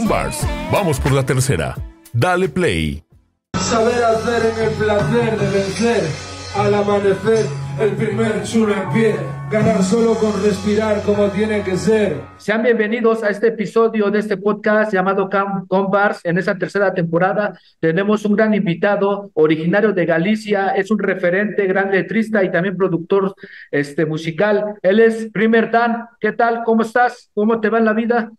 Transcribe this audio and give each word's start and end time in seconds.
Bars, 0.00 0.46
vamos 0.72 0.98
por 0.98 1.12
la 1.12 1.24
tercera. 1.24 1.74
Dale 2.14 2.48
play. 2.48 3.04
Saber 3.58 4.02
hacer 4.02 4.52
en 4.52 4.64
el 4.64 4.70
placer 4.70 5.38
de 5.38 5.50
vencer 5.50 6.02
al 6.56 6.74
amanecer 6.74 7.44
el 7.78 7.90
primer 7.92 8.42
chulo 8.42 8.74
en 8.74 8.92
pie, 8.92 9.16
ganar 9.50 9.82
solo 9.82 10.14
con 10.14 10.42
respirar 10.42 11.02
como 11.02 11.28
tiene 11.28 11.62
que 11.62 11.76
ser. 11.76 12.22
Sean 12.38 12.62
bienvenidos 12.62 13.22
a 13.22 13.28
este 13.28 13.48
episodio 13.48 14.10
de 14.10 14.20
este 14.20 14.38
podcast 14.38 14.92
llamado 14.92 15.28
Camp 15.28 15.66
Bars. 15.68 16.20
En 16.24 16.38
esta 16.38 16.56
tercera 16.56 16.94
temporada 16.94 17.58
tenemos 17.78 18.24
un 18.24 18.34
gran 18.34 18.54
invitado, 18.54 19.30
originario 19.34 19.92
de 19.92 20.06
Galicia, 20.06 20.68
es 20.68 20.90
un 20.90 20.98
referente, 21.00 21.66
gran 21.66 21.90
letrista 21.90 22.42
y 22.42 22.50
también 22.50 22.78
productor 22.78 23.34
este, 23.70 24.06
musical. 24.06 24.74
Él 24.82 25.00
es 25.00 25.30
Primer 25.30 25.70
Dan. 25.70 26.06
¿Qué 26.18 26.32
tal? 26.32 26.62
¿Cómo 26.64 26.80
estás? 26.80 27.30
¿Cómo 27.34 27.60
te 27.60 27.68
va 27.68 27.78
en 27.78 27.84
la 27.84 27.92
vida? 27.92 28.30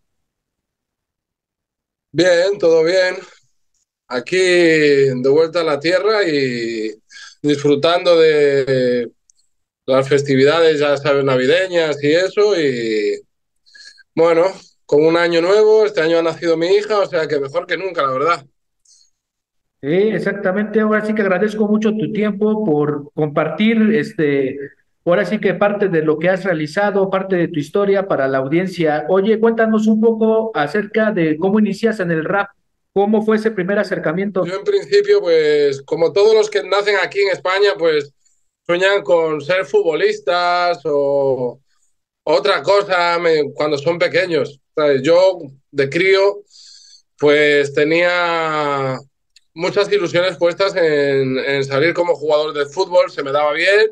Bien, 2.16 2.60
todo 2.60 2.84
bien. 2.84 3.16
Aquí 4.08 4.38
de 4.38 5.30
vuelta 5.30 5.62
a 5.62 5.64
la 5.64 5.80
tierra 5.80 6.24
y 6.24 6.94
disfrutando 7.42 8.16
de 8.20 9.12
las 9.88 10.08
festividades, 10.08 10.80
ya 10.80 10.96
sabes, 10.98 11.24
navideñas 11.26 11.98
y 12.04 12.12
eso. 12.12 12.56
Y 12.56 13.20
bueno, 14.14 14.44
con 14.86 15.04
un 15.04 15.18
año 15.18 15.42
nuevo, 15.42 15.88
este 15.88 16.02
año 16.02 16.20
ha 16.20 16.22
nacido 16.22 16.56
mi 16.56 16.68
hija, 16.68 17.00
o 17.00 17.08
sea 17.08 17.28
que 17.28 17.40
mejor 17.40 17.66
que 17.66 17.78
nunca, 17.78 18.04
la 18.04 18.12
verdad. 18.12 18.46
Sí, 19.82 19.88
exactamente. 19.90 20.82
Ahora 20.82 21.04
sí 21.04 21.16
que 21.16 21.24
agradezco 21.24 21.68
mucho 21.68 21.98
tu 21.98 22.14
tiempo 22.14 22.64
por 22.64 23.12
compartir 23.14 23.82
este, 23.96 24.56
ahora 25.06 25.26
sí 25.26 25.40
que 25.40 25.54
parte 25.54 25.90
de 25.90 26.02
lo 26.02 26.18
que 26.18 26.30
has 26.30 26.44
realizado, 26.44 27.10
parte 27.10 27.36
de 27.36 27.48
tu 27.48 27.60
historia 27.60 28.08
para 28.08 28.28
la 28.28 28.40
audiencia. 28.40 29.06
Oye, 29.10 29.40
cuéntanos 29.40 29.88
un 29.88 30.00
poco 30.00 30.52
acerca 30.56 31.12
de 31.12 31.38
cómo 31.38 31.60
inicias 31.60 32.00
en 32.00 32.12
el 32.12 32.24
rap. 32.24 32.50
¿Cómo 32.94 33.24
fue 33.24 33.38
ese 33.38 33.50
primer 33.50 33.80
acercamiento? 33.80 34.46
Yo 34.46 34.56
en 34.56 34.64
principio, 34.64 35.20
pues 35.20 35.82
como 35.82 36.14
todos 36.14 36.36
los 36.36 36.50
que 36.50 36.64
nacen 36.64 36.96
aquí 37.02 37.22
en 37.22 37.30
España, 37.30 37.72
pues 37.78 38.14
sueñan 38.66 39.02
con 39.02 39.42
ser 39.42 39.66
futbolistas 39.66 40.80
o 40.86 41.60
otra 42.24 42.62
cosa 42.62 43.18
cuando 43.56 43.78
son 43.78 43.98
pequeños. 43.98 44.62
Yo 45.02 45.40
de 45.72 45.90
crío, 45.90 46.44
pues 47.18 47.74
tenía 47.74 48.98
muchas 49.54 49.92
ilusiones 49.92 50.38
puestas 50.38 50.76
en, 50.76 51.38
en, 51.40 51.64
salir 51.64 51.94
como 51.94 52.16
jugador 52.16 52.54
de 52.54 52.66
fútbol, 52.66 53.12
se 53.12 53.24
me 53.24 53.32
daba 53.32 53.54
bien. 53.54 53.92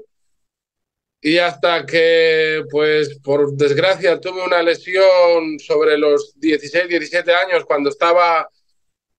Y 1.22 1.38
hasta 1.38 1.86
que, 1.86 2.64
pues 2.72 3.20
por 3.20 3.54
desgracia, 3.54 4.20
tuve 4.20 4.44
una 4.44 4.64
lesión 4.64 5.60
sobre 5.60 5.98
los 5.98 6.34
16, 6.40 6.88
17 6.88 7.34
años 7.34 7.64
cuando 7.66 7.90
estaba 7.90 8.50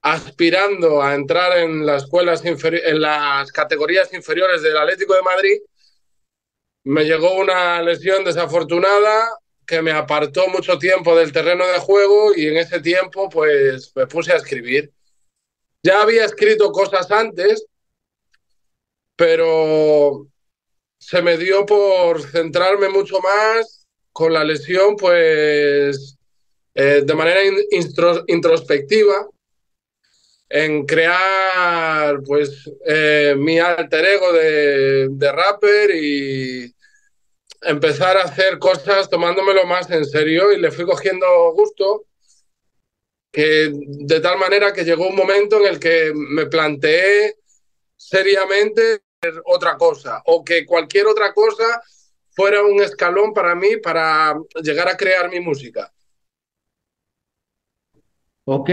aspirando 0.02 1.00
a 1.00 1.14
entrar 1.14 1.56
en 1.58 1.86
las 1.86 2.02
escuelas 2.02 2.42
en 2.44 3.00
las 3.00 3.52
categorías 3.52 4.12
inferiores 4.12 4.62
del 4.62 4.76
Atlético 4.76 5.14
de 5.14 5.22
Madrid, 5.22 5.60
me 6.84 7.04
llegó 7.04 7.34
una 7.34 7.80
lesión 7.82 8.24
desafortunada 8.24 9.28
que 9.64 9.80
me 9.80 9.92
apartó 9.92 10.48
mucho 10.48 10.78
tiempo 10.78 11.16
del 11.16 11.32
terreno 11.32 11.64
de 11.66 11.78
juego 11.78 12.34
y 12.34 12.48
en 12.48 12.56
ese 12.56 12.80
tiempo 12.80 13.28
pues 13.28 13.92
me 13.94 14.08
puse 14.08 14.32
a 14.32 14.36
escribir. 14.36 14.92
Ya 15.84 16.02
había 16.02 16.24
escrito 16.24 16.72
cosas 16.72 17.08
antes, 17.12 17.64
pero 19.14 20.26
se 21.02 21.20
me 21.20 21.36
dio 21.36 21.66
por 21.66 22.22
centrarme 22.22 22.88
mucho 22.88 23.18
más 23.18 23.88
con 24.12 24.32
la 24.32 24.44
lesión 24.44 24.94
pues 24.96 26.16
eh, 26.74 27.02
de 27.04 27.14
manera 27.14 27.40
introspectiva 28.28 29.28
en 30.48 30.86
crear 30.86 32.22
pues 32.24 32.70
eh, 32.86 33.34
mi 33.36 33.58
alter 33.58 34.04
ego 34.04 34.32
de, 34.32 35.08
de, 35.10 35.32
rapper 35.32 35.90
y 35.90 36.72
empezar 37.62 38.16
a 38.16 38.22
hacer 38.22 38.60
cosas 38.60 39.10
tomándomelo 39.10 39.66
más 39.66 39.90
en 39.90 40.04
serio 40.04 40.52
y 40.52 40.60
le 40.60 40.70
fui 40.70 40.84
cogiendo 40.84 41.26
gusto 41.52 42.06
que 43.32 43.72
de 43.72 44.20
tal 44.20 44.38
manera 44.38 44.72
que 44.72 44.84
llegó 44.84 45.08
un 45.08 45.16
momento 45.16 45.58
en 45.58 45.66
el 45.66 45.80
que 45.80 46.12
me 46.14 46.46
planteé 46.46 47.38
seriamente 47.96 49.00
otra 49.44 49.76
cosa 49.76 50.22
o 50.26 50.44
que 50.44 50.66
cualquier 50.66 51.06
otra 51.06 51.32
cosa 51.32 51.80
fuera 52.30 52.62
un 52.62 52.82
escalón 52.82 53.32
para 53.32 53.54
mí 53.54 53.76
para 53.76 54.34
llegar 54.62 54.88
a 54.88 54.96
crear 54.96 55.30
mi 55.30 55.40
música. 55.40 55.92
Ok. 58.44 58.70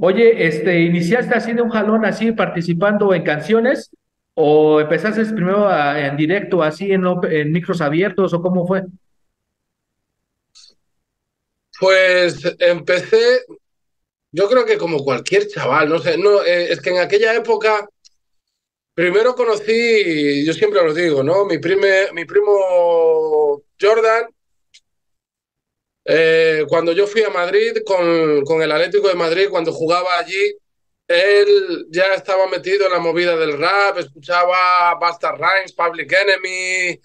Oye, 0.00 0.46
este, 0.46 0.80
¿iniciaste 0.80 1.34
haciendo 1.34 1.62
un 1.62 1.70
jalón 1.70 2.04
así, 2.04 2.32
participando 2.32 3.14
en 3.14 3.22
canciones? 3.22 3.90
¿O 4.34 4.80
empezaste 4.80 5.24
primero 5.26 5.70
en 5.96 6.16
directo, 6.16 6.62
así, 6.62 6.90
en, 6.90 7.04
en 7.30 7.52
micros 7.52 7.80
abiertos, 7.80 8.34
o 8.34 8.42
cómo 8.42 8.66
fue? 8.66 8.82
Pues 11.78 12.42
empecé, 12.58 13.44
yo 14.32 14.48
creo 14.48 14.64
que 14.64 14.76
como 14.76 15.04
cualquier 15.04 15.46
chaval, 15.46 15.88
no 15.88 16.00
sé, 16.00 16.18
no, 16.18 16.42
eh, 16.42 16.72
es 16.72 16.80
que 16.80 16.90
en 16.90 16.98
aquella 16.98 17.34
época, 17.34 17.88
primero 18.94 19.34
conocí, 19.34 20.44
yo 20.44 20.52
siempre 20.52 20.82
lo 20.82 20.94
digo, 20.94 21.22
¿no? 21.22 21.44
Mi, 21.44 21.58
primo 21.58 23.62
Jordan 23.80 24.26
eh, 26.04 26.64
cuando 26.68 26.92
yo 26.92 27.06
fui 27.06 27.22
a 27.22 27.30
Madrid 27.30 27.78
con, 27.84 28.62
el 28.62 28.72
Atlético 28.72 29.08
de 29.08 29.14
Madrid, 29.14 29.48
cuando 29.50 29.72
jugaba 29.72 30.18
allí, 30.18 30.54
él 31.08 31.86
ya 31.90 32.14
estaba 32.14 32.46
metido 32.46 32.86
en 32.86 32.92
la 32.92 32.98
movida 32.98 33.36
del 33.36 33.58
rap, 33.58 33.98
escuchaba 33.98 34.94
Basta 35.00 35.32
Rhymes, 35.32 35.72
Public 35.72 36.12
Enemy, 36.12 37.00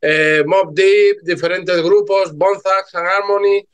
eh, 0.00 0.42
Mob 0.46 0.72
Deep, 0.72 1.18
diferentes 1.22 1.82
grupos, 1.82 2.32
Thugs 2.32 2.94
and 2.94 3.06
Harmony. 3.06 3.66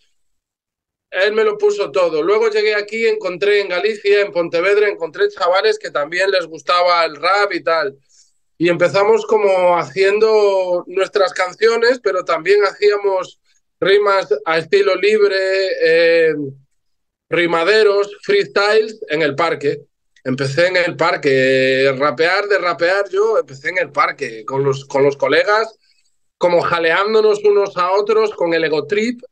Él 1.10 1.32
me 1.32 1.44
lo 1.44 1.58
puso 1.58 1.90
todo. 1.90 2.22
Luego 2.22 2.48
llegué 2.48 2.74
aquí, 2.74 3.06
encontré 3.06 3.60
en 3.60 3.68
Galicia, 3.68 4.20
en 4.20 4.32
Pontevedra, 4.32 4.88
encontré 4.88 5.28
chavales 5.28 5.78
que 5.78 5.90
también 5.90 6.30
les 6.30 6.46
gustaba 6.46 7.04
el 7.04 7.16
rap 7.16 7.52
y 7.52 7.62
tal. 7.62 7.98
Y 8.56 8.68
empezamos 8.68 9.26
como 9.26 9.76
haciendo 9.76 10.84
nuestras 10.86 11.32
canciones, 11.32 11.98
pero 12.00 12.24
también 12.24 12.62
hacíamos 12.64 13.40
rimas 13.80 14.28
a 14.44 14.58
estilo 14.58 14.94
libre, 14.94 15.36
eh, 15.82 16.34
rimaderos, 17.28 18.16
freestyles 18.22 19.00
en 19.08 19.22
el 19.22 19.34
parque. 19.34 19.80
Empecé 20.22 20.66
en 20.66 20.76
el 20.76 20.96
parque, 20.96 21.92
rapear 21.96 22.46
de 22.46 22.58
rapear 22.58 23.08
yo, 23.08 23.38
empecé 23.38 23.70
en 23.70 23.78
el 23.78 23.90
parque 23.90 24.44
con 24.44 24.62
los, 24.62 24.84
con 24.84 25.02
los 25.02 25.16
colegas, 25.16 25.74
como 26.36 26.60
jaleándonos 26.60 27.42
unos 27.42 27.76
a 27.76 27.92
otros 27.92 28.34
con 28.34 28.52
el 28.52 28.64
ego 28.64 28.86
trip 28.86 29.22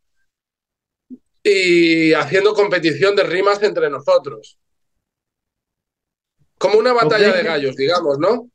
y 1.49 2.15
haciendo 2.15 2.55
competición 2.55 3.17
de 3.17 3.25
rimas 3.25 3.63
entre 3.63 3.91
nosotros. 3.91 4.59
Como 6.59 6.79
una 6.79 6.93
batalla 6.93 7.33
de 7.33 7.43
gallos, 7.43 7.77
digamos, 7.77 8.19
¿no? 8.19 8.51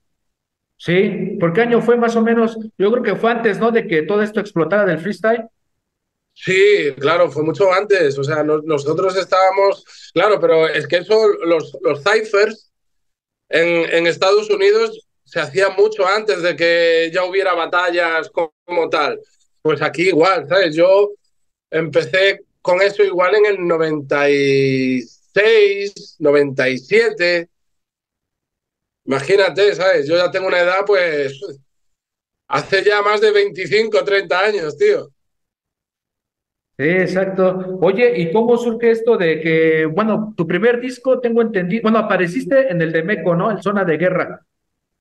Sí, 0.78 1.38
¿por 1.40 1.54
qué 1.54 1.62
año 1.62 1.82
fue 1.82 1.96
más 1.96 2.16
o 2.16 2.22
menos? 2.22 2.58
Yo 2.78 2.92
creo 2.92 3.04
que 3.04 3.16
fue 3.16 3.32
antes, 3.32 3.60
¿no? 3.60 3.72
De 3.72 3.88
que 3.88 4.02
todo 4.04 4.22
esto 4.22 4.40
explotara 4.40 4.86
del 4.86 5.00
freestyle. 5.00 5.48
Sí, 6.34 6.94
claro, 7.00 7.32
fue 7.32 7.44
mucho 7.44 7.72
antes. 7.72 8.18
O 8.18 8.24
sea, 8.24 8.44
nosotros 8.44 9.16
estábamos. 9.16 10.12
Claro, 10.14 10.40
pero 10.40 10.68
es 10.68 10.88
que 10.88 10.98
eso, 10.98 11.28
los, 11.46 11.78
los 11.82 12.04
ciphers 12.04 12.72
en, 13.50 13.94
en 13.94 14.08
Estados 14.08 14.50
Unidos 14.50 15.08
se 15.24 15.40
hacía 15.40 15.70
mucho 15.70 16.06
antes 16.06 16.42
de 16.42 16.56
que 16.56 17.10
ya 17.14 17.24
hubiera 17.24 17.54
batallas 17.54 18.30
como 18.30 18.90
tal. 18.90 19.20
Pues 19.62 19.82
aquí 19.82 20.10
igual, 20.10 20.48
¿sabes? 20.50 20.76
Yo 20.76 21.12
empecé 21.72 22.44
con 22.64 22.82
eso 22.82 23.04
igual 23.04 23.36
en 23.36 23.46
el 23.46 23.68
96, 23.68 26.16
97. 26.18 27.48
Imagínate, 29.06 29.76
¿sabes? 29.76 30.08
Yo 30.08 30.16
ya 30.16 30.32
tengo 30.32 30.48
una 30.48 30.62
edad, 30.62 30.86
pues, 30.88 31.38
hace 32.48 32.82
ya 32.84 33.02
más 33.02 33.20
de 33.20 33.32
25, 33.32 34.02
30 34.04 34.40
años, 34.40 34.78
tío. 34.78 35.10
Sí, 36.78 36.86
exacto. 36.86 37.80
Oye, 37.82 38.18
¿y 38.18 38.32
cómo 38.32 38.56
surge 38.58 38.92
esto 38.92 39.18
de 39.18 39.42
que, 39.42 39.86
bueno, 39.86 40.34
tu 40.38 40.48
primer 40.48 40.80
disco, 40.80 41.20
tengo 41.20 41.42
entendido, 41.42 41.82
bueno, 41.84 42.00
apareciste 42.00 42.72
en 42.72 42.82
el 42.82 42.94
de 42.94 43.04
Meco, 43.04 43.36
¿no? 43.36 43.52
En 43.52 43.62
Zona 43.62 43.84
de 43.84 43.98
Guerra. 43.98 44.42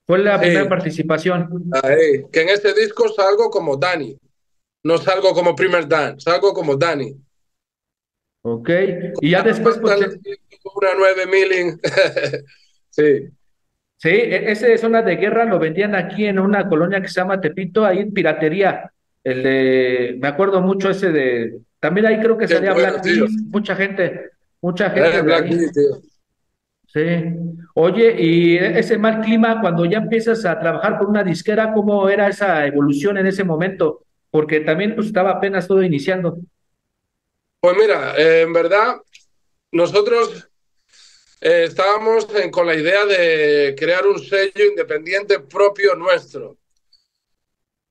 Fue 0.05 0.19
la 0.19 0.41
primera 0.41 0.69
participación. 0.69 1.71
Ahí, 1.81 2.25
que 2.33 2.43
en 2.43 2.49
este 2.49 2.75
disco 2.75 3.09
salgo 3.09 3.51
como 3.51 3.77
Dani. 3.77 4.19
No 4.83 4.99
salgo 4.99 5.33
como 5.33 5.55
Primer 5.55 5.87
Dan, 5.87 6.19
salgo 6.19 6.53
como 6.53 6.77
Dani. 6.77 7.17
Ok. 8.43 8.71
Y 9.21 9.31
ya 9.31 9.43
después. 9.43 9.79
Pues, 9.79 9.99
una 10.01 10.89
9 10.97 11.27
milling. 11.27 11.81
sí. 12.91 13.29
Sí, 13.97 14.09
e-, 14.09 14.51
ese 14.51 14.77
Zona 14.79 15.03
de 15.03 15.17
Guerra 15.17 15.45
lo 15.45 15.59
vendían 15.59 15.95
aquí 15.95 16.27
en 16.27 16.39
una 16.39 16.69
colonia 16.69 17.01
que 17.01 17.09
se 17.09 17.21
llama 17.21 17.41
Tepito, 17.41 17.87
ahí 17.87 18.01
en 18.01 18.13
Piratería. 18.13 18.91
El 19.23 19.43
de, 19.45 20.19
me 20.21 20.27
acuerdo 20.27 20.61
mucho 20.61 20.91
ese 20.91 21.13
de, 21.13 21.61
también 21.79 22.07
ahí 22.07 22.21
creo 22.21 22.37
que 22.37 22.49
salía 22.49 22.75
Black 22.75 23.05
mucha 23.49 23.77
gente. 23.77 24.31
Mucha 24.61 24.91
gente. 24.91 25.23
Black 25.23 25.47
Sí. 26.87 27.01
Oye, 27.75 28.15
y 28.21 28.57
ese 28.57 28.99
mal 28.99 29.21
clima, 29.23 29.61
cuando 29.61 29.85
ya 29.87 29.99
empiezas 29.99 30.45
a 30.45 30.61
trabajar 30.61 30.99
con 30.99 31.09
una 31.09 31.25
disquera, 31.25 31.73
¿cómo 31.73 32.09
era 32.09 32.29
esa 32.29 32.67
evolución 32.67 33.17
en 33.17 33.27
ese 33.27 33.45
momento? 33.45 34.05
Porque 34.31 34.61
también 34.61 34.95
pues, 34.95 35.07
estaba 35.07 35.31
apenas 35.31 35.67
todo 35.67 35.83
iniciando. 35.83 36.39
Pues 37.63 37.77
mira, 37.77 38.17
eh, 38.19 38.41
en 38.41 38.53
verdad, 38.53 39.01
nosotros 39.71 40.49
eh, 41.41 41.67
estábamos 41.69 42.27
con 42.51 42.67
la 42.67 42.75
idea 42.75 43.07
de 43.07 43.77
crear 43.79 44.05
un 44.05 44.19
sello 44.19 44.65
independiente 44.65 45.39
propio 45.39 45.95
nuestro, 45.95 46.59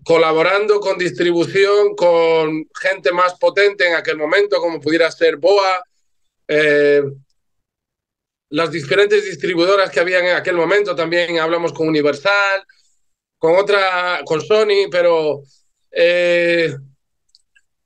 colaborando 0.03 0.81
con 0.81 0.97
distribución, 0.97 1.95
con 1.95 2.67
gente 2.81 3.13
más 3.13 3.35
potente 3.35 3.87
en 3.87 3.95
aquel 3.95 4.17
momento, 4.17 4.57
como 4.57 4.81
pudiera 4.81 5.09
ser 5.09 5.37
Boa. 5.37 5.81
Eh, 6.49 7.03
las 8.49 8.71
diferentes 8.71 9.23
distribuidoras 9.23 9.89
que 9.89 10.01
habían 10.01 10.25
en 10.25 10.35
aquel 10.35 10.57
momento, 10.57 10.97
también 10.97 11.39
hablamos 11.39 11.71
con 11.71 11.87
Universal, 11.87 12.65
con 13.37 13.55
otra, 13.55 14.19
con 14.25 14.41
Sony, 14.41 14.89
pero 14.91 15.43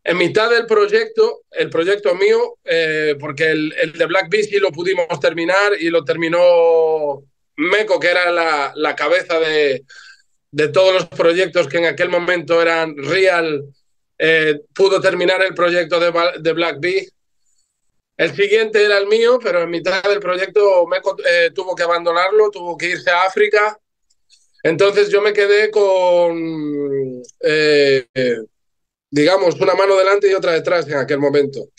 en 0.06 0.18
mitad 0.18 0.50
del 0.50 0.66
proyecto, 0.66 1.42
el 1.52 1.70
proyecto 1.70 2.16
mío, 2.16 2.58
eh, 2.64 3.16
porque 3.20 3.52
el, 3.52 3.94
de 3.98 4.06
Black 4.06 4.30
Beast 4.30 4.54
lo 4.54 4.72
pudimos 4.72 5.20
terminar 5.20 5.74
y 5.80 5.90
lo 5.90 6.06
terminó 6.06 7.24
Meco, 7.58 8.00
que 8.00 8.12
era 8.12 8.32
la, 8.32 8.72
la 8.76 8.96
cabeza 8.96 9.40
de, 9.40 9.84
de, 10.52 10.68
todos 10.70 10.94
los 10.94 11.06
proyectos 11.08 11.68
que 11.68 11.80
en 11.80 11.86
aquel 11.86 12.10
momento 12.10 12.62
eran 12.62 12.96
real, 12.96 13.64
eh, 14.18 14.62
pudo 14.74 15.02
terminar 15.02 15.44
el 15.44 15.54
proyecto 15.54 16.00
de, 16.00 16.14
de 16.40 16.54
Black 16.54 16.78
Beast 16.80 17.16
el 18.18 18.34
siguiente 18.34 18.84
era 18.84 18.98
el 18.98 19.08
mío, 19.08 19.40
pero 19.44 19.62
en 19.64 19.70
mitad 19.70 20.02
del 20.04 20.20
proyecto 20.20 20.88
me, 20.88 20.98
eh, 20.98 21.52
tuvo 21.54 21.76
que 21.76 21.84
abandonarlo, 21.84 22.50
tuvo 22.50 22.78
que 22.78 22.92
irse 22.92 23.10
a 23.10 23.24
África. 23.24 23.78
Entonces 24.64 25.10
yo 25.10 25.22
me 25.22 25.34
quedé 25.34 25.70
con, 25.70 27.22
eh, 27.42 28.06
digamos, 29.10 29.60
una 29.60 29.76
mano 29.76 29.96
delante 29.96 30.30
y 30.30 30.34
otra 30.34 30.54
detrás 30.54 30.88
en 30.88 30.98
aquel 30.98 31.20
momento. 31.20 31.70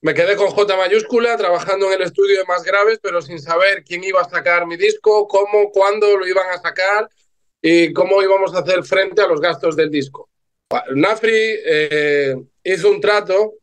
Me 0.00 0.14
quedé 0.14 0.36
con 0.36 0.48
J 0.48 0.76
mayúscula, 0.76 1.36
trabajando 1.36 1.86
en 1.86 1.94
el 1.94 2.02
estudio 2.02 2.38
de 2.38 2.44
Más 2.44 2.62
Graves, 2.62 3.00
pero 3.02 3.20
sin 3.20 3.40
saber 3.40 3.82
quién 3.84 4.04
iba 4.04 4.20
a 4.20 4.28
sacar 4.28 4.66
mi 4.66 4.76
disco, 4.76 5.26
cómo, 5.26 5.70
cuándo 5.72 6.16
lo 6.16 6.26
iban 6.26 6.48
a 6.50 6.58
sacar 6.58 7.08
y 7.60 7.92
cómo 7.92 8.22
íbamos 8.22 8.54
a 8.54 8.60
hacer 8.60 8.84
frente 8.84 9.22
a 9.22 9.26
los 9.26 9.40
gastos 9.40 9.74
del 9.74 9.90
disco. 9.90 10.28
Nafri 10.94 11.56
eh, 11.64 12.36
hizo 12.62 12.90
un 12.90 13.00
trato 13.00 13.54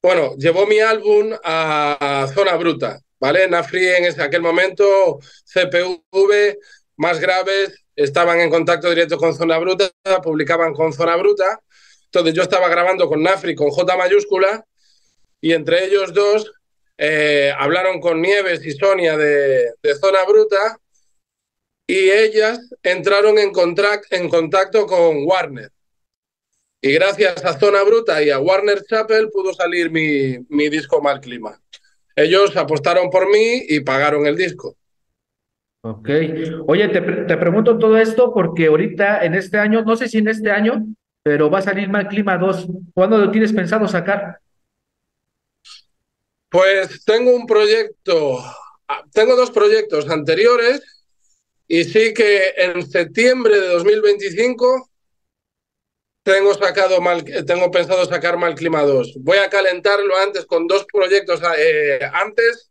bueno, 0.00 0.36
llevó 0.36 0.64
mi 0.66 0.78
álbum 0.78 1.32
a, 1.42 2.26
Zona 2.32 2.54
Bruta, 2.56 3.00
¿vale? 3.18 3.48
Nafri 3.48 3.84
en 3.88 4.04
ese, 4.04 4.22
aquel 4.22 4.42
momento, 4.42 5.18
CPV, 5.44 6.56
más 6.96 7.18
graves, 7.18 7.84
estaban 7.98 8.40
en 8.40 8.48
contacto 8.48 8.88
directo 8.88 9.18
con 9.18 9.34
Zona 9.34 9.58
Bruta, 9.58 9.90
publicaban 10.22 10.72
con 10.72 10.92
Zona 10.92 11.16
Bruta. 11.16 11.60
Entonces 12.04 12.32
yo 12.32 12.42
estaba 12.42 12.68
grabando 12.68 13.08
con 13.08 13.22
Nafri 13.22 13.56
con 13.56 13.70
J 13.70 13.96
mayúscula 13.96 14.64
y 15.40 15.52
entre 15.52 15.84
ellos 15.84 16.14
dos 16.14 16.52
eh, 16.96 17.52
hablaron 17.58 18.00
con 18.00 18.22
Nieves 18.22 18.64
y 18.64 18.70
Sonia 18.70 19.16
de, 19.16 19.74
Zona 20.00 20.24
Bruta 20.24 20.78
y 21.88 22.10
ellas 22.10 22.60
entraron 22.84 23.36
en, 23.38 23.50
contacto 23.50 24.86
con 24.86 25.24
Warner. 25.26 25.72
Y 26.80 26.92
gracias 26.92 27.44
a 27.44 27.58
Zona 27.58 27.82
Bruta 27.82 28.22
y 28.22 28.30
a 28.30 28.38
Warner 28.38 28.84
Chapel 28.84 29.28
pudo 29.30 29.52
salir 29.52 29.90
mi, 29.90 30.38
mi 30.48 30.68
disco 30.68 31.02
Mal 31.02 31.20
Clima. 31.20 31.60
Ellos 32.14 32.56
apostaron 32.56 33.10
por 33.10 33.28
mí 33.28 33.64
y 33.68 33.80
pagaron 33.80 34.24
el 34.26 34.36
disco. 34.36 34.76
Ok. 35.80 36.08
Oye, 36.66 36.88
te, 36.88 37.00
te, 37.00 37.36
pregunto 37.36 37.78
todo 37.78 37.96
esto 37.98 38.32
porque 38.34 38.66
ahorita 38.66 39.24
en 39.24 39.34
este 39.34 39.58
año, 39.58 39.82
no 39.82 39.96
sé 39.96 40.08
si 40.08 40.18
en 40.18 40.28
este 40.28 40.50
año, 40.50 40.84
pero 41.22 41.50
va 41.50 41.58
a 41.58 41.62
salir 41.62 41.88
Mal 41.88 42.08
Clima 42.08 42.36
2. 42.36 42.66
¿Cuándo 42.94 43.18
lo 43.18 43.30
tienes 43.30 43.52
pensado 43.52 43.86
sacar? 43.86 44.40
Pues 46.48 47.04
tengo 47.04 47.34
un 47.34 47.46
proyecto, 47.46 48.38
ah, 48.88 49.04
tengo 49.12 49.36
dos 49.36 49.50
proyectos 49.50 50.08
anteriores 50.08 50.82
y 51.66 51.84
sí 51.84 52.14
que 52.14 52.54
en 52.56 52.90
septiembre 52.90 53.60
de 53.60 53.68
2025 53.68 54.88
tengo 56.22 56.54
sacado 56.54 57.00
mal, 57.00 57.22
tengo 57.46 57.70
pensado 57.70 58.04
sacar 58.06 58.38
mal 58.38 58.54
clima 58.54 58.82
2. 58.82 59.16
Voy 59.20 59.38
a 59.38 59.50
calentarlo 59.50 60.16
antes 60.16 60.46
con 60.46 60.66
dos 60.66 60.86
proyectos 60.90 61.40
eh, 61.58 62.00
antes, 62.12 62.70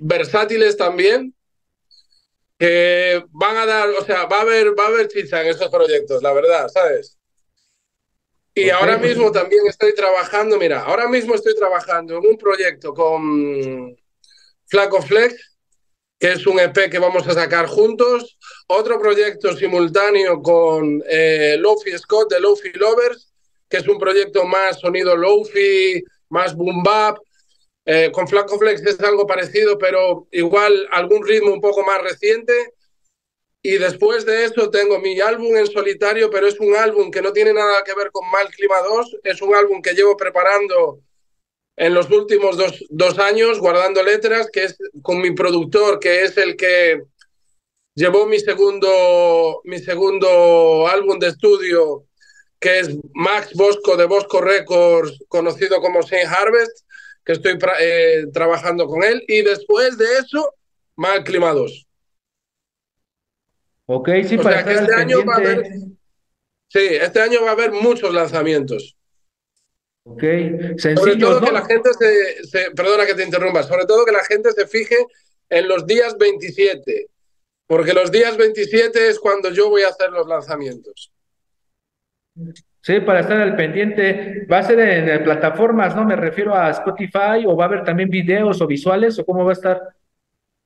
versátiles 0.00 0.76
también, 0.76 1.34
que 2.58 3.24
van 3.30 3.56
a 3.56 3.66
dar, 3.66 3.88
o 3.90 4.04
sea, 4.04 4.26
va 4.26 4.38
a 4.38 4.42
haber, 4.42 4.78
va 4.78 4.84
a 4.84 4.88
haber 4.88 5.08
chicha 5.08 5.42
en 5.42 5.48
esos 5.48 5.68
proyectos, 5.68 6.22
la 6.22 6.32
verdad, 6.32 6.68
¿sabes? 6.68 7.18
Y 8.54 8.70
ahora 8.70 8.98
mismo 8.98 9.30
también 9.30 9.62
estoy 9.68 9.94
trabajando, 9.94 10.58
mira, 10.58 10.82
ahora 10.82 11.08
mismo 11.08 11.34
estoy 11.34 11.54
trabajando 11.54 12.18
en 12.18 12.26
un 12.26 12.36
proyecto 12.36 12.92
con 12.92 13.96
Flaco 14.66 15.00
Flex, 15.00 15.58
que 16.18 16.32
es 16.32 16.46
un 16.46 16.58
EP 16.58 16.90
que 16.90 16.98
vamos 16.98 17.26
a 17.28 17.34
sacar 17.34 17.66
juntos. 17.66 18.36
Otro 18.66 18.98
proyecto 18.98 19.56
simultáneo 19.56 20.42
con 20.42 21.02
eh, 21.08 21.56
Lofi 21.58 21.96
Scott 21.96 22.32
de 22.32 22.40
Lofi 22.40 22.72
Lovers, 22.72 23.32
que 23.68 23.76
es 23.76 23.86
un 23.86 23.98
proyecto 23.98 24.44
más 24.44 24.80
sonido 24.80 25.16
Lofi, 25.16 26.02
más 26.30 26.56
boom 26.56 26.82
bap. 26.82 27.18
Eh, 27.90 28.12
con 28.12 28.28
Flaco 28.28 28.58
Flex 28.58 28.82
es 28.82 29.00
algo 29.00 29.26
parecido, 29.26 29.78
pero 29.78 30.28
igual 30.30 30.86
algún 30.92 31.26
ritmo 31.26 31.54
un 31.54 31.60
poco 31.62 31.82
más 31.82 32.02
reciente. 32.02 32.52
Y 33.62 33.78
después 33.78 34.26
de 34.26 34.44
eso 34.44 34.68
tengo 34.68 34.98
mi 34.98 35.18
álbum 35.22 35.56
en 35.56 35.66
solitario, 35.66 36.28
pero 36.28 36.46
es 36.46 36.60
un 36.60 36.76
álbum 36.76 37.10
que 37.10 37.22
no 37.22 37.32
tiene 37.32 37.54
nada 37.54 37.82
que 37.84 37.94
ver 37.94 38.10
con 38.10 38.30
Mal 38.30 38.46
Clima 38.50 38.76
2. 38.82 39.20
Es 39.24 39.40
un 39.40 39.54
álbum 39.54 39.80
que 39.80 39.94
llevo 39.94 40.18
preparando 40.18 41.00
en 41.76 41.94
los 41.94 42.10
últimos 42.10 42.58
dos, 42.58 42.84
dos, 42.90 43.18
años 43.18 43.58
guardando 43.58 44.02
letras, 44.02 44.50
que 44.52 44.64
es 44.64 44.76
con 45.00 45.22
mi 45.22 45.30
productor, 45.30 45.98
que 45.98 46.24
es 46.24 46.36
el 46.36 46.56
que 46.56 47.04
llevó 47.94 48.26
mi 48.26 48.38
segundo, 48.38 49.62
mi 49.64 49.78
segundo 49.78 50.86
álbum 50.88 51.18
de 51.18 51.28
estudio, 51.28 52.04
que 52.60 52.80
es 52.80 52.90
Max 53.14 53.54
Bosco 53.54 53.96
de 53.96 54.04
Bosco 54.04 54.42
Records, 54.42 55.24
conocido 55.28 55.80
como 55.80 56.02
Saint 56.02 56.30
Harvest, 56.30 56.84
que 57.28 57.32
estoy 57.32 57.58
eh, 57.78 58.26
trabajando 58.32 58.86
con 58.86 59.04
él. 59.04 59.22
Y 59.28 59.42
después 59.42 59.98
de 59.98 60.06
eso, 60.18 60.54
Mal 60.96 61.22
Climados. 61.24 61.86
Ok, 63.84 64.08
sí, 64.26 64.38
para 64.38 64.60
este 64.60 64.94
año 64.94 65.26
va 65.26 65.34
a 65.34 65.36
haber, 65.36 65.62
Sí, 66.68 66.80
este 66.80 67.20
año 67.20 67.42
va 67.42 67.50
a 67.50 67.52
haber 67.52 67.72
muchos 67.72 68.14
lanzamientos. 68.14 68.96
Ok, 70.04 70.22
Sobre 70.78 71.16
todo 71.16 71.40
que 71.42 71.52
la 71.52 71.66
gente 71.66 71.90
se, 71.92 72.70
perdona 72.70 73.04
que 73.04 73.14
te 73.14 73.24
interrumpa, 73.24 73.62
sobre 73.62 73.84
todo 73.84 74.06
que 74.06 74.12
la 74.12 74.24
gente 74.24 74.50
se 74.52 74.66
fije 74.66 74.96
en 75.50 75.68
los 75.68 75.86
días 75.86 76.16
27, 76.16 77.08
porque 77.66 77.92
los 77.92 78.10
días 78.10 78.38
27 78.38 79.08
es 79.08 79.18
cuando 79.18 79.50
yo 79.50 79.68
voy 79.68 79.82
a 79.82 79.88
hacer 79.88 80.10
los 80.10 80.26
lanzamientos. 80.26 81.12
Sí, 82.80 83.00
para 83.00 83.20
estar 83.20 83.40
al 83.40 83.56
pendiente, 83.56 84.46
va 84.50 84.58
a 84.58 84.62
ser 84.62 84.78
en, 84.78 85.24
plataformas, 85.24 85.94
¿no? 85.96 86.04
Me 86.04 86.16
refiero 86.16 86.54
a 86.54 86.70
Spotify 86.70 87.44
o 87.46 87.56
va 87.56 87.64
a 87.64 87.68
haber 87.68 87.84
también 87.84 88.08
videos 88.08 88.60
o 88.60 88.66
visuales 88.66 89.18
o 89.18 89.24
cómo 89.24 89.44
va 89.44 89.50
a 89.50 89.54
estar. 89.54 89.82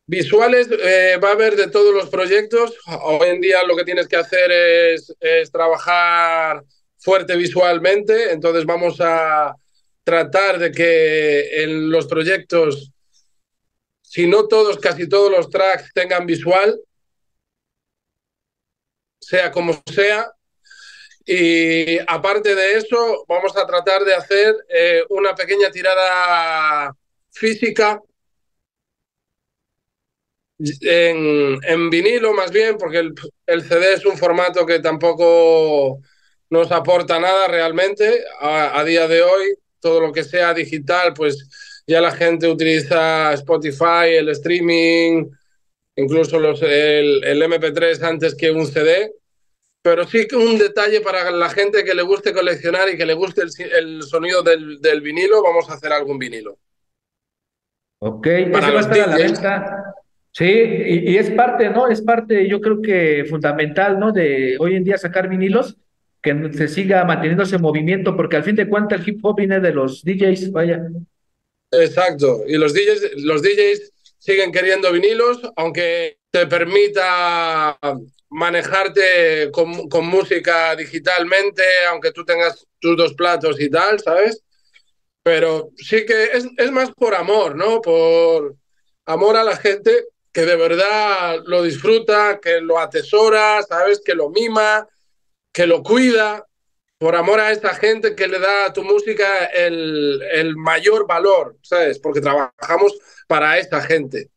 Visuales 0.07 0.69
eh, 0.71 1.19
va 1.23 1.31
a 1.31 1.33
haber 1.33 1.57
de 1.57 1.69
todos 1.69 1.95
los 1.95 2.11
proyectos. 2.11 2.77
Hoy 3.03 3.29
en 3.29 3.41
día 3.41 3.63
lo 3.65 3.77
que 3.77 3.85
tienes 3.85 4.09
que 4.09 4.17
hacer 4.17 4.51
es, 4.53 5.15
es 5.21 5.51
trabajar 5.51 6.63
fuerte 6.99 7.37
visualmente, 7.37 8.33
entonces 8.33 8.65
vamos 8.65 9.01
a 9.01 9.57
tratar 10.05 10.59
de 10.59 10.71
que 10.71 11.65
en 11.65 11.91
los 11.91 12.07
proyectos, 12.07 12.93
si 14.03 14.27
no 14.27 14.47
todos, 14.47 14.79
casi 14.79 15.09
todos 15.09 15.31
los 15.31 15.51
tracks 15.51 15.93
tengan 15.95 16.27
visual, 16.27 16.79
sea 19.21 19.51
como 19.51 19.81
sea. 19.87 20.31
Y 21.25 21.99
aparte 22.07 22.55
de 22.55 22.79
eso, 22.79 23.25
vamos 23.29 23.57
a 23.57 23.67
tratar 23.67 24.05
de 24.05 24.15
hacer 24.15 24.55
eh, 24.69 25.03
una 25.11 25.35
pequeña 25.35 25.71
tirada 25.71 26.95
física 27.31 28.01
en, 30.59 31.59
en, 31.65 31.91
vinilo 31.91 32.33
más 32.33 32.51
bien, 32.51 32.77
porque 32.77 32.99
el, 32.99 33.15
el 33.47 33.63
CD 33.63 33.95
es 33.95 34.07
un 34.07 34.17
formato 34.17 34.65
que 34.65 34.79
tampoco 34.79 36.01
no 36.53 36.59
nos 36.59 36.71
aporta 36.71 37.19
nada 37.19 37.49
realmente. 37.49 38.25
A, 38.39 38.85
día 38.85 39.09
de 39.09 39.23
hoy, 39.23 39.55
todo 39.81 40.01
lo 40.01 40.13
que 40.13 40.23
sea 40.23 40.53
digital, 40.53 41.15
pues 41.15 41.49
ya 41.87 42.03
la 42.03 42.11
gente 42.11 42.47
utiliza 42.47 43.33
Spotify, 43.33 44.17
el 44.19 44.29
streaming, 44.29 45.31
incluso 45.97 46.39
los, 46.39 46.61
el, 46.61 47.23
MP3 47.43 48.03
antes 48.03 48.35
que 48.35 48.51
un 48.51 48.67
CD. 48.67 49.15
Pero 49.83 50.07
sí 50.07 50.27
que 50.29 50.37
un 50.37 50.59
detalle 50.59 51.01
para 51.01 51.31
la 51.33 51.51
gente 51.51 51.85
que 51.85 51.95
le 51.95 52.03
guste 52.03 52.33
coleccionar 52.33 52.89
y 52.89 52.97
que 52.97 53.05
le 53.05 53.15
guste 53.15 53.43
el, 53.43 54.03
sonido 54.03 54.43
del, 54.43 54.81
del, 54.81 55.01
vinilo, 55.01 55.43
vamos 55.43 55.69
a 55.69 55.75
hacer 55.75 55.93
algún 55.93 56.19
vinilo. 56.19 56.57
Ok, 57.99 58.27
para 58.53 58.71
va 58.71 58.81
a 58.81 59.07
la 59.07 59.17
venta. 59.17 59.95
Sí, 60.31 60.45
y, 60.47 61.17
es 61.17 61.31
parte, 61.31 61.69
¿no? 61.69 61.89
Es 61.89 62.01
parte, 62.01 62.49
yo 62.49 62.61
creo 62.61 62.81
que 62.81 63.27
fundamental, 63.29 63.99
¿no? 63.99 64.13
De 64.13 64.57
hoy 64.59 64.77
en 64.77 64.85
día 64.85 64.97
sacar 64.97 65.29
vinilos, 65.29 65.77
que 66.23 66.51
se 66.53 66.69
siga 66.69 67.05
manteniendo 67.05 67.43
ese 67.43 67.59
movimiento, 67.59 68.17
porque 68.17 68.37
al 68.37 68.45
fin 68.45 68.57
de 68.57 68.69
cuentas 68.69 69.01
el 69.01 69.09
hip 69.09 69.25
hop 69.25 69.37
viene 69.37 69.61
de 69.61 69.75
los 69.75 70.03
DJs, 70.03 70.53
vaya. 70.53 70.81
Exacto, 71.71 72.45
y 72.47 72.57
los 72.57 72.73
DJs, 72.73 73.23
los 73.25 73.43
DJs 73.43 73.93
siguen 74.19 74.53
queriendo 74.53 74.91
vinilos, 74.91 75.41
aunque 75.57 76.19
te 76.31 76.47
permita 76.47 77.79
manejarte 78.33 79.51
con, 79.53 80.07
música 80.07 80.75
digitalmente, 80.75 81.63
aunque 81.89 82.13
tú 82.13 82.25
tengas 82.25 82.67
tus 82.81 82.97
dos 82.97 83.15
platos 83.15 83.61
y 83.61 83.71
tal, 83.71 84.01
¿sabes? 84.01 84.43
Pero 85.23 85.71
sí 85.77 86.05
que 86.05 86.25
es, 86.33 86.47
es 86.57 86.71
más 86.73 86.91
por 86.93 87.15
amor, 87.15 87.55
¿no? 87.55 87.81
Por 87.81 88.57
amor 89.07 89.37
a 89.37 89.45
la 89.45 89.57
gente 89.57 90.07
que 90.33 90.47
de 90.47 90.57
verdad 90.57 91.43
lo 91.45 91.63
disfruta, 91.63 92.41
que 92.41 92.61
lo 92.61 92.79
atesora, 92.79 93.63
¿sabes? 93.63 94.01
Que 94.05 94.15
lo 94.15 94.31
mima, 94.31 94.89
que 95.53 95.67
lo 95.67 95.83
cuida, 95.83 96.47
por 96.99 97.17
amor 97.17 97.41
a 97.41 97.53
esta 97.53 97.75
gente 97.75 98.15
que 98.15 98.29
le 98.29 98.39
da 98.39 98.67
a 98.67 98.73
tu 98.73 98.83
música 98.83 99.47
el, 99.47 100.23
el 100.33 100.57
mayor 100.57 101.07
valor, 101.07 101.57
¿sabes? 101.63 101.99
Porque 101.99 102.21
trabajamos 102.21 102.99
para 103.27 103.59
esta 103.59 103.83
gente. 103.83 104.32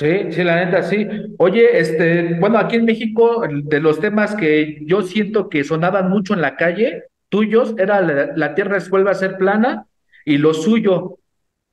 Sí, 0.00 0.32
sí, 0.32 0.44
la 0.44 0.64
neta, 0.64 0.82
sí. 0.82 1.06
Oye, 1.36 1.78
este, 1.78 2.32
bueno, 2.40 2.56
aquí 2.56 2.76
en 2.76 2.86
México, 2.86 3.42
de 3.46 3.80
los 3.80 4.00
temas 4.00 4.34
que 4.34 4.78
yo 4.86 5.02
siento 5.02 5.50
que 5.50 5.62
sonaban 5.62 6.08
mucho 6.08 6.32
en 6.32 6.40
la 6.40 6.56
calle, 6.56 7.04
tuyos, 7.28 7.74
era 7.76 8.00
la, 8.00 8.54
tierra 8.54 8.78
vuelve 8.88 9.10
a 9.10 9.14
ser 9.14 9.36
plana 9.36 9.84
y 10.24 10.38
lo 10.38 10.54
suyo. 10.54 11.18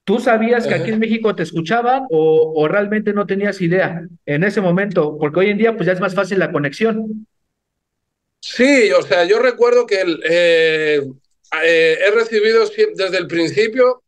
¿Tú 0.04 0.20
sabías 0.20 0.68
que 0.68 0.74
aquí 0.74 0.92
en 0.92 1.00
México 1.00 1.36
te 1.36 1.44
escuchaban 1.44 2.04
o, 2.10 2.52
o, 2.54 2.68
realmente 2.68 3.14
no 3.14 3.26
tenías 3.26 3.62
idea 3.62 4.06
en 4.26 4.44
ese 4.44 4.60
momento? 4.60 5.18
Porque 5.18 5.40
hoy 5.40 5.50
en 5.50 5.58
día 5.58 5.78
pues 5.78 5.88
ya 5.88 5.94
es 5.94 6.02
más 6.02 6.14
fácil 6.14 6.40
la 6.40 6.52
conexión. 6.52 7.26
Sí, 8.42 8.92
o 8.92 9.04
sea, 9.04 9.24
yo 9.24 9.40
recuerdo 9.40 9.88
que 9.88 10.02
eh, 10.30 11.02
eh, 11.64 11.98
he 12.06 12.12
recibido 12.12 12.66
desde 12.94 13.18
el 13.18 13.28
principio 13.28 14.04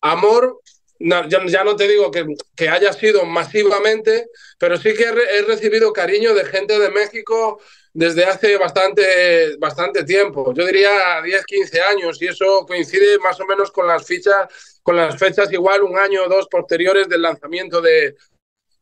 amor 0.00 0.60
ya, 1.00 1.64
no 1.64 1.76
te 1.76 1.88
digo 1.88 2.10
que, 2.10 2.26
que, 2.54 2.68
haya 2.68 2.92
sido 2.92 3.24
masivamente, 3.24 4.28
pero 4.58 4.76
sí 4.76 4.94
que 4.94 5.04
he, 5.04 5.42
recibido 5.42 5.92
cariño 5.92 6.34
de 6.34 6.44
gente 6.44 6.78
de 6.78 6.90
México 6.90 7.58
desde 7.94 8.24
hace 8.24 8.58
bastante, 8.58 9.56
bastante 9.56 10.04
tiempo. 10.04 10.52
Yo 10.52 10.66
diría 10.66 11.22
10, 11.22 11.44
15 11.46 11.80
años, 11.80 12.20
y 12.20 12.28
eso 12.28 12.66
coincide 12.66 13.18
más 13.18 13.40
o 13.40 13.46
menos 13.46 13.72
con 13.72 13.86
las 13.86 14.06
fichas, 14.06 14.80
con 14.82 14.96
las 14.96 15.18
fechas 15.18 15.50
igual 15.52 15.82
un 15.82 15.98
año 15.98 16.24
o 16.24 16.28
dos 16.28 16.46
posteriores 16.48 17.08
del 17.08 17.22
lanzamiento 17.22 17.80
de, 17.80 18.14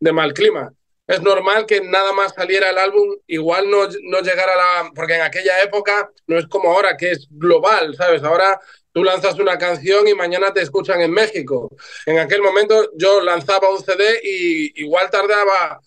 de 0.00 0.12
Malclima. 0.12 0.72
Es 1.06 1.22
normal 1.22 1.64
que 1.64 1.80
nada 1.80 2.12
más 2.12 2.34
saliera 2.34 2.68
el 2.68 2.76
álbum, 2.76 3.16
igual 3.28 3.70
no, 3.70 3.88
no 4.02 4.20
llegara 4.20 4.56
la... 4.56 4.90
Porque 4.94 5.14
en 5.14 5.22
aquella 5.22 5.62
época 5.62 6.10
no 6.26 6.36
es 6.38 6.46
como 6.48 6.70
ahora, 6.70 6.98
que 6.98 7.12
es 7.12 7.28
global, 7.30 7.94
¿sabes? 7.96 8.22
Ahora 8.24 8.60
Tú 8.98 9.04
lanzas 9.04 9.38
una 9.38 9.56
canción 9.56 10.08
y 10.08 10.14
mañana 10.14 10.52
te 10.52 10.60
escuchan 10.60 11.00
en 11.00 11.12
México. 11.12 11.70
En 12.04 12.18
aquel 12.18 12.42
momento 12.42 12.90
yo 12.96 13.20
lanzaba 13.20 13.70
un 13.70 13.80
CD 13.80 14.18
y 14.24 14.82
igual 14.82 15.08
tardaba 15.08 15.80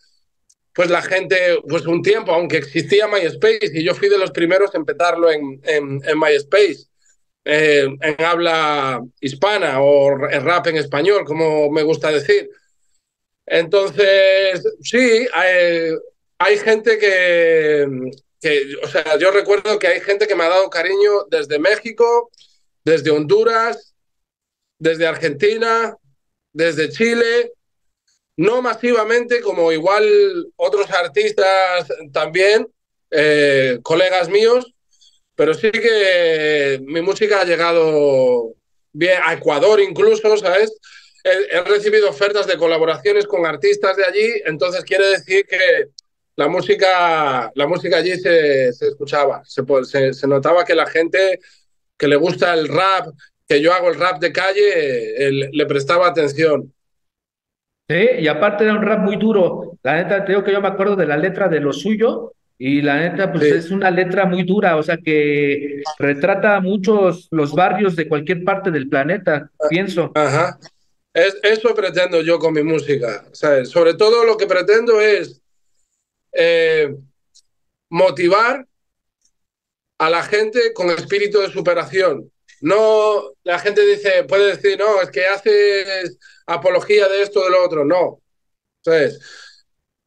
pues 0.73 0.89
la 0.89 1.01
gente 1.01 1.59
pues 1.67 1.85
un 1.87 2.01
tiempo, 2.01 2.31
aunque 2.31 2.55
existía 2.55 3.09
MySpace 3.09 3.69
y 3.73 3.83
yo 3.83 3.93
fui 3.95 4.07
de 4.07 4.17
los 4.17 4.31
primeros 4.31 4.73
en 4.75 4.85
petarlo 4.85 5.29
en, 5.29 5.59
en, 5.65 5.99
MySpace. 6.17 6.85
Eh, 7.43 7.85
en 7.99 8.23
habla 8.23 9.01
hispana 9.19 9.81
o 9.81 10.29
en 10.29 10.45
rap 10.45 10.67
en 10.67 10.77
español, 10.77 11.25
como 11.25 11.69
me 11.69 11.83
gusta 11.83 12.13
decir. 12.13 12.49
Entonces, 13.45 14.65
sí, 14.81 15.27
hay, 15.33 15.97
hay 16.37 16.57
gente 16.59 16.97
que, 16.97 17.89
que, 18.39 18.75
o 18.81 18.87
sea, 18.87 19.17
yo 19.17 19.31
recuerdo 19.31 19.77
que 19.79 19.87
hay 19.87 19.99
gente 19.99 20.29
que 20.29 20.35
me 20.35 20.45
ha 20.45 20.49
dado 20.49 20.69
cariño 20.69 21.25
desde 21.29 21.59
México, 21.59 22.31
desde 22.83 23.11
Honduras, 23.11 23.93
desde 24.79 25.07
Argentina, 25.07 25.95
desde 26.53 26.89
Chile, 26.89 27.51
no 28.37 28.61
masivamente 28.61 29.41
como 29.41 29.71
igual 29.71 30.05
otros 30.55 30.89
artistas 30.91 31.87
también, 32.11 32.67
eh, 33.11 33.79
colegas 33.83 34.29
míos, 34.29 34.73
pero 35.35 35.53
sí 35.53 35.71
que 35.71 36.79
mi 36.83 37.01
música 37.01 37.41
ha 37.41 37.45
llegado 37.45 38.53
bien 38.93 39.19
a 39.23 39.33
Ecuador 39.33 39.79
incluso, 39.79 40.37
¿sabes? 40.37 40.71
He, 41.23 41.61
recibido 41.61 42.09
ofertas 42.09 42.47
de 42.47 42.57
colaboraciones 42.57 43.27
con 43.27 43.45
artistas 43.45 43.95
de 43.95 44.05
allí, 44.05 44.41
entonces 44.45 44.83
quiere 44.83 45.05
decir 45.09 45.45
que 45.45 45.89
la 46.35 46.47
música, 46.47 47.51
la 47.53 47.67
música 47.67 47.97
allí 47.97 48.15
se, 48.19 48.69
escuchaba, 48.69 49.43
se, 49.45 50.13
se 50.13 50.27
notaba 50.27 50.65
que 50.65 50.73
la 50.73 50.87
gente 50.87 51.39
que 52.01 52.07
le 52.07 52.15
gusta 52.15 52.55
el 52.55 52.67
rap, 52.67 53.09
que 53.47 53.61
yo 53.61 53.71
hago 53.71 53.89
el 53.89 53.99
rap 53.99 54.19
de 54.19 54.31
calle, 54.31 55.29
le 55.51 55.65
prestaba 55.67 56.07
atención. 56.07 56.73
Sí, 57.87 58.07
y 58.21 58.27
aparte 58.27 58.63
era 58.63 58.73
un 58.73 58.81
rap 58.81 59.01
muy 59.01 59.17
duro. 59.17 59.77
La 59.83 59.97
neta, 59.97 60.25
te 60.25 60.31
digo 60.31 60.43
que 60.43 60.51
yo 60.51 60.61
me 60.61 60.69
acuerdo 60.69 60.95
de 60.95 61.05
la 61.05 61.15
letra 61.15 61.47
de 61.47 61.59
lo 61.59 61.71
suyo, 61.71 62.33
y 62.57 62.81
la 62.81 62.97
neta, 62.97 63.31
pues 63.31 63.43
es 63.43 63.69
una 63.69 63.91
letra 63.91 64.25
muy 64.25 64.41
dura, 64.41 64.77
o 64.77 64.83
sea 64.83 64.97
que 64.97 65.83
retrata 65.99 66.59
muchos 66.59 67.27
los 67.29 67.53
barrios 67.53 67.95
de 67.95 68.07
cualquier 68.07 68.43
parte 68.43 68.71
del 68.71 68.89
planeta, 68.89 69.51
pienso. 69.69 70.11
Ajá. 70.15 70.57
Es, 71.13 71.37
eso 71.43 71.75
pretendo 71.75 72.19
yo 72.23 72.39
con 72.39 72.55
mi 72.55 72.63
música. 72.63 73.25
Sobre 73.31 73.93
todo 73.93 74.25
lo 74.25 74.37
que 74.37 74.47
pretendo 74.47 74.99
es 74.99 75.39
eh, 76.31 76.95
motivar 77.89 78.65
a 80.01 80.09
la 80.09 80.23
gente 80.23 80.73
con 80.73 80.89
espíritu 80.89 81.41
de 81.41 81.51
superación. 81.51 82.31
No, 82.61 83.33
la 83.43 83.59
gente 83.59 83.85
dice, 83.85 84.23
puede 84.23 84.55
decir, 84.55 84.79
no, 84.79 84.99
es 84.99 85.11
que 85.11 85.27
haces 85.27 86.17
apología 86.47 87.07
de 87.07 87.21
esto, 87.21 87.43
de 87.43 87.51
lo 87.51 87.63
otro. 87.63 87.85
No. 87.85 88.19
Entonces, 88.83 89.19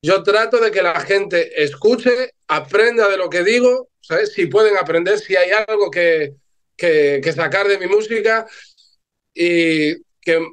yo 0.03 0.25
trato 0.25 0.59
de 0.59 0.73
que 0.73 0.83
la 0.83 0.99
gente 0.99 1.63
escuche, 1.63 2.33
aprenda 2.49 3.09
de 3.09 3.17
lo 3.17 3.31
que 3.31 3.45
digo, 3.45 3.89
¿sabes? 4.01 4.33
Si 4.33 4.47
pueden 4.47 4.77
aprender, 4.77 5.21
si 5.21 5.37
hay 5.37 5.51
algo 5.53 5.93
que, 5.93 6.35
que, 6.77 7.33
sacar 7.33 7.69
de 7.69 7.79
mi 7.79 7.87
música 7.87 8.49
y 9.33 9.95
que 10.21 10.45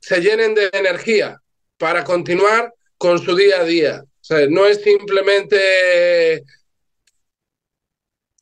se 0.00 0.22
llenen 0.22 0.54
de 0.54 0.70
energía 0.72 1.38
para 1.76 2.02
continuar 2.02 2.72
con 2.96 3.18
su 3.18 3.36
día 3.36 3.60
a 3.60 3.64
día. 3.64 4.04
No 4.48 4.64
es 4.64 4.80
simplemente 4.82 6.44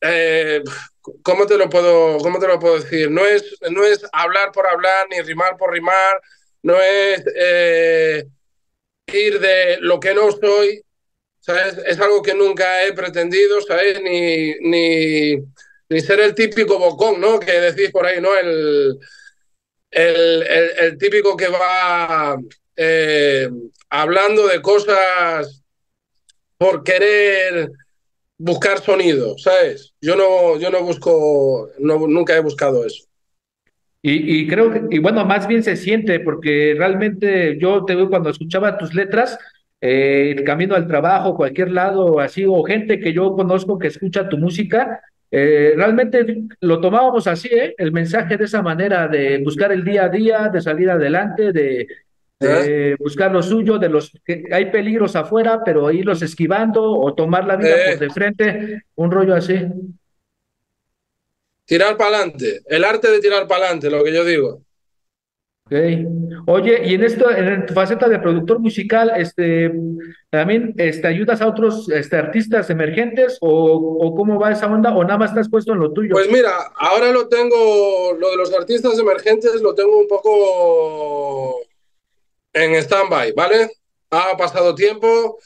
eh, 0.01 0.63
¿cómo, 1.23 1.47
te 1.47 1.57
lo 1.57 1.69
puedo, 1.69 2.19
¿cómo 2.19 2.39
te 2.39 2.47
lo 2.47 2.59
puedo 2.59 2.81
decir? 2.81 3.11
No 3.11 3.25
es, 3.27 3.57
no 3.71 3.85
es 3.85 4.05
hablar 4.13 4.53
por 4.53 4.67
hablar, 4.67 5.07
ni 5.11 5.21
rimar 5.23 5.57
por 5.57 5.73
rimar, 5.73 6.21
no 6.63 6.81
es 6.81 7.25
eh, 7.35 8.25
ir 9.13 9.41
de 9.41 9.79
lo 9.81 9.99
que 10.01 10.15
no 10.15 10.31
soy, 10.33 10.83
¿sabes? 11.41 11.79
Es 11.87 11.99
algo 12.01 12.23
que 12.23 12.35
nunca 12.35 12.85
he 12.85 12.93
pretendido, 12.93 13.61
¿sabes? 13.63 14.01
Ni, 14.03 14.55
ni, 14.61 15.37
ni 15.89 16.01
ser 16.01 16.21
el 16.21 16.35
típico 16.35 16.79
bocón, 16.79 17.21
¿no? 17.21 17.41
Que 17.41 17.53
decís 17.61 17.91
por 17.91 18.07
ahí, 18.07 18.21
¿no? 18.21 18.37
El, 18.37 18.99
el, 19.91 20.43
el, 20.79 20.99
típico 20.99 21.37
que 21.37 21.49
va 21.49 22.37
eh, 22.77 23.49
hablando 23.89 24.47
de 24.47 24.61
cosas 24.61 25.63
por 26.59 26.85
querer 26.85 27.71
buscar 28.39 28.79
sonido, 28.79 29.37
¿sabes? 29.37 29.95
Yo 30.01 30.17
no, 30.17 30.59
yo 30.59 30.71
no 30.71 30.83
busco, 30.83 31.69
no, 31.81 32.07
nunca 32.07 32.37
he 32.37 32.41
buscado 32.41 32.87
eso. 32.87 33.05
Y, 34.01 34.43
y, 34.43 34.47
creo 34.47 34.71
que, 34.71 34.83
y 34.91 35.01
bueno, 35.01 35.25
más 35.25 35.49
bien 35.49 35.65
se 35.65 35.77
siente, 35.77 36.21
porque 36.21 36.75
realmente 36.79 37.59
yo 37.61 37.85
te 37.85 37.97
veo 37.97 38.09
cuando 38.09 38.31
escuchaba 38.31 38.79
tus 38.79 38.95
letras, 38.95 39.39
eh, 39.81 40.35
el 40.37 40.45
camino 40.45 40.77
al 40.77 40.87
trabajo, 40.87 41.37
cualquier 41.37 41.73
lado, 41.73 42.21
así, 42.21 42.45
o 42.47 42.63
gente 42.63 43.01
que 43.01 43.13
yo 43.13 43.33
conozco 43.35 43.79
que 43.79 43.89
escucha 43.89 44.29
tu 44.29 44.39
música, 44.39 45.01
eh, 45.31 45.75
realmente 45.77 46.47
lo 46.61 46.81
tomábamos 46.81 47.27
así, 47.27 47.49
¿eh? 47.49 47.75
el 47.77 47.93
mensaje 47.93 48.37
de 48.37 48.45
esa 48.45 48.63
manera 48.63 49.09
de 49.09 49.39
buscar 49.45 49.73
el 49.73 49.85
día 49.85 50.05
a 50.05 50.09
día, 50.09 50.49
de 50.49 50.61
salir 50.61 50.91
adelante, 50.91 51.53
de, 51.53 51.87
de 52.41 52.97
buscar 52.99 53.33
lo 53.33 53.43
suyo, 53.43 53.79
de 53.79 53.89
los 53.89 54.13
que 54.25 54.45
hay 54.53 54.71
peligros 54.71 55.17
afuera, 55.17 55.63
pero 55.65 55.91
irlos 55.91 56.23
esquivando 56.23 56.83
o 56.83 57.15
tomar 57.15 57.47
la 57.47 57.57
vida 57.57 57.75
por 57.91 57.99
de 57.99 58.11
frente, 58.11 58.83
un 58.95 59.11
rollo 59.11 59.35
así. 59.35 59.59
Tirar 61.65 61.97
para 61.97 62.17
adelante, 62.17 62.61
el 62.67 62.85
arte 62.85 63.11
de 63.11 63.21
tirar 63.21 63.47
para 63.47 63.65
adelante, 63.65 63.91
lo 63.91 64.03
que 64.05 64.15
yo 64.15 64.25
digo. 64.25 64.63
Oye, 66.47 66.81
y 66.87 66.95
en 66.95 67.05
esto, 67.05 67.31
en 67.31 67.67
tu 67.67 67.75
faceta 67.75 68.09
de 68.09 68.19
productor 68.19 68.59
musical, 68.59 69.13
este, 69.17 69.71
también 70.31 70.73
este, 70.79 71.09
ayudas 71.09 71.43
a 71.43 71.47
otros 71.47 71.91
este, 71.91 72.17
artistas 72.17 72.71
emergentes 72.71 73.37
o, 73.43 73.75
o, 73.75 74.15
cómo 74.15 74.41
va 74.41 74.53
esa 74.53 74.67
onda 74.67 74.95
o 74.95 75.03
nada 75.05 75.19
más 75.19 75.31
estás 75.31 75.51
puesto 75.51 75.75
en 75.75 75.81
lo 75.81 75.93
tuyo. 75.93 76.15
Pues 76.15 76.33
mira, 76.33 76.53
ahora 76.75 77.13
lo 77.13 77.29
tengo, 77.29 78.17
lo 78.19 78.31
de 78.31 78.37
los 78.39 78.55
artistas 78.55 78.99
emergentes 78.99 79.61
lo 79.61 79.75
tengo 79.75 79.99
un 79.99 80.09
poco 80.09 81.68
en 82.53 82.75
stand-by, 82.77 83.33
¿vale? 83.33 83.71
Ha 84.11 84.37
pasado 84.37 84.75
tiempo, 84.75 85.39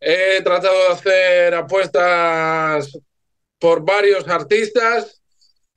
he 0.00 0.40
tratado 0.42 0.74
de 0.74 0.88
hacer 0.88 1.54
apuestas 1.54 2.98
por 3.58 3.84
varios 3.84 4.26
artistas. 4.28 5.20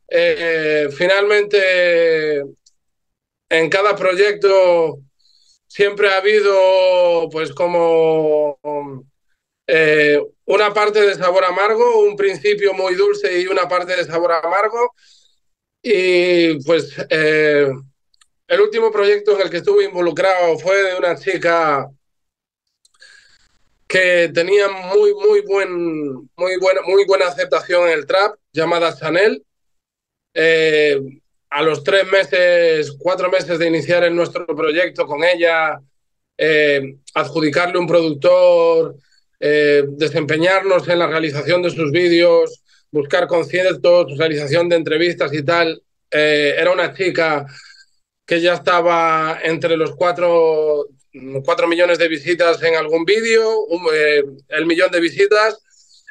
Eh, 0.08 0.90
finalmente 0.96 2.44
en 3.50 3.70
cada 3.70 3.96
proyecto 3.96 5.00
siempre 5.68 6.10
ha 6.10 6.18
habido, 6.18 7.30
pues, 7.32 7.54
como 7.54 8.60
eh, 9.68 10.20
una 10.46 10.74
parte 10.74 11.02
de 11.02 11.16
sabor 11.16 11.46
amargo, 11.46 12.02
un 12.02 12.16
principio 12.16 12.74
muy 12.74 12.96
dulce 12.96 13.40
y 13.40 13.48
una 13.48 13.68
parte 13.68 13.96
de 13.96 14.06
sabor 14.06 14.32
amargo. 14.32 14.94
Y 15.82 16.62
pues 16.66 16.94
eh, 17.10 17.70
el 18.50 18.62
último 18.62 18.92
proyecto 18.92 19.36
en 19.36 19.42
el 19.42 19.50
que 19.50 19.58
estuve 19.58 19.86
involucrado 19.86 20.58
fue 20.58 20.76
de 20.84 20.96
una 20.98 21.16
chica 21.16 21.88
que 23.88 24.32
tenía 24.34 24.68
muy, 24.68 25.14
muy, 25.14 25.42
buen, 25.42 26.14
muy, 26.36 26.58
buena, 26.60 26.82
muy 26.82 27.06
buena 27.06 27.28
aceptación 27.28 27.88
en 27.88 28.00
el 28.00 28.08
trap, 28.08 28.36
llamada 28.52 28.96
Chanel. 28.96 29.44
Eh, 30.34 31.00
a 31.52 31.62
los 31.62 31.84
tres 31.84 32.08
meses, 32.12 32.92
cuatro 33.00 33.30
meses 33.30 33.58
de 33.60 33.68
iniciar 33.68 34.04
en 34.04 34.16
nuestro 34.16 34.46
proyecto 34.48 35.06
con 35.06 35.24
ella, 35.24 35.80
eh, 36.38 36.98
adjudicarle 37.14 37.78
un 37.78 37.88
productor, 37.88 38.96
eh, 39.40 39.84
desempeñarnos 39.90 40.88
en 40.88 41.00
la 41.00 41.08
realización 41.08 41.62
de 41.62 41.70
sus 41.70 41.92
vídeos, 41.92 42.64
buscar 42.92 43.28
conciertos, 43.28 44.18
realización 44.18 44.70
de 44.70 44.76
entrevistas 44.76 45.34
y 45.34 45.44
tal. 45.44 45.82
Era 46.12 46.72
una 46.72 46.92
chica 46.94 47.46
que 48.30 48.40
ya 48.40 48.54
estaba 48.54 49.40
entre 49.42 49.76
los 49.76 49.96
cuatro, 49.96 50.86
cuatro 51.44 51.68
millones 51.68 51.98
de 51.98 52.08
visitas 52.08 52.62
en 52.62 52.76
algún 52.76 53.04
vídeo, 53.04 53.66
el 54.50 54.68
millón 54.68 54.92
de 54.92 55.00
visitas 55.00 55.60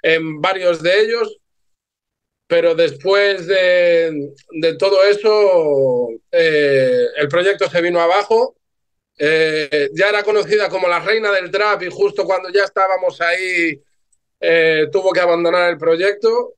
en 0.03 0.41
varios 0.41 0.83
de 0.83 1.01
ellos, 1.01 1.39
pero 2.49 2.75
después 2.75 3.47
de, 3.47 4.33
todo 4.81 5.05
eso, 5.05 6.09
eh, 6.33 7.07
el 7.19 7.29
proyecto 7.29 7.71
se 7.71 7.81
vino 7.81 8.01
abajo. 8.01 8.57
Eh, 9.17 9.89
ya 9.95 10.09
era 10.09 10.25
conocida 10.25 10.69
como 10.69 10.89
la 10.89 10.99
reina 10.99 11.31
del 11.31 11.53
trap 11.53 11.83
y 11.85 11.91
justo 11.91 12.25
cuando 12.25 12.49
ya 12.51 12.65
estábamos 12.65 13.21
ahí 13.21 13.81
eh, 14.41 14.87
tuvo 14.91 15.13
que 15.13 15.21
abandonar 15.21 15.71
el 15.71 15.79
proyecto 15.79 16.55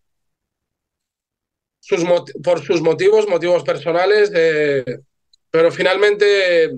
por 2.43 2.63
sus 2.63 2.81
motivos, 2.81 3.29
motivos 3.29 3.63
personales, 3.63 4.31
pero 5.51 5.71
finalmente 5.73 6.71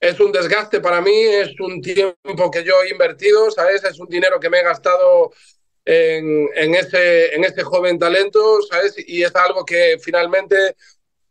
es 0.00 0.20
un 0.20 0.32
desgaste 0.32 0.80
para 0.80 1.00
mí, 1.00 1.14
es 1.14 1.58
un 1.60 1.80
tiempo 1.80 2.50
que 2.50 2.64
yo 2.64 2.74
he 2.82 2.90
invertido, 2.90 3.50
¿sabes? 3.50 3.84
Es 3.84 3.98
un 3.98 4.08
dinero 4.08 4.38
que 4.38 4.50
me 4.50 4.58
he 4.58 4.64
gastado 4.64 5.32
en, 5.84 6.48
en, 6.54 6.74
ese, 6.74 7.34
en 7.34 7.44
este 7.44 7.62
joven 7.62 7.98
talento, 7.98 8.60
¿sabes? 8.62 8.94
Y 9.06 9.22
es 9.22 9.34
algo 9.34 9.64
que 9.64 9.98
finalmente 10.00 10.76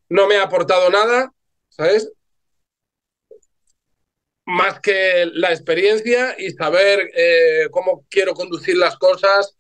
no 0.09 0.27
me 0.27 0.38
ha 0.38 0.43
aportado 0.43 0.89
nada, 0.89 1.31
¿sabes? 1.69 2.12
Más 4.45 4.79
que 4.79 5.25
la 5.33 5.51
experiencia 5.51 6.35
y 6.38 6.51
saber 6.51 7.12
eh, 7.15 7.68
cómo 7.72 8.05
quiero 8.09 8.33
conducir 8.33 8.77
las 8.77 8.96
cosas 8.98 9.57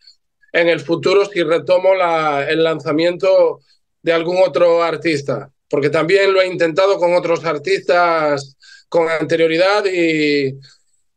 en 0.51 0.69
el 0.69 0.79
futuro 0.79 1.25
si 1.25 1.43
retomo 1.43 1.95
la, 1.95 2.47
el 2.49 2.63
lanzamiento 2.63 3.59
de 4.01 4.13
algún 4.13 4.37
otro 4.37 4.81
artista. 4.81 5.51
Porque 5.69 5.89
también 5.89 6.33
lo 6.33 6.41
he 6.41 6.47
intentado 6.47 6.97
con 6.97 7.15
otros 7.15 7.43
artistas 7.45 8.57
con 8.87 9.09
anterioridad 9.09 9.85
y 9.85 10.57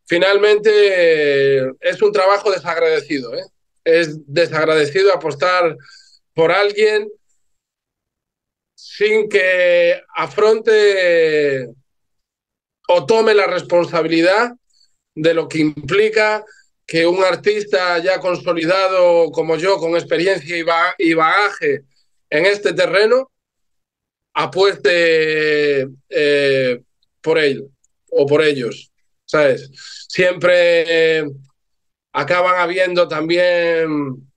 finalmente 0.06 1.68
es 1.80 2.02
un 2.02 2.12
trabajo 2.12 2.50
desagradecido. 2.50 3.34
¿eh? 3.34 3.44
es 3.88 4.18
desagradecido 4.26 5.12
apostar 5.12 5.76
por 6.34 6.52
alguien 6.52 7.08
sin 8.74 9.28
que 9.28 10.00
afronte 10.14 11.68
o 12.88 13.06
tome 13.06 13.34
la 13.34 13.46
responsabilidad 13.46 14.52
de 15.14 15.34
lo 15.34 15.48
que 15.48 15.58
implica 15.58 16.44
que 16.86 17.06
un 17.06 17.24
artista 17.24 17.98
ya 17.98 18.20
consolidado 18.20 19.30
como 19.30 19.56
yo, 19.56 19.78
con 19.78 19.92
experiencia 19.92 20.56
y 20.98 21.14
bagaje 21.14 21.82
en 22.30 22.46
este 22.46 22.72
terreno, 22.72 23.30
apueste 24.38 25.88
eh, 26.08 26.80
por 27.20 27.38
él 27.38 27.68
o 28.10 28.26
por 28.26 28.42
ellos, 28.42 28.92
¿sabes? 29.24 29.70
Siempre 30.08 31.24
acaban 32.12 32.60
habiendo 32.60 33.08
también 33.08 34.28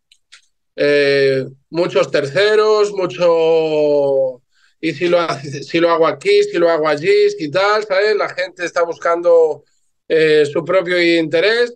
eh, 0.76 1.46
muchos 1.70 2.10
terceros, 2.10 2.92
mucho... 2.94 4.42
Y 4.84 4.94
si 4.94 5.08
lo, 5.08 5.20
si 5.40 5.80
lo 5.80 5.92
hago 5.92 6.08
aquí, 6.08 6.44
si 6.44 6.58
lo 6.58 6.68
hago 6.70 6.88
allí, 6.88 7.14
y 7.38 7.52
tal, 7.52 7.86
¿sabes? 7.86 8.16
La 8.16 8.30
gente 8.30 8.66
está 8.66 8.84
buscando 8.84 9.64
eh, 10.08 10.44
su 10.52 10.66
propio 10.66 11.00
interés 11.02 11.76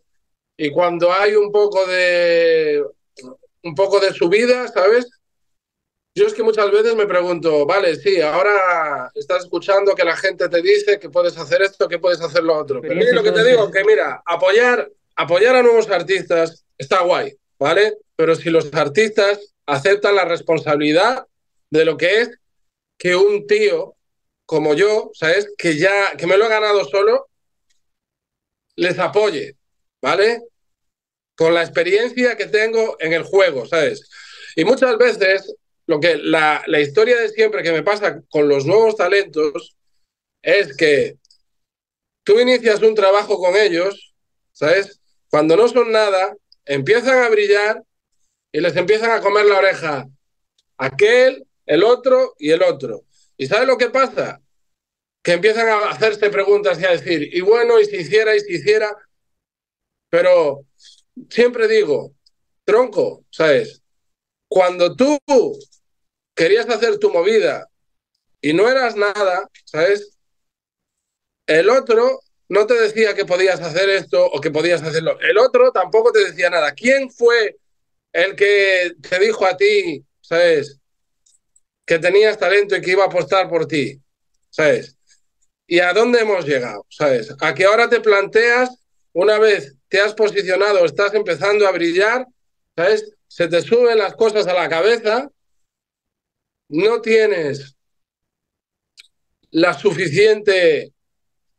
y 0.58 0.72
cuando 0.72 1.14
hay 1.14 1.36
un 1.36 1.52
poco 1.52 1.86
de 1.86 2.84
un 3.64 3.76
poco 3.76 4.00
de 4.00 4.14
subida, 4.14 4.68
¿sabes? 4.68 5.08
Yo 6.16 6.26
es 6.26 6.34
que 6.34 6.44
muchas 6.44 6.72
veces 6.72 6.96
me 6.96 7.06
pregunto, 7.06 7.66
vale, 7.66 7.96
sí, 7.98 8.22
ahora 8.22 9.12
estás 9.14 9.44
escuchando 9.44 9.94
que 9.94 10.06
la 10.06 10.16
gente 10.16 10.48
te 10.48 10.62
dice 10.62 10.98
que 10.98 11.10
puedes 11.10 11.38
hacer 11.38 11.62
esto, 11.62 11.90
que 11.90 12.00
puedes 12.00 12.22
hacer 12.22 12.44
lo 12.44 12.58
otro. 12.58 12.82
Pero 12.82 12.96
lo 12.96 13.22
que 13.22 13.32
te 13.34 13.44
digo, 13.44 13.70
que 13.70 13.84
mira, 13.84 14.24
apoyar 14.26 14.90
apoyar 15.16 15.56
a 15.56 15.64
nuevos 15.64 15.90
artistas 15.90 16.66
está 16.78 17.02
guay, 17.02 17.38
¿vale? 17.58 17.98
Pero 18.16 18.36
si 18.36 18.50
los 18.50 18.74
artistas 18.74 19.54
aceptan 19.66 20.16
la 20.16 20.26
responsabilidad 20.26 21.26
de 21.70 21.86
lo 21.86 21.98
que 21.98 22.22
es 22.22 22.40
que 22.98 23.16
un 23.16 23.48
tío 23.48 23.96
como 24.46 24.74
yo, 24.74 25.10
¿sabes? 25.14 25.52
Que 25.58 25.78
ya, 25.78 26.16
que 26.18 26.28
me 26.28 26.38
lo 26.38 26.46
he 26.46 26.50
ganado 26.50 26.86
solo, 26.86 27.30
les 28.76 29.00
apoye, 29.00 29.56
¿vale? 30.02 30.42
Con 31.36 31.54
la 31.54 31.64
experiencia 31.64 32.38
que 32.38 32.46
tengo 32.46 32.96
en 33.00 33.14
el 33.14 33.24
juego, 33.24 33.66
¿sabes? 33.66 34.08
Y 34.56 34.64
muchas 34.64 34.98
veces 34.98 35.56
lo 35.88 36.00
que 36.00 36.18
la, 36.18 36.64
la 36.68 36.82
historia 36.82 37.20
de 37.20 37.30
siempre 37.30 37.64
que 37.64 37.72
me 37.72 37.84
pasa 37.84 38.22
con 38.30 38.48
los 38.50 38.66
nuevos 38.66 38.96
talentos 38.96 39.76
es 40.42 40.76
que 40.76 41.18
tú 42.24 42.40
inicias 42.40 42.82
un 42.82 42.96
trabajo 42.96 43.38
con 43.38 43.56
ellos, 43.56 44.16
¿sabes? 44.52 45.00
Cuando 45.30 45.56
no 45.56 45.68
son 45.68 45.92
nada, 45.92 46.36
empiezan 46.66 47.24
a 47.24 47.30
brillar 47.30 47.84
y 48.52 48.62
les 48.62 48.76
empiezan 48.76 49.12
a 49.12 49.22
comer 49.22 49.46
la 49.46 49.60
oreja. 49.60 50.08
Aquel, 50.78 51.46
el 51.66 51.84
otro 51.84 52.36
y 52.40 52.52
el 52.52 52.64
otro. 52.64 53.04
¿Y 53.38 53.48
sabes 53.48 53.68
lo 53.68 53.78
que 53.78 53.90
pasa? 53.90 54.42
Que 55.24 55.34
empiezan 55.34 55.68
a 55.68 55.90
hacerse 55.90 56.30
preguntas 56.30 56.80
y 56.80 56.86
a 56.86 56.92
decir, 56.92 57.36
y 57.36 57.42
bueno, 57.42 57.80
y 57.80 57.86
si 57.86 57.98
hiciera, 57.98 58.36
y 58.36 58.40
si 58.40 58.56
hiciera. 58.56 58.96
Pero 60.10 60.66
siempre 61.30 61.68
digo, 61.68 62.14
tronco, 62.64 63.26
¿sabes? 63.30 63.82
Cuando 64.48 64.96
tú 64.96 65.18
querías 66.36 66.70
hacer 66.70 67.00
tu 67.00 67.10
movida 67.10 67.70
y 68.42 68.54
no 68.54 68.70
eras 68.70 68.96
nada, 68.96 69.50
¿sabes? 69.64 70.18
El 71.48 71.70
otro 71.70 72.20
no 72.50 72.68
te 72.68 72.76
decía 72.76 73.16
que 73.16 73.26
podías 73.26 73.62
hacer 73.62 73.90
esto 73.90 74.26
o 74.26 74.40
que 74.42 74.52
podías 74.52 74.84
hacerlo. 74.84 75.20
El 75.22 75.38
otro 75.38 75.72
tampoco 75.72 76.12
te 76.12 76.26
decía 76.26 76.50
nada. 76.50 76.74
¿Quién 76.74 77.10
fue 77.10 77.58
el 78.14 78.36
que 78.36 78.94
te 79.02 79.20
dijo 79.20 79.46
a 79.46 79.58
ti, 79.58 80.04
sabes, 80.22 80.80
que 81.86 82.00
tenías 82.00 82.38
talento 82.38 82.76
y 82.76 82.82
que 82.82 82.92
iba 82.92 83.04
a 83.04 83.08
apostar 83.08 83.50
por 83.50 83.68
ti? 83.68 84.00
¿Sabes? 84.50 84.96
¿Y 85.68 85.80
a 85.80 85.94
dónde 85.94 86.20
hemos 86.20 86.46
llegado? 86.46 86.86
¿Sabes? 86.90 87.34
A 87.40 87.54
que 87.54 87.66
ahora 87.66 87.90
te 87.90 88.00
planteas, 88.00 88.70
una 89.14 89.40
vez 89.40 89.76
te 89.88 90.00
has 90.00 90.14
posicionado, 90.14 90.86
estás 90.86 91.14
empezando 91.14 91.68
a 91.68 91.72
brillar, 91.72 92.28
¿sabes? 92.76 93.12
Se 93.28 93.48
te 93.48 93.62
suben 93.62 93.98
las 93.98 94.14
cosas 94.14 94.46
a 94.48 94.54
la 94.54 94.70
cabeza, 94.70 95.30
no 96.70 97.02
tienes 97.02 97.76
la 99.52 99.74
suficiente 99.74 100.94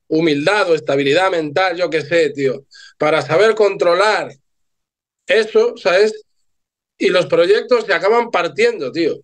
humildad 0.08 0.70
o 0.70 0.74
estabilidad 0.74 1.30
mental, 1.30 1.76
yo 1.76 1.90
qué 1.90 2.02
sé, 2.02 2.30
tío, 2.30 2.66
para 2.98 3.22
saber 3.22 3.54
controlar 3.54 4.32
eso, 5.26 5.76
¿sabes? 5.76 6.24
Y 6.98 7.08
los 7.08 7.26
proyectos 7.26 7.84
se 7.86 7.94
acaban 7.94 8.30
partiendo, 8.30 8.92
tío. 8.92 9.16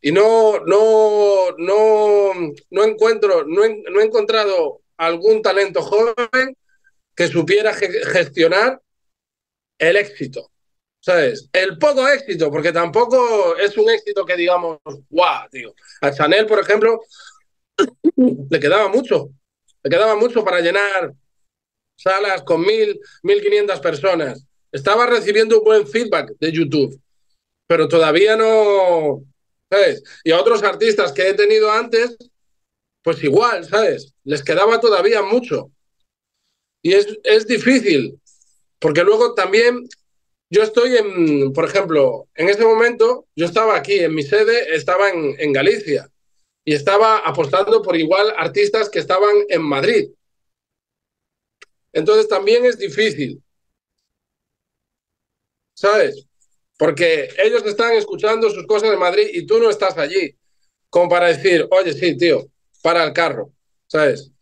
Y 0.00 0.12
no, 0.12 0.60
no, 0.64 1.56
no, 1.58 2.32
no 2.70 2.84
encuentro, 2.84 3.44
no 3.44 3.64
he, 3.64 3.82
no 3.90 4.00
he 4.00 4.04
encontrado 4.04 4.80
algún 4.96 5.42
talento 5.42 5.82
joven 5.82 6.56
que 7.14 7.28
supiera 7.28 7.74
gestionar 7.74 8.80
el 9.78 9.96
éxito. 9.96 10.50
¿Sabes? 11.00 11.48
El 11.52 11.78
poco 11.78 12.06
éxito, 12.06 12.50
porque 12.50 12.72
tampoco 12.72 13.56
es 13.56 13.76
un 13.78 13.88
éxito 13.88 14.24
que 14.24 14.36
digamos, 14.36 14.78
guau, 15.08 15.48
tío. 15.50 15.74
A 16.02 16.12
Chanel, 16.12 16.46
por 16.46 16.60
ejemplo, 16.60 17.00
le 18.16 18.60
quedaba 18.60 18.88
mucho. 18.88 19.30
Le 19.82 19.90
quedaba 19.90 20.14
mucho 20.14 20.44
para 20.44 20.60
llenar 20.60 21.14
salas 21.96 22.42
con 22.42 22.60
mil, 22.60 23.00
mil 23.22 23.40
quinientas 23.42 23.80
personas. 23.80 24.46
Estaba 24.72 25.06
recibiendo 25.06 25.58
un 25.58 25.64
buen 25.64 25.86
feedback 25.86 26.32
de 26.38 26.52
YouTube, 26.52 27.00
pero 27.66 27.88
todavía 27.88 28.36
no, 28.36 29.22
¿sabes? 29.70 30.02
Y 30.22 30.32
a 30.32 30.40
otros 30.40 30.62
artistas 30.62 31.12
que 31.12 31.28
he 31.28 31.34
tenido 31.34 31.70
antes, 31.70 32.16
pues 33.02 33.22
igual, 33.24 33.64
¿sabes? 33.64 34.14
Les 34.24 34.42
quedaba 34.42 34.80
todavía 34.80 35.22
mucho. 35.22 35.70
Y 36.82 36.92
es, 36.92 37.06
es 37.24 37.46
difícil, 37.46 38.18
porque 38.78 39.02
luego 39.02 39.34
también 39.34 39.86
yo 40.50 40.64
estoy 40.64 40.96
en, 40.96 41.52
por 41.52 41.64
ejemplo, 41.64 42.28
en 42.34 42.48
ese 42.48 42.64
momento, 42.64 43.28
yo 43.36 43.46
estaba 43.46 43.76
aquí, 43.76 44.00
en 44.00 44.14
mi 44.14 44.24
sede, 44.24 44.74
estaba 44.74 45.08
en, 45.08 45.52
Galicia 45.52 46.10
y 46.64 46.74
estaba 46.74 47.18
apostando 47.18 47.80
por 47.80 47.96
igual 47.96 48.34
artistas 48.36 48.90
que 48.90 48.98
estaban 48.98 49.36
en 49.48 49.62
Madrid. 49.62 50.10
Entonces 51.92 52.28
también 52.28 52.66
es 52.66 52.78
difícil. 52.78 53.40
¿Sabes? 55.74 56.26
Porque 56.76 57.28
ellos 57.42 57.64
están 57.64 57.94
escuchando 57.94 58.50
sus 58.50 58.66
cosas 58.66 58.92
en 58.92 58.98
Madrid 58.98 59.28
y 59.32 59.46
tú 59.46 59.60
no 59.60 59.70
estás 59.70 59.96
allí. 59.98 60.36
Como 60.88 61.08
para 61.08 61.28
decir, 61.28 61.68
oye, 61.70 61.92
sí, 61.92 62.16
tío, 62.16 62.48
para 62.82 63.04
el 63.04 63.12
carro. 63.12 63.52
¿Sabes? 63.86 64.32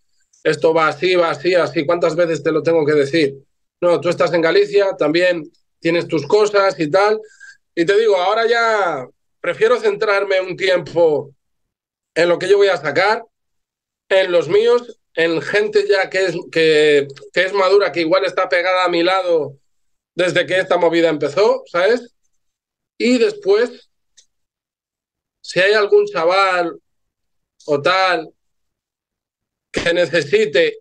Esto 0.42 0.72
va 0.72 0.88
así, 0.88 1.14
va 1.16 1.30
así, 1.30 1.54
así. 1.54 1.84
¿Cuántas 1.84 2.16
veces 2.16 2.42
te 2.42 2.50
lo 2.50 2.62
tengo 2.62 2.84
que 2.86 2.94
decir? 2.94 3.36
No, 3.80 4.00
tú 4.00 4.08
estás 4.08 4.32
en 4.32 4.40
Galicia, 4.40 4.96
también 4.96 5.50
tienes 5.80 6.08
tus 6.08 6.26
cosas 6.26 6.78
y 6.78 6.90
tal. 6.90 7.20
Y 7.74 7.84
te 7.86 7.96
digo, 7.98 8.16
ahora 8.16 8.46
ya 8.46 9.08
prefiero 9.40 9.78
centrarme 9.78 10.40
un 10.40 10.56
tiempo 10.56 11.30
en 12.14 12.28
lo 12.28 12.38
que 12.38 12.48
yo 12.48 12.56
voy 12.56 12.68
a 12.68 12.76
sacar, 12.76 13.24
en 14.08 14.32
los 14.32 14.48
míos, 14.48 14.98
en 15.14 15.40
gente 15.40 15.86
ya 15.88 16.10
que 16.10 16.24
es, 16.26 16.36
que, 16.50 17.06
que 17.32 17.44
es 17.44 17.52
madura, 17.52 17.92
que 17.92 18.00
igual 18.00 18.24
está 18.24 18.48
pegada 18.48 18.84
a 18.84 18.88
mi 18.88 19.02
lado 19.02 19.56
desde 20.14 20.46
que 20.46 20.58
esta 20.58 20.76
movida 20.76 21.08
empezó, 21.08 21.62
¿sabes? 21.66 22.14
Y 22.98 23.18
después, 23.18 23.88
si 25.40 25.60
hay 25.60 25.74
algún 25.74 26.06
chaval 26.06 26.76
o 27.66 27.80
tal 27.80 28.28
que 29.70 29.94
necesite 29.94 30.78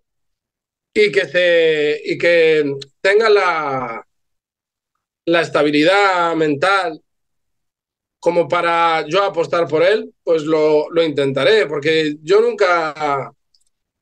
y 0.92 1.12
que 1.12 1.26
se 1.26 2.00
y 2.04 2.18
que 2.18 2.74
tenga 3.00 3.30
la, 3.30 4.07
la 5.28 5.42
estabilidad 5.42 6.34
mental 6.36 7.00
como 8.18 8.48
para 8.48 9.06
yo 9.06 9.22
apostar 9.22 9.68
por 9.68 9.82
él, 9.82 10.12
pues 10.24 10.42
lo, 10.42 10.90
lo, 10.90 11.02
intentaré, 11.04 11.66
porque 11.66 12.16
yo 12.22 12.40
nunca, 12.40 13.32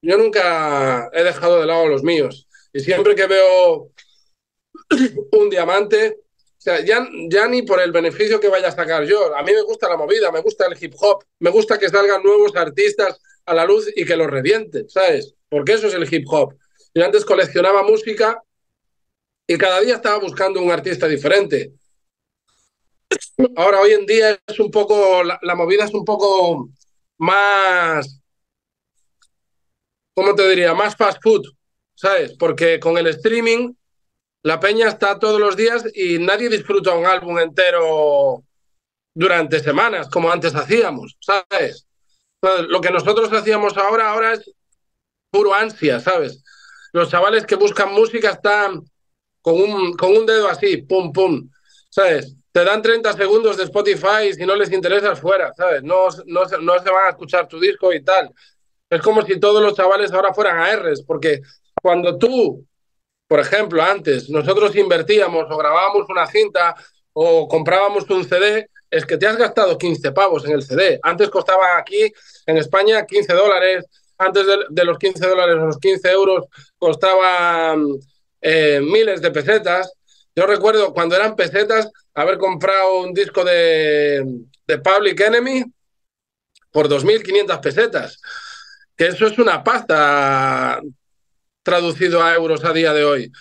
yo 0.01 0.17
nunca 0.17 1.11
he 1.12 1.23
dejado 1.23 1.61
de 1.61 1.67
lado 1.67 1.83
a 1.83 1.89
los 1.89 2.03
míos. 2.03 2.49
Y 2.73 2.81
siempre 2.81 3.15
que 3.15 3.27
veo 3.27 3.91
un 5.33 5.51
diamante, 5.51 6.19
ya, 6.65 7.07
ya 7.29 7.47
ni 7.47 7.62
por 7.62 7.81
el 7.81 7.93
beneficio 7.93 8.41
que 8.41 8.49
vaya 8.49 8.69
a 8.69 8.73
sacar 8.73 9.05
yo. 9.05 9.37
A 9.37 9.43
mí 9.43 9.53
me 9.53 9.62
gusta 9.62 9.89
la 9.89 9.97
movida, 9.97 10.33
me 10.33 10.41
gusta 10.41 10.67
el 10.67 10.83
hip 10.83 10.95
hop, 10.99 11.25
me 11.41 11.51
gusta 11.51 11.79
que 11.79 11.89
salgan 11.89 12.23
nuevos 12.23 12.57
artistas 12.57 13.21
a 13.45 13.55
la 13.55 13.65
luz 13.67 13.91
y 13.95 14.05
que 14.05 14.17
los 14.17 14.29
revienten, 14.29 14.89
¿sabes? 14.89 15.35
Porque 15.49 15.75
eso 15.75 15.89
es 15.89 15.95
el 15.95 16.12
hip 16.12 16.25
hop. 16.29 16.55
Yo 16.95 17.05
antes 17.05 17.25
coleccionaba 17.25 17.83
música 17.83 18.43
y 19.47 19.57
cada 19.57 19.81
día 19.81 19.95
estaba 19.95 20.19
buscando 20.19 20.61
un 20.61 20.71
artista 20.71 21.07
diferente. 21.07 21.73
Ahora, 23.57 23.81
hoy 23.81 23.93
en 23.93 24.07
día 24.07 24.39
es 24.47 24.59
un 24.59 24.71
poco, 24.71 25.23
la, 25.23 25.55
movida 25.55 25.85
es 25.85 25.95
un 25.95 26.05
poco 26.05 26.69
más, 27.19 28.21
¿cómo 30.15 30.35
te 30.35 30.49
diría? 30.49 30.75
Más 30.75 30.97
fast 30.97 31.23
food, 31.23 31.47
¿sabes? 31.95 32.35
Porque 32.37 32.81
con 32.81 32.99
el 32.99 33.07
streaming 33.09 33.73
la 34.43 34.59
peña 34.59 34.89
está 34.89 35.19
todos 35.19 35.41
los 35.41 35.57
días 35.57 35.85
y 35.95 36.19
nadie 36.19 36.49
disfruta 36.49 36.95
un 36.95 37.07
álbum 37.07 37.39
entero 37.39 38.43
durante 39.15 39.61
semanas, 39.61 40.09
como 40.09 40.31
antes 40.31 40.55
hacíamos, 40.55 41.17
¿sabes? 41.21 41.87
Lo 42.69 42.81
que 42.81 42.91
nosotros 42.91 43.33
hacíamos 43.33 43.77
ahora, 43.77 44.11
ahora 44.11 44.35
es 44.35 44.51
puro 45.31 45.55
ansia, 45.55 46.01
¿sabes? 46.01 46.43
Los 46.93 47.11
chavales 47.11 47.45
que 47.45 47.57
buscan 47.57 47.93
música 47.93 48.31
están 48.31 48.85
con 49.47 49.61
un, 49.61 49.93
con 49.93 50.11
un 50.17 50.27
dedo 50.27 50.49
así, 50.49 50.79
pum, 50.79 51.13
pum, 51.13 51.49
¿sabes? 51.89 52.35
Te 52.51 52.65
dan 52.65 52.83
30 52.83 53.13
segundos 53.13 53.57
de 53.57 53.63
Spotify 53.63 54.33
si 54.35 54.45
no 54.45 54.57
les 54.57 54.73
interesa, 54.73 55.15
fuera, 55.15 55.53
¿sabes? 55.55 55.85
No, 55.85 56.09
no, 56.27 56.43
no 56.45 56.79
se 56.81 56.91
van 56.91 57.07
a 57.07 57.11
escuchar 57.11 57.47
tu 57.47 57.61
disco 57.61 57.93
y 57.93 58.03
tal. 58.03 58.29
Es 58.91 59.01
como 59.01 59.23
si 59.23 59.39
todos 59.39 59.63
los 59.63 59.75
chavales 59.75 60.13
ahora 60.13 60.35
fueran 60.35 60.59
a 60.59 60.75
R's, 60.75 61.05
porque 61.07 61.43
cuando 61.81 62.19
tú 62.19 62.67
por 63.29 63.41
ejemplo, 63.41 63.83
antes 63.83 64.31
nosotros 64.31 64.75
invertíamos 64.77 65.47
o 65.51 65.57
grabábamos 65.57 66.09
una 66.09 66.27
cinta 66.27 66.75
o 67.13 67.49
comprábamos 67.49 68.09
un 68.11 68.25
CD, 68.25 68.69
es 68.91 69.05
que 69.05 69.17
te 69.17 69.27
has 69.27 69.37
gastado 69.37 69.77
15 69.77 70.13
pavos 70.13 70.45
en 70.45 70.53
el 70.53 70.63
CD. 70.63 71.01
Antes 71.03 71.31
costaba 71.31 71.77
aquí 71.77 72.13
en 72.47 72.57
España 72.57 73.05
15 73.05 73.33
dólares, 73.33 73.87
antes 74.19 74.47
de, 74.71 74.85
los 74.85 74.99
15 74.99 75.27
dólares 75.27 75.57
los 75.57 75.79
15 75.79 76.09
euros 76.11 76.47
costaban 76.79 77.85
eh, 78.49 78.81
miles 78.81 79.21
de 79.21 79.33
pesetas. 79.33 79.93
Yo 80.37 80.47
recuerdo 80.47 80.95
cuando 80.95 81.17
eran 81.17 81.35
pesetas 81.35 81.91
haber 82.15 82.39
comprado 82.39 83.01
un 83.01 83.13
disco 83.13 83.45
de, 83.45 84.25
de 84.69 84.79
Public 84.79 85.19
Enemy 85.21 85.65
por 86.71 86.89
2.500 86.89 87.61
pesetas, 87.61 88.21
que 88.97 89.09
eso 89.09 89.27
es 89.27 89.37
una 89.39 89.65
pasta 89.65 90.81
traducido 91.65 92.23
a 92.23 92.35
euros 92.35 92.65
a 92.65 92.73
día 92.73 92.93
de 92.93 93.05
hoy. 93.05 93.33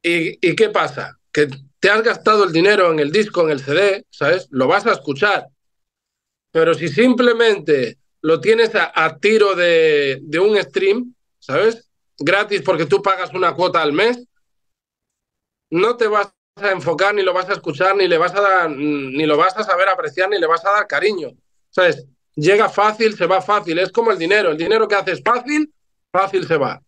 ¿Y, 0.00 0.38
¿Y, 0.46 0.54
qué 0.54 0.68
pasa? 0.68 1.18
Que 1.32 1.48
te 1.80 1.90
has 1.90 2.02
gastado 2.04 2.44
el 2.44 2.52
dinero 2.52 2.92
en 2.92 3.00
el 3.00 3.10
disco, 3.10 3.42
en 3.42 3.50
el 3.50 3.60
CD, 3.60 4.06
¿sabes? 4.08 4.46
Lo 4.50 4.68
vas 4.68 4.86
a 4.86 4.92
escuchar. 4.92 5.48
Pero 6.52 6.74
si 6.74 6.86
simplemente 6.86 7.98
lo 8.20 8.40
tienes 8.40 8.70
a, 8.74 9.16
tiro 9.18 9.56
de, 9.56 10.20
de, 10.22 10.38
un 10.38 10.56
stream, 10.62 11.12
¿sabes? 11.40 11.88
Gratis 12.24 12.62
porque 12.62 12.86
tú 12.86 13.02
pagas 13.02 13.32
una 13.34 13.54
cuota 13.54 13.82
al 13.82 13.92
mes, 13.92 14.26
no 15.70 15.96
te 15.96 16.06
vas 16.06 16.32
a 16.56 16.70
enfocar, 16.70 17.14
ni 17.14 17.22
lo 17.22 17.32
vas 17.32 17.48
a 17.48 17.54
escuchar, 17.54 17.96
ni 17.96 18.06
le 18.06 18.18
vas 18.18 18.34
a 18.34 18.40
dar, 18.40 18.70
ni 18.70 19.24
lo 19.24 19.36
vas 19.36 19.56
a 19.56 19.64
saber 19.64 19.88
apreciar, 19.88 20.28
ni 20.28 20.38
le 20.38 20.46
vas 20.46 20.64
a 20.64 20.72
dar 20.72 20.86
cariño. 20.86 21.30
¿Sabes? 21.70 22.06
Llega 22.34 22.68
fácil, 22.68 23.14
se 23.14 23.26
va 23.26 23.40
fácil. 23.40 23.78
Es 23.78 23.90
como 23.90 24.10
el 24.10 24.18
dinero. 24.18 24.50
El 24.50 24.58
dinero 24.58 24.88
que 24.88 24.94
haces 24.94 25.22
fácil, 25.24 25.72
fácil 26.10 26.46
se 26.46 26.56
va. 26.56 26.80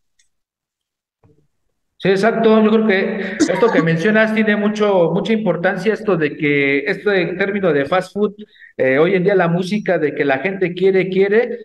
Sí, 1.99 2.11
exacto. 2.11 2.63
Yo 2.63 2.71
creo 2.71 2.87
que 2.87 3.37
esto 3.39 3.71
que 3.73 3.83
mencionas 3.83 4.35
tiene 4.35 4.57
mucho, 4.57 5.11
mucha 5.13 5.33
importancia, 5.33 5.95
esto 5.95 6.17
de 6.17 6.37
que, 6.37 6.81
esto 6.81 7.11
de 7.11 7.27
término 7.35 7.73
de 7.73 7.87
fast 7.87 8.13
food, 8.13 8.35
eh, 8.77 8.99
hoy 8.99 9.15
en 9.15 9.25
día 9.25 9.35
la 9.35 9.49
música 9.49 9.99
de 9.99 10.15
que 10.15 10.25
la 10.25 10.39
gente 10.41 10.75
quiere, 10.75 11.09
quiere, 11.09 11.65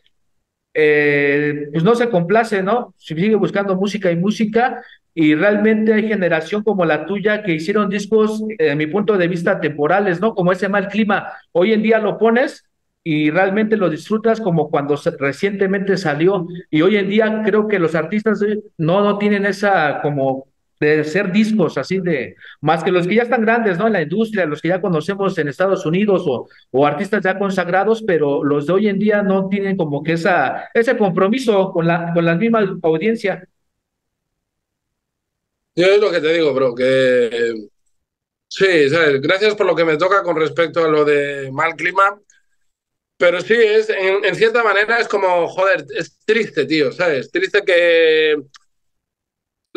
eh, 0.81 1.69
pues 1.71 1.83
no 1.83 1.95
se 1.95 2.09
complace, 2.09 2.63
¿no? 2.63 2.93
Sigue 2.97 3.35
buscando 3.35 3.75
música 3.75 4.11
y 4.11 4.15
música, 4.15 4.81
y 5.13 5.35
realmente 5.35 5.93
hay 5.93 6.07
generación 6.07 6.63
como 6.63 6.85
la 6.85 7.05
tuya 7.05 7.43
que 7.43 7.53
hicieron 7.53 7.89
discos, 7.89 8.41
eh, 8.57 8.75
mi 8.75 8.87
punto 8.87 9.17
de 9.17 9.27
vista, 9.27 9.59
temporales, 9.59 10.21
¿no? 10.21 10.33
Como 10.33 10.51
ese 10.51 10.69
mal 10.69 10.87
clima. 10.87 11.27
Hoy 11.51 11.73
en 11.73 11.81
día 11.81 11.99
lo 11.99 12.17
pones 12.17 12.63
y 13.03 13.31
realmente 13.31 13.75
lo 13.75 13.89
disfrutas 13.89 14.39
como 14.39 14.69
cuando 14.69 14.95
recientemente 15.19 15.97
salió. 15.97 16.47
Y 16.69 16.81
hoy 16.81 16.95
en 16.97 17.09
día 17.09 17.41
creo 17.43 17.67
que 17.67 17.79
los 17.79 17.95
artistas 17.95 18.39
no, 18.77 19.01
no 19.01 19.17
tienen 19.17 19.45
esa 19.45 20.01
como 20.01 20.48
de 20.79 21.03
ser 21.03 21.31
discos 21.31 21.77
así 21.77 21.99
de 21.99 22.35
más 22.61 22.83
que 22.83 22.91
los 22.91 23.07
que 23.07 23.15
ya 23.15 23.23
están 23.23 23.41
grandes 23.41 23.77
no 23.77 23.87
en 23.87 23.93
la 23.93 24.01
industria 24.01 24.45
los 24.45 24.61
que 24.61 24.69
ya 24.69 24.81
conocemos 24.81 25.37
en 25.37 25.47
Estados 25.47 25.85
Unidos 25.85 26.23
o, 26.25 26.47
o 26.71 26.85
artistas 26.85 27.23
ya 27.23 27.37
consagrados 27.37 28.03
pero 28.03 28.43
los 28.43 28.67
de 28.67 28.73
hoy 28.73 28.87
en 28.87 28.99
día 28.99 29.21
no 29.21 29.49
tienen 29.49 29.75
como 29.75 30.03
que 30.03 30.13
esa 30.13 30.69
ese 30.73 30.97
compromiso 30.97 31.71
con 31.71 31.87
la 31.87 32.13
con 32.13 32.25
la 32.25 32.35
misma 32.35 32.79
audiencia 32.81 33.45
yo 35.75 35.85
es 35.85 35.99
lo 35.99 36.11
que 36.11 36.21
te 36.21 36.33
digo 36.33 36.53
bro 36.53 36.73
que 36.73 37.53
sí 38.47 38.89
¿sabes? 38.89 39.21
gracias 39.21 39.55
por 39.55 39.65
lo 39.65 39.75
que 39.75 39.85
me 39.85 39.97
toca 39.97 40.23
con 40.23 40.37
respecto 40.37 40.85
a 40.85 40.87
lo 40.87 41.03
de 41.03 41.51
mal 41.51 41.75
clima 41.75 42.19
pero 43.19 43.41
sí, 43.41 43.53
es, 43.53 43.89
en, 43.89 44.33
cierta 44.33 44.63
manera 44.63 44.97
es 44.97 45.09
como, 45.09 45.45
joder, 45.49 45.85
es 45.93 46.17
triste, 46.23 46.65
tío, 46.65 46.89
¿sabes? 46.93 47.29
Triste 47.29 47.63
que 47.65 48.37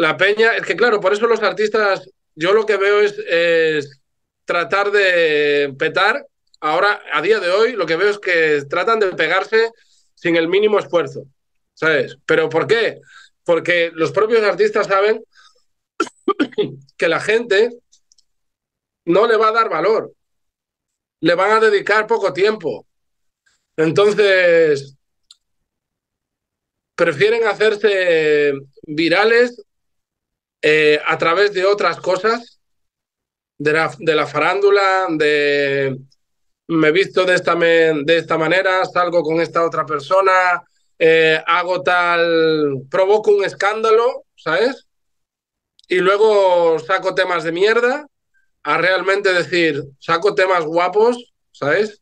la 0.03 0.17
peña, 0.17 0.57
es 0.57 0.67
que 0.67 0.75
claro, 0.75 0.99
por 0.99 1.13
eso 1.13 1.29
los 1.29 1.45
artistas, 1.45 2.11
yo 2.35 2.53
lo 2.53 2.67
que 2.67 2.77
veo 2.77 3.01
es, 3.01 4.01
tratar 4.45 4.91
de 4.91 5.73
petar 5.79 6.27
ahora, 6.61 7.01
a 7.13 7.23
día 7.23 7.39
de 7.39 7.51
hoy, 7.51 7.75
lo 7.75 7.87
que 7.87 7.95
veo 7.95 8.11
es 8.11 8.19
que 8.19 8.65
tratan 8.69 8.99
de 8.99 9.13
pegarse 9.13 9.71
sin 10.17 10.35
el 10.35 10.49
mínimo 10.49 10.81
esfuerzo, 10.81 11.27
¿sabes? 11.75 12.19
¿Pero 12.27 12.49
por 12.49 12.67
qué? 12.67 13.01
Porque 13.45 13.93
los 13.95 14.11
propios 14.11 14.43
artistas 14.43 14.89
saben 14.89 15.23
que 16.97 17.09
la 17.09 17.21
gente 17.21 17.71
no 19.05 19.29
le 19.29 19.37
va 19.37 19.49
a 19.51 19.53
dar 19.53 19.69
valor, 19.69 20.13
le 21.21 21.35
van 21.37 21.53
a 21.53 21.61
dedicar 21.61 22.09
poco 22.09 22.33
tiempo. 22.33 22.89
Entonces, 23.77 24.97
prefieren 26.97 27.47
hacerse 27.47 28.53
virales 28.83 29.63
eh, 30.63 31.01
a 31.05 31.19
través 31.19 31.53
de 31.53 31.65
otras 31.65 31.99
cosas, 31.99 32.61
de 33.59 33.73
la, 33.73 33.95
de 33.99 34.15
la 34.15 34.27
farándula, 34.27 35.07
de 35.11 35.99
me 36.69 36.93
visto 36.93 37.25
de 37.25 37.35
esta, 37.35 37.55
de 37.55 38.17
esta 38.17 38.39
manera, 38.39 38.85
salgo 38.85 39.23
con 39.23 39.41
esta 39.41 39.65
otra 39.65 39.85
persona, 39.85 40.63
eh, 40.99 41.43
hago 41.47 41.83
tal, 41.83 42.83
provoco 42.91 43.33
un 43.33 43.45
escándalo, 43.45 44.25
¿sabes? 44.37 44.87
Y 45.89 45.97
luego 45.97 46.79
saco 46.79 47.15
temas 47.15 47.45
de 47.45 47.53
mierda, 47.53 48.07
a 48.63 48.79
realmente 48.79 49.33
decir, 49.33 49.83
saco 49.99 50.35
temas 50.35 50.65
guapos, 50.65 51.35
¿sabes? 51.51 52.01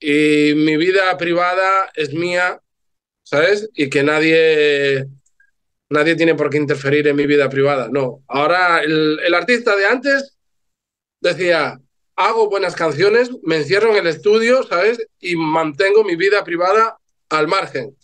Y 0.00 0.54
mi 0.56 0.76
vida 0.76 1.16
privada 1.16 1.90
es 1.94 2.12
mía, 2.12 2.60
¿sabes? 3.22 3.68
Y 3.74 3.90
que 3.90 4.02
nadie, 4.02 5.06
nadie 5.92 6.16
tiene 6.16 6.34
por 6.34 6.50
qué 6.50 6.58
interferir 6.58 7.06
en 7.06 7.16
mi 7.16 7.26
vida 7.26 7.48
privada. 7.48 7.88
No, 7.90 8.24
ahora 8.26 8.82
el, 8.82 9.34
artista 9.34 9.76
de 9.76 9.86
antes 9.86 10.36
decía, 11.20 11.80
hago 12.16 12.48
buenas 12.48 12.74
canciones, 12.74 13.30
me 13.42 13.56
encierro 13.56 13.90
en 13.90 13.98
el 13.98 14.06
estudio, 14.06 14.62
¿sabes? 14.64 15.06
Y 15.20 15.36
mantengo 15.36 16.02
mi 16.04 16.16
vida 16.16 16.42
privada 16.44 16.98
al 17.28 17.46
margen. 17.46 17.96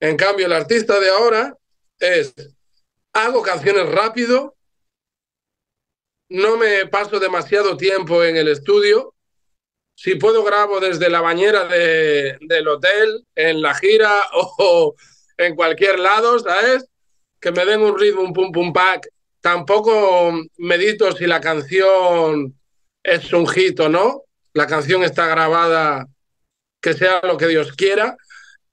En 0.00 0.16
cambio, 0.16 0.46
el 0.46 0.52
artista 0.52 1.00
de 1.00 1.10
ahora 1.10 1.56
es, 1.98 2.34
hago 3.12 3.42
canciones 3.42 3.88
rápido, 3.88 4.56
no 6.28 6.56
me 6.56 6.86
paso 6.86 7.18
demasiado 7.18 7.76
tiempo 7.76 8.22
en 8.22 8.36
el 8.36 8.48
estudio, 8.48 9.14
si 9.94 10.14
puedo 10.14 10.42
grabo 10.44 10.80
desde 10.80 11.10
la 11.10 11.20
bañera 11.20 11.66
de, 11.66 12.38
del 12.40 12.68
hotel, 12.68 13.26
en 13.34 13.60
la 13.60 13.74
gira 13.74 14.28
o 14.32 14.94
en 15.40 15.54
cualquier 15.56 15.98
lado, 15.98 16.38
¿sabes? 16.38 16.86
Que 17.40 17.50
me 17.50 17.64
den 17.64 17.80
un 17.80 17.98
ritmo, 17.98 18.22
un 18.22 18.32
pum 18.32 18.52
pum 18.52 18.72
pack. 18.72 19.08
Tampoco 19.40 20.32
medito 20.58 21.12
si 21.12 21.26
la 21.26 21.40
canción 21.40 22.54
es 23.02 23.32
un 23.32 23.48
hit 23.48 23.80
o 23.80 23.88
no. 23.88 24.24
La 24.52 24.66
canción 24.66 25.02
está 25.02 25.26
grabada, 25.26 26.06
que 26.80 26.92
sea 26.92 27.20
lo 27.22 27.36
que 27.36 27.46
Dios 27.46 27.72
quiera. 27.72 28.16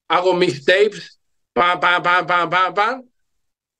Hago 0.09 0.33
mis 0.33 0.65
tapes, 0.65 1.19
pa, 1.53 1.79
pa, 1.79 2.01
pa, 2.03 2.25
pa, 2.25 2.49
pa, 2.49 2.73
pa. 2.73 3.01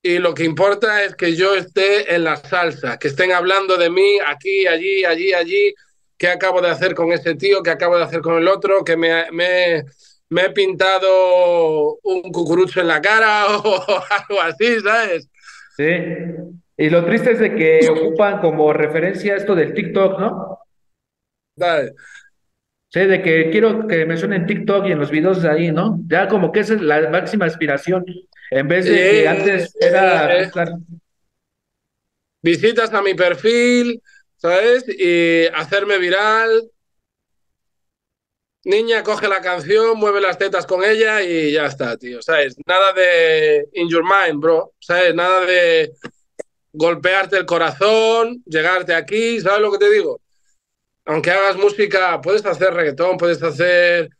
Y 0.02 0.18
lo 0.18 0.32
que 0.32 0.44
importa 0.44 1.02
es 1.04 1.14
que 1.14 1.34
yo 1.36 1.54
esté 1.54 2.14
en 2.14 2.24
la 2.24 2.36
salsa, 2.36 2.98
que 2.98 3.08
estén 3.08 3.32
hablando 3.32 3.76
de 3.76 3.90
mí 3.90 4.18
aquí, 4.26 4.66
allí, 4.66 5.04
allí, 5.04 5.34
allí. 5.34 5.74
¿Qué 6.16 6.28
acabo 6.28 6.60
de 6.62 6.70
hacer 6.70 6.94
con 6.94 7.12
ese 7.12 7.34
tío? 7.34 7.62
¿Qué 7.62 7.70
acabo 7.70 7.96
de 7.96 8.04
hacer 8.04 8.22
con 8.22 8.38
el 8.38 8.48
otro? 8.48 8.84
Que 8.84 8.96
me, 8.96 9.30
me, 9.30 9.84
me 10.30 10.42
he 10.46 10.50
pintado 10.50 11.98
un 12.02 12.22
cucurucho 12.32 12.80
en 12.80 12.88
la 12.88 13.00
cara 13.00 13.46
o 13.58 13.84
algo 14.10 14.40
así, 14.42 14.80
¿sabes? 14.80 15.28
Sí. 15.76 15.84
Y 16.76 16.90
lo 16.90 17.04
triste 17.04 17.32
es 17.32 17.38
de 17.40 17.54
que 17.54 17.88
ocupan 17.88 18.40
como 18.40 18.72
referencia 18.72 19.36
esto 19.36 19.54
del 19.54 19.74
TikTok, 19.74 20.18
¿no? 20.20 20.58
Dale. 21.56 21.92
Sí, 22.90 23.00
de 23.00 23.20
que 23.20 23.50
quiero 23.50 23.86
que 23.86 24.06
me 24.06 24.16
suene 24.16 24.36
en 24.36 24.46
TikTok 24.46 24.86
y 24.86 24.92
en 24.92 24.98
los 24.98 25.10
videos 25.10 25.42
de 25.42 25.50
ahí, 25.50 25.72
¿no? 25.72 26.00
Ya 26.08 26.26
como 26.28 26.52
que 26.52 26.60
esa 26.60 26.74
es 26.74 26.80
la 26.80 27.10
máxima 27.10 27.44
aspiración. 27.44 28.04
En 28.50 28.66
vez 28.68 28.86
de 28.86 28.92
que 28.94 29.28
antes 29.28 29.76
era. 29.80 30.42
eh. 30.42 30.50
Visitas 32.42 32.94
a 32.94 33.02
mi 33.02 33.14
perfil, 33.14 34.00
¿sabes? 34.36 34.84
Y 34.88 35.46
hacerme 35.54 35.98
viral. 35.98 36.70
Niña, 38.68 39.02
coge 39.02 39.28
la 39.28 39.40
canción, 39.40 39.96
mueve 39.96 40.20
las 40.20 40.36
tetas 40.36 40.66
con 40.66 40.84
ella 40.84 41.22
y 41.22 41.52
ya 41.52 41.64
está, 41.64 41.96
tío, 41.96 42.20
¿sabes? 42.20 42.54
Nada 42.66 42.92
de 42.92 43.66
in 43.72 43.88
your 43.88 44.02
mind, 44.04 44.42
bro, 44.42 44.74
¿sabes? 44.78 45.14
Nada 45.14 45.46
de 45.46 45.92
golpearte 46.74 47.38
el 47.38 47.46
corazón, 47.46 48.42
llegarte 48.44 48.94
aquí, 48.94 49.40
¿sabes 49.40 49.62
lo 49.62 49.72
que 49.72 49.78
te 49.78 49.90
digo? 49.90 50.20
Aunque 51.06 51.30
hagas 51.30 51.56
música, 51.56 52.20
puedes 52.20 52.44
hacer 52.44 52.74
reggaetón, 52.74 53.16
puedes 53.16 53.42
hacer 53.42 54.10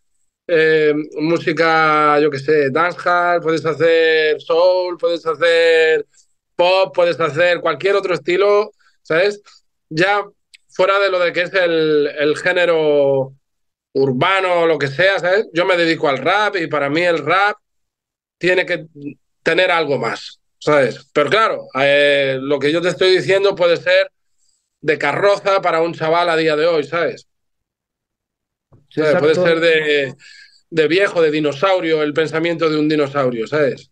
eh, 0.47 0.95
música, 1.21 2.19
yo 2.19 2.31
qué 2.31 2.39
sé, 2.39 2.71
dancehall, 2.71 3.43
puedes 3.43 3.67
hacer 3.67 4.41
soul, 4.41 4.97
puedes 4.97 5.27
hacer 5.27 6.07
pop, 6.57 6.95
puedes 6.95 7.21
hacer 7.21 7.61
cualquier 7.61 7.97
otro 7.97 8.15
estilo, 8.15 8.71
¿sabes? 9.03 9.43
Ya 9.91 10.25
fuera 10.71 10.99
de 11.01 11.11
lo 11.11 11.19
de 11.19 11.35
que 11.35 11.43
es 11.43 11.53
el, 11.53 12.07
el 12.19 12.35
género 12.39 13.35
urbano 13.95 14.61
o 14.61 14.67
lo 14.67 14.79
que 14.79 14.89
sea, 14.89 15.19
¿sabes? 15.19 15.49
Yo 15.53 15.65
me 15.65 15.77
dedico 15.77 16.09
al 16.09 16.19
rap 16.19 16.57
y 16.57 16.67
para 16.67 16.89
mí 16.89 17.03
el 17.03 17.19
rap 17.19 17.57
tiene 18.39 18.65
que 18.65 18.87
tener 19.43 19.71
algo 19.71 19.99
más, 19.99 20.41
¿sabes? 20.59 21.09
Pero 21.13 21.31
claro, 21.31 21.67
eh, 21.81 22.39
lo 22.41 22.59
que 22.59 22.73
yo 22.73 22.81
te 22.81 22.89
estoy 22.89 23.11
diciendo 23.11 23.55
puede 23.55 23.77
ser 23.77 24.11
de 24.81 24.99
carroza 24.99 25.61
para 25.61 25.81
un 25.81 25.95
chaval 25.95 26.29
a 26.29 26.37
día 26.37 26.55
de 26.57 26.67
hoy, 26.67 26.85
¿sabes? 26.85 27.27
Sí, 28.89 29.01
¿Sabes? 29.01 29.19
Puede 29.19 29.35
ser 29.35 29.61
de, 29.61 30.15
de 30.71 30.89
viejo, 30.89 31.21
de 31.21 31.31
dinosaurio, 31.31 32.03
el 32.03 32.13
pensamiento 32.13 32.71
de 32.71 32.79
un 32.79 32.89
dinosaurio, 32.89 33.47
¿sabes? 33.47 33.91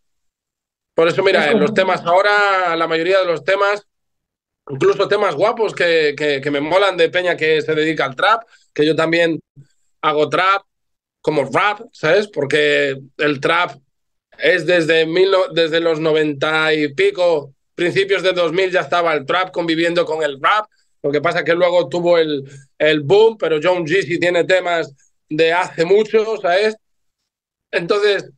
Por 0.94 1.08
eso, 1.08 1.22
mira, 1.22 1.50
Es 1.50 1.58
los 1.58 1.74
temas 1.74 2.00
ahora, 2.02 2.74
la 2.76 2.86
mayoría 2.86 3.18
de 3.18 3.26
los 3.26 3.44
temas, 3.44 3.86
incluso 4.70 5.08
temas 5.08 5.34
guapos 5.34 5.74
que, 5.74 6.14
que, 6.16 6.40
que 6.40 6.50
me 6.50 6.60
molan 6.60 6.96
de 6.96 7.10
Peña 7.10 7.36
que 7.36 7.60
se 7.60 7.74
dedica 7.74 8.06
al 8.06 8.16
trap, 8.16 8.44
que 8.72 8.86
yo 8.86 8.96
también 8.96 9.38
hago 10.08 10.28
trap 10.28 10.62
como 11.20 11.44
rap, 11.44 11.80
¿sabes? 11.92 12.28
Porque 12.28 13.00
el 13.16 13.40
trap 13.40 13.78
es 14.38 14.66
desde, 14.66 15.06
mil 15.06 15.30
desde 15.52 15.80
los 15.80 15.98
90 15.98 16.74
y 16.74 16.94
pico, 16.94 17.54
principios 17.74 18.22
de 18.22 18.32
2000 18.32 18.70
ya 18.70 18.80
estaba 18.80 19.12
el 19.14 19.26
trap 19.26 19.50
conviviendo 19.50 20.04
con 20.04 20.22
el 20.22 20.40
rap. 20.40 20.66
Lo 21.02 21.10
que 21.10 21.20
pasa 21.20 21.44
que 21.44 21.54
luego 21.54 21.88
tuvo 21.88 22.18
el, 22.18 22.44
el 22.78 23.00
boom, 23.00 23.36
pero 23.38 23.58
John 23.62 23.86
Jeezy 23.86 24.18
tiene 24.18 24.44
temas 24.44 24.94
de 25.28 25.52
hace 25.52 25.84
mucho, 25.84 26.36
¿sabes? 26.40 26.76
Entonces, 27.70 28.30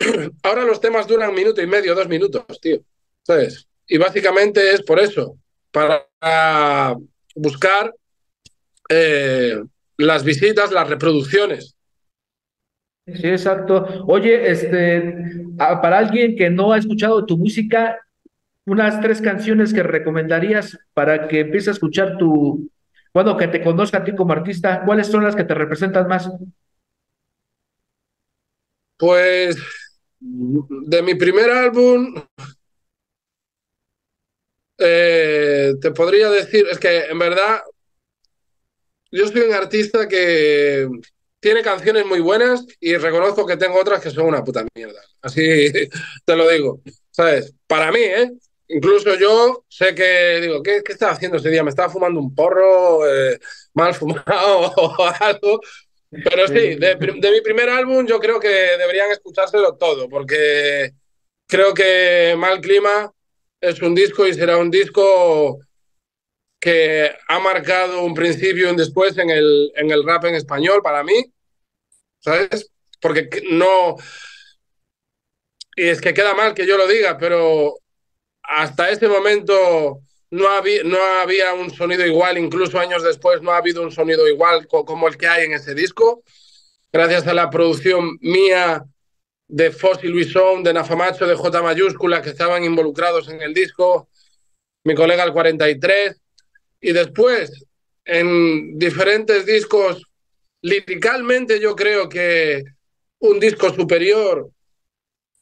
ahora 0.42 0.64
los 0.64 0.80
temas 0.80 1.06
duran 1.06 1.30
un 1.30 1.36
minuto 1.36 1.62
y 1.62 1.66
medio, 1.66 1.94
dos 1.94 2.08
minutos, 2.08 2.44
tío, 2.60 2.80
¿sabes? 3.22 3.66
Y 3.86 3.98
básicamente 3.98 4.72
es 4.72 4.82
por 4.82 4.98
eso, 4.98 5.38
para 5.70 6.96
buscar 7.34 7.94
eh, 8.88 9.62
las 9.96 10.24
visitas, 10.24 10.72
las 10.72 10.88
reproducciones. 10.88 11.76
Sí, 13.06 13.28
exacto. 13.28 14.04
Oye, 14.06 14.50
este, 14.50 15.14
para 15.58 15.98
alguien 15.98 16.36
que 16.36 16.48
no 16.48 16.72
ha 16.72 16.78
escuchado 16.78 17.26
tu 17.26 17.36
música, 17.36 17.98
unas 18.66 19.00
tres 19.00 19.20
canciones 19.20 19.74
que 19.74 19.82
recomendarías 19.82 20.78
para 20.94 21.28
que 21.28 21.40
empiece 21.40 21.68
a 21.68 21.74
escuchar 21.74 22.16
tu, 22.16 22.70
bueno, 23.12 23.36
que 23.36 23.48
te 23.48 23.62
conozca 23.62 23.98
a 23.98 24.04
ti 24.04 24.14
como 24.14 24.32
artista, 24.32 24.82
¿cuáles 24.84 25.08
son 25.08 25.22
las 25.22 25.36
que 25.36 25.44
te 25.44 25.54
representan 25.54 26.08
más? 26.08 26.30
Pues 28.96 29.58
de 30.18 31.02
mi 31.02 31.14
primer 31.14 31.50
álbum, 31.50 32.14
eh, 34.78 35.74
te 35.80 35.90
podría 35.90 36.30
decir, 36.30 36.66
es 36.70 36.78
que 36.78 37.04
en 37.04 37.18
verdad 37.18 37.60
yo 39.14 39.28
soy 39.28 39.42
un 39.42 39.52
artista 39.52 40.08
que 40.08 40.88
tiene 41.38 41.62
canciones 41.62 42.04
muy 42.04 42.20
buenas 42.20 42.66
y 42.80 42.96
reconozco 42.96 43.46
que 43.46 43.56
tengo 43.56 43.78
otras 43.80 44.02
que 44.02 44.10
son 44.10 44.26
una 44.26 44.42
puta 44.42 44.66
mierda. 44.74 45.00
Así 45.22 45.70
te 46.24 46.36
lo 46.36 46.48
digo, 46.48 46.80
¿sabes? 47.10 47.54
Para 47.66 47.92
mí, 47.92 48.00
¿eh? 48.00 48.32
Incluso 48.66 49.14
yo 49.16 49.64
sé 49.68 49.94
que 49.94 50.40
digo, 50.40 50.62
¿qué, 50.62 50.82
qué 50.84 50.92
estaba 50.92 51.12
haciendo 51.12 51.36
ese 51.36 51.50
día? 51.50 51.62
¿Me 51.62 51.70
estaba 51.70 51.90
fumando 51.90 52.18
un 52.18 52.34
porro 52.34 53.06
eh, 53.08 53.38
mal 53.74 53.94
fumado 53.94 54.72
o 54.76 55.04
algo? 55.20 55.60
Pero 56.10 56.48
sí, 56.48 56.74
de, 56.76 56.96
de 56.96 57.30
mi 57.30 57.40
primer 57.40 57.68
álbum 57.68 58.06
yo 58.06 58.18
creo 58.18 58.40
que 58.40 58.48
deberían 58.48 59.12
escuchárselo 59.12 59.76
todo, 59.76 60.08
porque 60.08 60.92
creo 61.46 61.72
que 61.72 62.34
Mal 62.36 62.60
Clima 62.60 63.12
es 63.60 63.80
un 63.80 63.94
disco 63.94 64.26
y 64.26 64.34
será 64.34 64.56
un 64.56 64.70
disco 64.70 65.60
que 66.64 67.14
ha 67.28 67.38
marcado 67.40 68.02
un 68.04 68.14
principio 68.14 68.66
y 68.66 68.70
un 68.70 68.76
después 68.78 69.18
en 69.18 69.28
el, 69.28 69.70
en 69.76 69.90
el 69.90 70.02
rap 70.02 70.24
en 70.24 70.34
español 70.34 70.80
para 70.82 71.04
mí, 71.04 71.30
¿sabes? 72.20 72.72
Porque 73.02 73.28
no... 73.50 73.96
Y 75.76 75.88
es 75.88 76.00
que 76.00 76.14
queda 76.14 76.32
mal 76.32 76.54
que 76.54 76.66
yo 76.66 76.78
lo 76.78 76.88
diga, 76.88 77.18
pero 77.18 77.74
hasta 78.42 78.88
ese 78.88 79.08
momento 79.08 80.00
no 80.30 80.48
había, 80.48 80.84
no 80.84 80.96
había 81.20 81.52
un 81.52 81.70
sonido 81.70 82.06
igual, 82.06 82.38
incluso 82.38 82.80
años 82.80 83.02
después 83.02 83.42
no 83.42 83.50
ha 83.50 83.58
habido 83.58 83.82
un 83.82 83.92
sonido 83.92 84.26
igual 84.26 84.66
como 84.66 85.06
el 85.06 85.18
que 85.18 85.26
hay 85.26 85.44
en 85.44 85.52
ese 85.52 85.74
disco. 85.74 86.22
Gracias 86.90 87.26
a 87.26 87.34
la 87.34 87.50
producción 87.50 88.16
mía 88.22 88.82
de 89.48 89.70
Fossil 89.70 90.12
Luisón, 90.12 90.62
de 90.62 90.72
Nafamacho, 90.72 91.26
de 91.26 91.34
J 91.34 91.62
mayúscula, 91.62 92.22
que 92.22 92.30
estaban 92.30 92.64
involucrados 92.64 93.28
en 93.28 93.42
el 93.42 93.52
disco, 93.52 94.08
mi 94.84 94.94
colega 94.94 95.24
el 95.24 95.34
43, 95.34 96.23
y 96.84 96.92
después 96.92 97.64
en 98.04 98.78
diferentes 98.78 99.46
discos, 99.46 100.02
liricalmente 100.60 101.58
yo 101.58 101.74
creo 101.74 102.10
que 102.10 102.62
un 103.20 103.40
disco 103.40 103.72
superior 103.72 104.50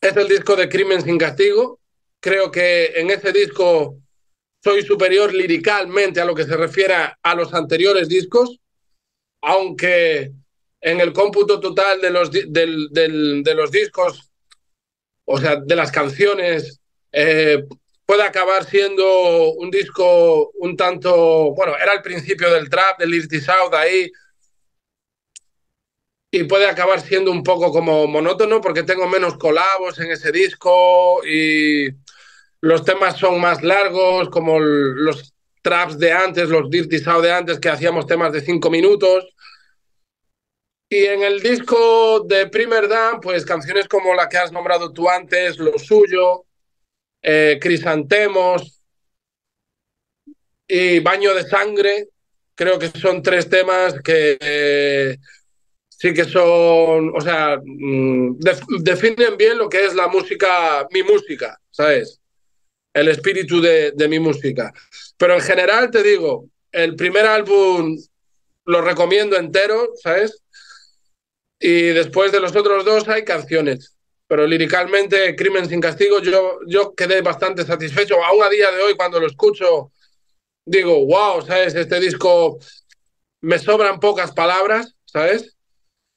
es 0.00 0.16
el 0.16 0.28
disco 0.28 0.55
de 0.55 0.68
Crimen 0.68 1.02
sin 1.02 1.18
Castigo. 1.18 1.81
Creo 2.20 2.48
que 2.52 2.92
en 2.94 3.11
ese 3.11 3.33
disco 3.33 3.98
soy 4.62 4.83
superior 4.83 5.35
liricalmente 5.35 6.20
a 6.20 6.24
lo 6.24 6.35
que 6.37 6.44
se 6.44 6.57
refiere 6.57 6.94
a 7.20 7.35
los 7.35 7.52
anteriores 7.52 8.09
discos, 8.09 8.61
aunque 9.42 10.31
en 10.81 11.00
el 11.00 11.12
cómputo 11.12 11.59
total 11.59 12.00
de 12.00 12.11
los, 12.11 12.31
de 12.31 13.55
los 13.57 13.70
discos, 13.72 14.31
o 15.24 15.40
sea, 15.40 15.57
de 15.57 15.74
las 15.74 15.90
canciones, 15.90 16.78
eh, 17.11 17.64
puede 18.12 18.25
acabar 18.25 18.64
siendo 18.64 19.53
un 19.53 19.70
disco 19.70 20.51
un 20.59 20.77
tanto, 20.77 21.55
bueno, 21.55 21.75
era 21.83 21.94
el 21.94 22.03
principio 22.03 22.53
del 22.53 22.68
trap, 22.68 22.98
del 22.98 23.11
Dirty 23.11 23.40
South 23.40 23.72
ahí, 23.72 24.12
y 26.31 26.44
puede 26.44 26.66
acabar 26.68 27.01
siendo 27.01 27.31
un 27.31 27.42
poco 27.42 27.72
como 27.72 28.07
monótono 28.07 28.61
porque 28.61 28.83
tengo 28.83 29.09
menos 29.09 29.38
colabos 29.38 29.98
en 29.98 30.11
ese 30.11 30.31
disco 30.31 31.25
y 31.25 31.88
los 32.61 32.85
temas 32.85 33.16
son 33.16 33.40
más 33.40 33.62
largos, 33.62 34.29
como 34.29 34.61
los 34.61 35.33
traps 35.62 35.98
de 35.98 36.12
antes, 36.12 36.51
los 36.51 36.68
Dirty 36.68 36.98
South 36.98 37.22
de 37.22 37.33
antes, 37.33 37.59
que 37.59 37.70
hacíamos 37.70 38.07
temas 38.07 38.31
de 38.35 38.42
cinco 38.42 38.68
minutos. 38.68 39.25
Y 40.90 41.07
en 41.07 41.22
el 41.22 41.40
disco 41.40 42.20
de 42.29 42.46
Primer 42.48 42.88
Dan, 42.88 43.20
pues 43.22 43.46
canciones 43.46 43.88
como 43.88 44.12
la 44.12 44.29
que 44.29 44.37
has 44.37 44.53
nombrado 44.53 44.92
tú 44.92 45.09
antes, 45.09 45.59
Lo 45.59 45.79
Suyo, 45.79 46.44
eh, 47.23 47.59
Crisantemos 47.61 48.81
y 50.67 51.01
Baño 51.01 51.35
de 51.35 51.45
Sangre, 51.45 52.09
creo 52.55 52.79
que 52.79 52.89
son 52.89 53.23
tres 53.23 53.49
temas 53.49 53.95
que 54.03 54.37
eh, 54.41 55.17
sí 55.89 56.13
que 56.13 56.25
son, 56.25 57.13
o 57.15 57.21
sea, 57.21 57.59
mm, 57.63 58.39
definen 58.81 59.37
bien 59.37 59.59
lo 59.59 59.69
que 59.69 59.85
es 59.85 59.95
la 59.95 60.09
música, 60.09 60.87
mi 60.91 61.03
música, 61.03 61.61
¿sabes? 61.71 62.21
El 62.93 63.09
espíritu 63.09 63.61
de, 63.61 63.93
de 63.93 64.09
mi 64.09 64.19
música. 64.19 64.73
Pero 65.17 65.35
en 65.35 65.41
general 65.41 65.91
te 65.91 66.03
digo, 66.03 66.49
el 66.73 66.97
primer 66.97 67.27
álbum 67.27 67.97
lo 68.65 68.81
recomiendo 68.81 69.37
entero, 69.37 69.91
¿sabes? 70.03 70.43
Y 71.61 71.89
después 71.89 72.33
de 72.33 72.41
los 72.41 72.57
otros 72.57 72.85
dos 72.85 73.09
hay 73.09 73.25
canciones. 73.25 73.97
Pero 74.33 74.47
líricamente, 74.47 75.37
Crimen 75.37 75.68
sin 75.68 75.79
Castigo, 75.79 76.18
yo, 76.21 76.61
yo 76.66 76.95
quedé 76.95 77.21
bastante 77.21 77.66
satisfecho. 77.66 78.14
Aún 78.25 78.42
a 78.42 78.49
día 78.49 78.71
de 78.71 78.81
hoy, 78.81 78.95
cuando 78.97 79.21
lo 79.21 79.27
escucho, 79.27 79.92
digo, 80.64 81.05
wow, 81.05 81.42
¿sabes? 81.42 81.75
Este 81.75 82.01
disco 82.01 82.59
me 83.42 83.59
sobran 83.59 84.01
pocas 84.01 84.33
palabras, 84.33 84.95
¿sabes? 85.05 85.55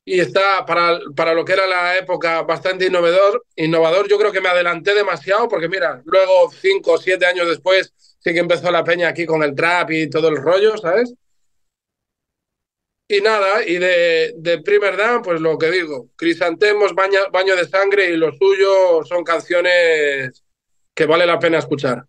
Y 0.06 0.22
está 0.22 0.66
para, 0.66 0.98
para 1.14 1.34
lo 1.34 1.44
que 1.44 1.52
era 1.52 1.68
la 1.68 1.98
época 1.98 2.44
bastante 2.44 2.86
innovador. 2.86 3.44
Innovador, 3.58 4.08
yo 4.08 4.18
creo 4.18 4.32
que 4.32 4.40
me 4.40 4.48
adelanté 4.48 4.94
demasiado, 4.94 5.50
porque 5.50 5.68
mira, 5.68 6.02
luego 6.06 6.50
cinco 6.54 6.94
o 6.94 6.98
siete 6.98 7.26
años 7.26 7.50
después 7.50 7.94
sí 7.98 8.32
que 8.32 8.40
empezó 8.40 8.72
la 8.72 8.86
peña 8.86 9.10
aquí 9.10 9.26
con 9.26 9.44
el 9.44 9.54
trap 9.54 9.92
y 9.92 10.10
todo 10.10 10.30
el 10.30 10.38
rollo, 10.38 10.78
¿sabes? 10.78 11.14
Y 13.08 13.22
nada, 13.22 13.64
y 13.66 13.78
de, 13.78 14.34
de 14.38 14.62
Primer 14.64 14.98
Dan, 14.98 15.22
pues 15.22 15.40
lo 15.40 15.60
que 15.60 15.70
digo, 15.70 16.10
Crisantemos, 16.16 16.96
baño, 16.96 17.20
baño 17.32 17.56
de 17.56 17.66
Sangre 17.66 18.10
y 18.10 18.18
lo 18.18 18.32
suyo 18.32 19.04
son 19.04 19.24
canciones 19.24 20.44
que 20.94 21.06
vale 21.06 21.28
la 21.28 21.38
pena 21.38 21.60
escuchar. 21.60 22.06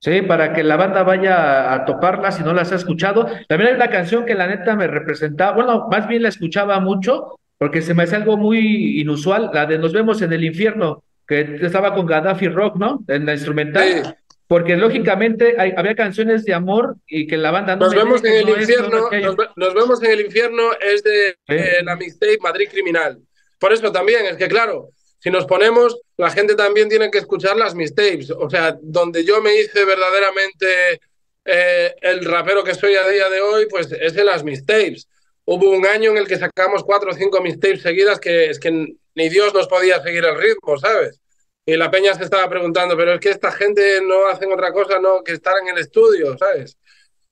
Sí, 0.00 0.22
para 0.22 0.54
que 0.54 0.62
la 0.62 0.76
banda 0.76 1.02
vaya 1.02 1.74
a 1.74 1.84
toparla 1.84 2.32
si 2.32 2.42
no 2.42 2.54
las 2.54 2.72
ha 2.72 2.76
escuchado. 2.76 3.26
También 3.48 3.70
hay 3.70 3.74
una 3.74 3.90
canción 3.90 4.24
que 4.24 4.34
la 4.34 4.46
neta 4.46 4.76
me 4.76 4.86
representaba, 4.86 5.56
bueno, 5.56 5.88
más 5.90 6.08
bien 6.08 6.22
la 6.22 6.28
escuchaba 6.30 6.80
mucho, 6.80 7.38
porque 7.58 7.82
se 7.82 7.92
me 7.92 8.04
hace 8.04 8.16
algo 8.16 8.36
muy 8.38 9.00
inusual, 9.00 9.50
la 9.52 9.66
de 9.66 9.78
Nos 9.78 9.92
vemos 9.92 10.22
en 10.22 10.32
el 10.32 10.44
infierno, 10.44 11.02
que 11.26 11.58
estaba 11.60 11.94
con 11.94 12.06
Gaddafi 12.06 12.48
Rock, 12.48 12.76
¿no? 12.76 13.04
En 13.08 13.26
la 13.26 13.34
instrumental 13.34 14.16
porque 14.48 14.76
lógicamente 14.76 15.56
había 15.58 15.94
canciones 15.94 16.42
de 16.46 16.54
amor 16.54 16.96
y 17.06 17.26
que 17.26 17.36
la 17.36 17.50
banda 17.50 17.76
no 17.76 17.84
nos 17.84 17.94
vemos 17.94 18.24
en 18.24 18.32
el 18.32 18.48
infierno 18.48 19.10
nos, 19.56 19.74
vemos 19.74 20.02
en 20.02 20.10
el 20.10 20.20
infierno 20.22 20.70
es 20.80 21.04
de 21.04 21.36
la 21.84 21.94
mixtape 21.96 22.38
Madrid 22.40 22.68
Criminal. 22.70 23.20
Por 23.58 23.74
eso 23.74 23.92
también 23.92 24.24
es 24.24 24.36
que 24.38 24.48
claro 24.48 24.88
si 25.18 25.30
nos 25.30 25.44
ponemos 25.44 26.00
la 26.16 26.30
gente 26.30 26.54
también 26.54 26.88
tiene 26.88 27.10
que 27.10 27.18
escuchar 27.18 27.58
las 27.58 27.74
mixtapes. 27.74 28.30
O 28.30 28.48
sea 28.48 28.74
donde 28.80 29.22
yo 29.22 29.42
me 29.42 29.54
hice 29.54 29.84
verdaderamente 29.84 31.00
eh, 31.44 31.94
el 32.00 32.24
rapero 32.24 32.64
que 32.64 32.74
soy 32.74 32.94
a 32.94 33.06
día 33.06 33.28
de 33.28 33.42
hoy 33.42 33.66
pues 33.68 33.92
es 33.92 34.16
en 34.16 34.24
las 34.24 34.44
mixtapes. 34.44 35.08
Hubo 35.44 35.70
un 35.70 35.84
año 35.84 36.12
en 36.12 36.16
el 36.16 36.26
que 36.26 36.38
sacamos 36.38 36.84
cuatro 36.84 37.10
o 37.10 37.14
cinco 37.14 37.42
mixtapes 37.42 37.82
seguidas 37.82 38.18
que 38.18 38.46
es 38.46 38.58
que 38.58 38.70
ni 39.14 39.28
Dios 39.28 39.52
nos 39.52 39.68
podía 39.68 40.02
seguir 40.02 40.24
el 40.24 40.38
ritmo 40.38 40.78
sabes 40.78 41.20
y 41.68 41.76
la 41.76 41.90
peña 41.90 42.14
se 42.14 42.24
estaba 42.24 42.48
preguntando, 42.48 42.96
pero 42.96 43.12
es 43.12 43.20
que 43.20 43.28
esta 43.28 43.52
gente 43.52 44.00
no 44.02 44.26
hacen 44.28 44.50
otra 44.50 44.72
cosa 44.72 44.98
no 44.98 45.22
que 45.22 45.32
estar 45.32 45.52
en 45.60 45.68
el 45.68 45.76
estudio, 45.76 46.34
¿sabes? 46.38 46.78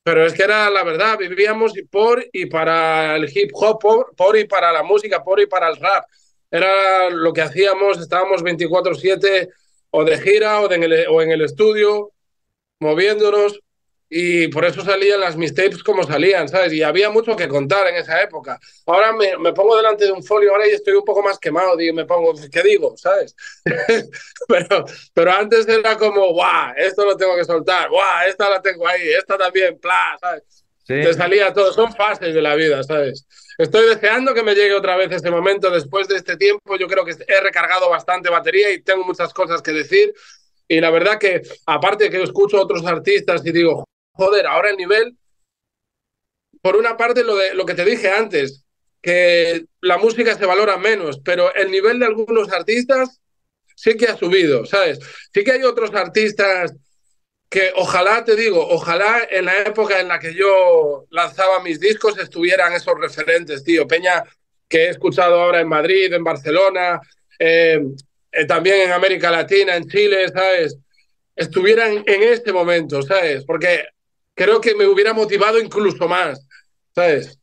Pero 0.03 0.27
es 0.27 0.35
que 0.35 0.43
era 0.43 0.69
la 0.69 0.85
verdad, 0.85 1.17
vivíamos 1.17 1.73
por 1.91 2.23
y 2.31 2.45
para 2.45 3.17
el 3.17 3.31
hip 3.35 3.49
hop, 3.55 4.13
por, 4.15 4.37
y 4.37 4.45
para 4.45 4.73
la 4.73 4.83
música, 4.83 5.25
por 5.25 5.41
y 5.41 5.47
para 5.47 5.71
el 5.71 5.77
rap. 5.77 6.05
Era 6.51 7.09
lo 7.09 7.33
que 7.33 7.41
hacíamos, 7.41 7.99
estábamos 7.99 8.43
24/7 8.43 9.49
o 9.89 10.05
de 10.05 10.19
gira 10.19 10.61
o, 10.61 10.69
de 10.69 11.07
o 11.09 11.23
en 11.23 11.31
el 11.31 11.41
estudio, 11.41 12.13
moviéndonos 12.79 13.63
y 14.09 14.47
por 14.49 14.65
eso 14.65 14.83
salían 14.83 15.21
las 15.21 15.37
mixtapes 15.37 15.83
como 15.83 16.05
salían, 16.05 16.49
¿sabes? 16.49 16.73
Y 16.73 16.83
había 16.83 17.11
mucho 17.11 17.35
que 17.35 17.49
contar 17.49 17.89
en 17.89 17.97
esa 17.97 18.23
época. 18.23 18.59
Ahora 18.87 19.13
me, 19.13 19.37
me, 19.39 19.53
pongo 19.53 19.77
delante 19.77 20.05
de 20.05 20.13
un 20.13 20.23
folio 20.23 20.53
ahora 20.53 20.69
y 20.69 20.71
estoy 20.71 20.95
un 20.95 21.05
poco 21.05 21.23
más 21.23 21.39
quemado, 21.39 21.81
y 21.81 21.93
me 21.93 22.05
pongo, 22.05 22.33
¿qué 22.51 22.63
digo? 22.63 22.97
¿Sabes? 22.97 23.35
pero, 24.49 24.85
pero 25.13 25.33
antes 25.33 25.67
era 25.67 25.97
como, 25.99 26.33
¡guau! 26.33 26.75
Esto 26.77 27.05
lo 27.05 27.17
tengo 27.17 27.35
que 27.37 27.45
soltar, 27.45 27.91
¡guau! 27.91 28.29
Esta 28.29 28.49
la 28.49 28.63
tengo 28.63 28.87
ahí, 28.87 29.09
esta 29.09 29.37
también, 29.37 29.79
¡pla! 29.79 30.17
¿sabes? 30.21 30.65
Te 30.87 31.15
salía 31.15 31.53
todo, 31.53 31.73
son 31.73 31.93
fases 31.93 32.33
de 32.33 32.41
la 32.41 32.55
vida, 32.55 32.81
¿sabes? 32.85 33.27
Estoy 33.59 33.89
deseando 33.89 34.35
que 34.35 34.45
me 34.45 34.55
llegue 34.55 34.73
otra 34.73 34.97
vez 34.97 35.11
ese 35.11 35.33
momento 35.33 35.69
después 35.69 36.07
de 36.07 36.15
este 36.15 36.37
tiempo. 36.37 36.77
Yo 36.77 36.87
creo 36.87 37.05
que 37.05 37.13
he 37.27 37.41
recargado 37.41 37.91
bastante 37.91 38.31
batería 38.31 38.71
y 38.71 38.83
tengo 38.83 39.03
muchas 39.03 39.35
cosas 39.35 39.61
que 39.63 39.73
decir. 39.73 40.15
Y 40.69 40.81
la 40.81 40.91
verdad 40.91 41.19
que, 41.19 41.43
aparte 41.67 42.05
de 42.05 42.11
que 42.11 42.23
escucho 42.23 42.59
a 42.59 42.63
otros 42.63 42.87
artistas 42.87 43.45
y 43.45 43.51
digo, 43.51 43.85
joder, 44.17 44.47
ahora 44.47 44.71
el 44.71 44.77
nivel, 44.77 45.17
por 46.63 46.77
una 46.77 46.97
parte 46.97 47.23
lo, 47.25 47.37
de, 47.37 47.55
lo 47.55 47.65
que 47.67 47.75
te 47.75 47.85
dije 47.85 48.11
antes, 48.11 48.65
que 49.01 49.67
la 49.81 49.99
música 49.99 50.37
se 50.37 50.47
valora 50.47 50.79
menos, 50.79 51.21
pero 51.25 51.55
el 51.55 51.71
nivel 51.71 52.01
de 52.01 52.07
algunos 52.07 52.53
artistas 52.53 53.21
sí 53.77 53.97
que 53.97 54.07
ha 54.07 54.17
subido, 54.17 54.67
¿sabes? 54.67 54.99
Sí 55.33 55.45
que 55.45 55.53
hay 55.53 55.63
otros 55.63 55.95
artistas 55.95 56.75
que 57.49 57.73
ojalá, 57.77 58.25
te 58.25 58.35
digo, 58.35 58.67
ojalá 58.69 59.29
en 59.31 59.45
la 59.45 59.59
época 59.63 60.01
en 60.01 60.09
la 60.09 60.19
que 60.19 60.35
yo 60.35 61.07
lanzaba 61.11 61.63
mis 61.63 61.79
discos 61.79 62.19
estuvieran 62.19 62.73
esos 62.73 62.99
referentes, 62.99 63.63
tío. 63.63 63.87
Peña, 63.87 64.25
que 64.69 64.87
he 64.87 64.89
escuchado 64.89 65.41
ahora 65.41 65.61
en 65.61 65.69
Madrid, 65.69 66.13
en 66.13 66.25
Barcelona, 66.25 67.01
eh, 67.39 67.81
eh, 68.33 68.45
también 68.47 68.81
en 68.83 68.93
América 68.93 69.31
Latina, 69.31 69.77
en 69.77 69.89
Chile, 69.89 70.29
¿sabes? 70.29 70.77
Estuvieran 71.37 72.03
en 72.07 72.23
este 72.25 72.53
momento, 72.53 73.03
¿sabes? 73.03 73.45
Porque 73.45 73.85
creo 74.37 74.61
que 74.61 74.75
me 74.75 74.87
hubiera 74.87 75.13
motivado 75.13 75.59
incluso 75.59 76.07
más, 76.07 76.47
¿sabes? 76.95 77.41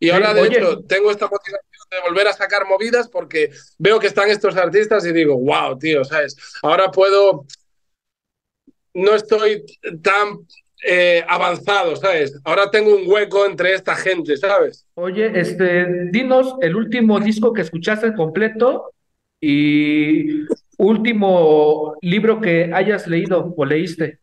Y 0.00 0.10
ahora, 0.10 0.32
de 0.32 0.46
hecho, 0.46 0.84
tengo 0.84 1.10
esta 1.10 1.26
motivación 1.26 1.62
de 1.90 2.08
volver 2.08 2.28
a 2.28 2.32
sacar 2.32 2.66
movidas 2.66 3.08
porque 3.08 3.50
veo 3.78 3.98
que 3.98 4.06
están 4.06 4.30
estos 4.30 4.56
artistas 4.56 5.04
y 5.04 5.12
digo, 5.12 5.36
wow, 5.36 5.76
tío, 5.76 6.04
¿sabes? 6.04 6.36
Ahora 6.62 6.90
puedo, 6.90 7.44
no 8.94 9.14
estoy 9.14 9.64
tan 10.02 10.46
eh, 10.86 11.24
avanzado, 11.26 11.96
¿sabes? 11.96 12.38
Ahora 12.44 12.70
tengo 12.70 12.94
un 12.94 13.10
hueco 13.10 13.44
entre 13.44 13.74
esta 13.74 13.96
gente, 13.96 14.36
¿sabes? 14.36 14.86
Oye, 14.94 15.32
este, 15.34 16.10
dinos 16.12 16.54
el 16.60 16.76
último 16.76 17.18
disco 17.18 17.52
que 17.52 17.62
escuchaste 17.62 18.14
completo 18.14 18.92
y 19.40 20.44
último 20.76 21.96
libro 22.00 22.40
que 22.40 22.70
hayas 22.72 23.08
leído 23.08 23.52
o 23.56 23.64
leíste. 23.64 24.20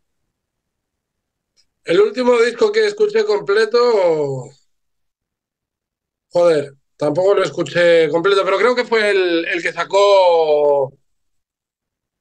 El 1.85 2.01
último 2.01 2.41
disco 2.41 2.71
que 2.71 2.87
escuché 2.87 3.23
completo. 3.23 4.49
Joder, 6.31 6.73
tampoco 6.97 7.35
lo 7.35 7.43
escuché 7.43 8.09
completo, 8.09 8.43
pero 8.43 8.57
creo 8.57 8.75
que 8.75 8.85
fue 8.85 9.11
el, 9.11 9.45
el 9.45 9.61
que 9.61 9.71
sacó 9.71 10.91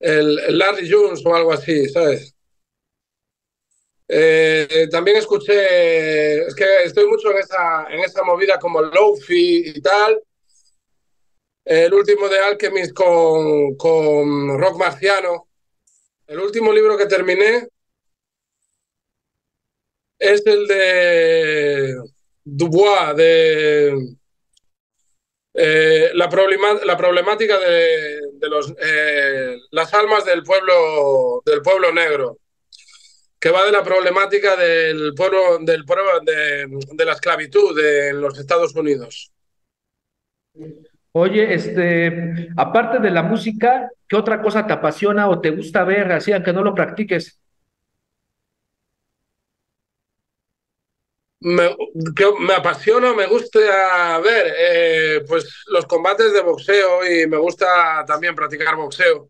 el, 0.00 0.58
Larry 0.58 0.88
Jones 0.90 1.24
o 1.24 1.34
algo 1.34 1.52
así, 1.52 1.88
¿sabes? 1.88 2.34
Eh, 4.06 4.86
también 4.90 5.16
escuché, 5.16 6.46
es 6.46 6.54
que 6.54 6.84
estoy 6.84 7.06
mucho 7.06 7.30
en 7.30 7.38
esa, 7.38 7.86
en 7.88 8.00
esa 8.00 8.22
movida 8.22 8.58
como 8.58 8.82
Lofi 8.82 9.70
y 9.76 9.80
tal. 9.80 10.22
El 11.64 11.94
último 11.94 12.28
de 12.28 12.38
Alchemist 12.38 12.92
con, 12.92 13.76
con 13.76 14.58
Rock 14.58 14.76
Marciano. 14.78 15.48
El 16.26 16.40
último 16.40 16.70
libro 16.70 16.98
que 16.98 17.06
terminé 17.06 17.68
es 20.18 20.46
el 20.46 20.66
de 20.66 21.96
Dubois, 22.44 23.16
de 23.16 24.16
eh, 25.54 26.10
la, 26.14 26.28
la, 26.84 26.96
problemática 26.96 27.58
de, 27.58 28.48
los, 28.48 28.74
eh, 28.82 29.56
las 29.70 29.94
almas 29.94 30.24
del 30.24 30.42
pueblo, 30.42 31.42
del 31.46 31.62
pueblo 31.62 31.92
negro, 31.92 32.38
que 33.38 33.50
va 33.50 33.64
de 33.64 33.72
la 33.72 33.84
problemática 33.84 34.56
del 34.56 35.14
pueblo, 35.14 35.58
del 35.60 35.84
de, 36.24 36.66
de 36.92 37.04
la 37.04 37.12
esclavitud 37.12 37.78
en 37.78 38.20
los 38.20 38.38
Estados 38.38 38.74
Unidos. 38.74 39.30
Oye, 41.12 41.54
este, 41.54 42.48
aparte 42.56 42.98
de 42.98 43.10
la 43.10 43.22
música, 43.22 43.88
¿qué 44.08 44.16
otra 44.16 44.42
cosa 44.42 44.66
te 44.66 44.72
apasiona 44.72 45.28
o 45.28 45.40
te 45.40 45.50
gusta 45.50 45.84
ver, 45.84 46.10
así 46.10 46.32
aunque 46.32 46.52
no 46.52 46.64
lo 46.64 46.74
practiques? 46.74 47.40
Me, 51.44 51.76
me 52.40 52.54
apasiona, 52.54 53.12
me 53.12 53.26
gusta 53.26 54.18
ver 54.20 54.54
eh, 54.56 55.24
pues 55.28 55.64
los 55.66 55.84
combates 55.84 56.32
de 56.32 56.40
boxeo 56.40 57.04
y 57.04 57.26
me 57.26 57.36
gusta 57.36 58.02
también 58.06 58.34
practicar 58.34 58.76
boxeo. 58.76 59.28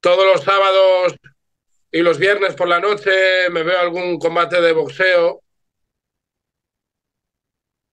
Todos 0.00 0.26
los 0.26 0.44
sábados 0.44 1.14
y 1.90 2.02
los 2.02 2.18
viernes 2.18 2.54
por 2.54 2.68
la 2.68 2.80
noche 2.80 3.48
me 3.50 3.62
veo 3.62 3.78
algún 3.78 4.18
combate 4.18 4.60
de 4.60 4.72
boxeo. 4.72 5.42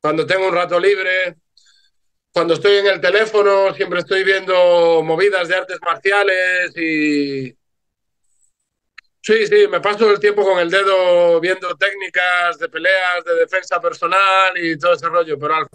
Cuando 0.02 0.28
tengo 0.28 0.48
un 0.48 0.54
rato 0.54 0.78
libre, 0.78 1.38
cuando 2.34 2.56
estoy 2.56 2.78
en 2.78 2.88
el 2.88 3.00
teléfono, 3.00 3.74
siempre 3.74 4.00
estoy 4.00 4.26
viendo 4.26 5.02
movidas 5.02 5.48
de 5.48 5.56
artes 5.56 5.80
marciales 5.82 6.76
y, 6.76 7.58
Sí, 9.28 9.46
sí, 9.46 9.68
me 9.68 9.82
paso 9.82 10.10
el 10.10 10.22
tiempo 10.22 10.42
con 10.42 10.58
el 10.58 10.72
dedo 10.72 11.42
viendo 11.42 11.76
técnicas 11.76 12.58
de 12.60 12.70
peleas, 12.70 13.26
de 13.26 13.36
defensa 13.36 13.78
personal 13.82 14.54
y 14.56 14.78
todo 14.80 14.94
ese 14.94 15.10
rollo, 15.10 15.38
pero 15.38 15.68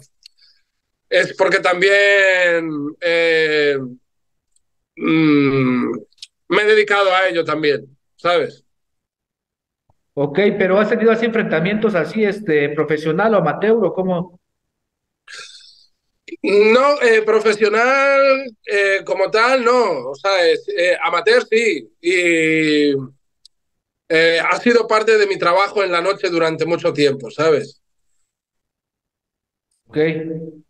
es 1.07 1.37
porque 1.37 1.59
también 1.59 2.67
eh, 2.99 3.77
mm, 4.95 5.91
me 6.47 6.61
he 6.63 6.65
dedicado 6.65 7.13
a 7.13 7.27
ello 7.27 7.45
también, 7.45 7.95
¿sabes? 8.15 8.65
Ok, 10.15 10.39
pero 10.57 10.79
¿has 10.79 10.89
tenido 10.89 11.11
así 11.11 11.27
enfrentamientos 11.27 11.93
así, 11.93 12.23
este, 12.23 12.69
profesional 12.69 13.35
o 13.35 13.37
amateur 13.37 13.77
o 13.85 13.93
cómo? 13.93 14.39
No, 16.41 16.99
eh, 17.03 17.21
profesional 17.21 18.45
eh, 18.65 19.01
como 19.05 19.29
tal, 19.29 19.63
no. 19.63 20.09
O 20.09 20.15
sea, 20.15 20.43
es, 20.49 20.65
amateur 21.03 21.45
sí. 21.47 21.87
Y 22.01 22.93
eh, 24.09 24.39
ha 24.39 24.59
sido 24.59 24.87
parte 24.87 25.17
de 25.17 25.27
mi 25.27 25.37
trabajo 25.37 25.83
en 25.83 25.91
la 25.91 26.01
noche 26.01 26.29
durante 26.29 26.65
mucho 26.65 26.93
tiempo, 26.93 27.31
¿sabes? 27.31 27.81
Ok. 29.87 29.97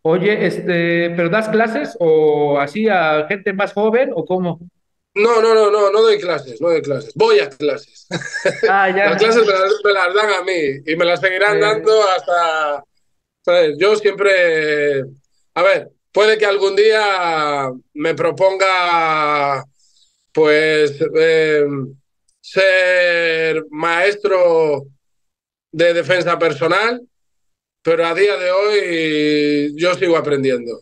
Oye, 0.02 0.46
este, 0.46 1.10
¿pero 1.16 1.30
das 1.30 1.48
clases 1.48 1.96
o 1.98 2.58
así 2.58 2.88
a 2.88 3.26
gente 3.26 3.52
más 3.52 3.72
joven 3.72 4.10
o 4.14 4.24
cómo? 4.24 4.60
No, 5.14 5.40
no, 5.40 5.54
no, 5.54 5.70
no, 5.70 5.90
no 5.90 6.02
doy 6.02 6.18
clases, 6.18 6.60
no 6.60 6.68
doy 6.68 6.82
clases. 6.82 7.12
Voy 7.14 7.38
a 7.38 7.48
clases. 7.48 8.06
Ah, 8.68 8.90
ya. 8.90 9.10
las 9.10 9.22
clases 9.22 9.46
me 9.84 9.92
las, 9.92 10.14
dan 10.14 10.30
a 10.30 10.42
mí 10.42 10.82
y 10.86 10.96
me 10.96 11.04
las 11.04 11.20
seguirán 11.20 11.60
dando 11.60 12.02
hasta, 12.02 12.84
¿sabes? 13.42 13.76
Yo 13.78 13.96
siempre, 13.96 15.04
a 15.54 15.62
ver, 15.62 15.90
puede 16.12 16.36
que 16.36 16.46
algún 16.46 16.76
día 16.76 17.70
me 17.94 18.14
proponga, 18.14 19.64
pues, 20.32 20.98
eh, 21.16 21.64
ser 22.44 23.64
maestro 23.70 24.84
de 25.72 25.94
defensa 25.94 26.38
personal, 26.38 27.00
pero 27.82 28.04
a 28.04 28.14
día 28.14 28.36
de 28.36 28.50
hoy 28.50 29.74
yo 29.76 29.94
sigo 29.94 30.14
aprendiendo. 30.14 30.72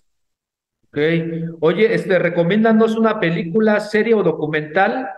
Ok. 0.88 0.98
Oye, 1.60 1.94
este, 1.94 2.18
recomiéndanos 2.18 2.96
una 2.96 3.20
película, 3.20 3.78
serie 3.78 4.14
o 4.14 4.24
documental 4.24 5.08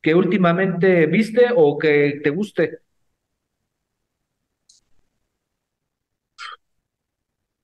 que 0.00 0.14
últimamente 0.14 1.04
viste 1.06 1.48
o 1.54 1.78
que 1.78 2.20
te 2.24 2.30
guste. 2.30 2.78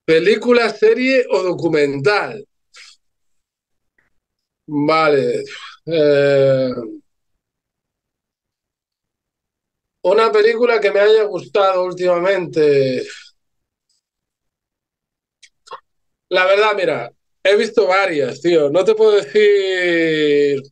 Película, 0.04 0.68
serie 0.68 1.24
o 1.30 1.42
documental. 1.42 2.46
Vale. 4.66 5.44
Eh... 5.86 6.74
Una 10.10 10.32
película 10.32 10.80
que 10.80 10.90
me 10.90 11.00
haya 11.00 11.24
gustado 11.24 11.84
últimamente. 11.84 13.06
La 16.30 16.46
verdad, 16.46 16.72
mira, 16.74 17.12
he 17.42 17.56
visto 17.56 17.86
varias, 17.86 18.40
tío. 18.40 18.70
No 18.70 18.84
te 18.84 18.94
puedo 18.94 19.12
decir 19.12 20.62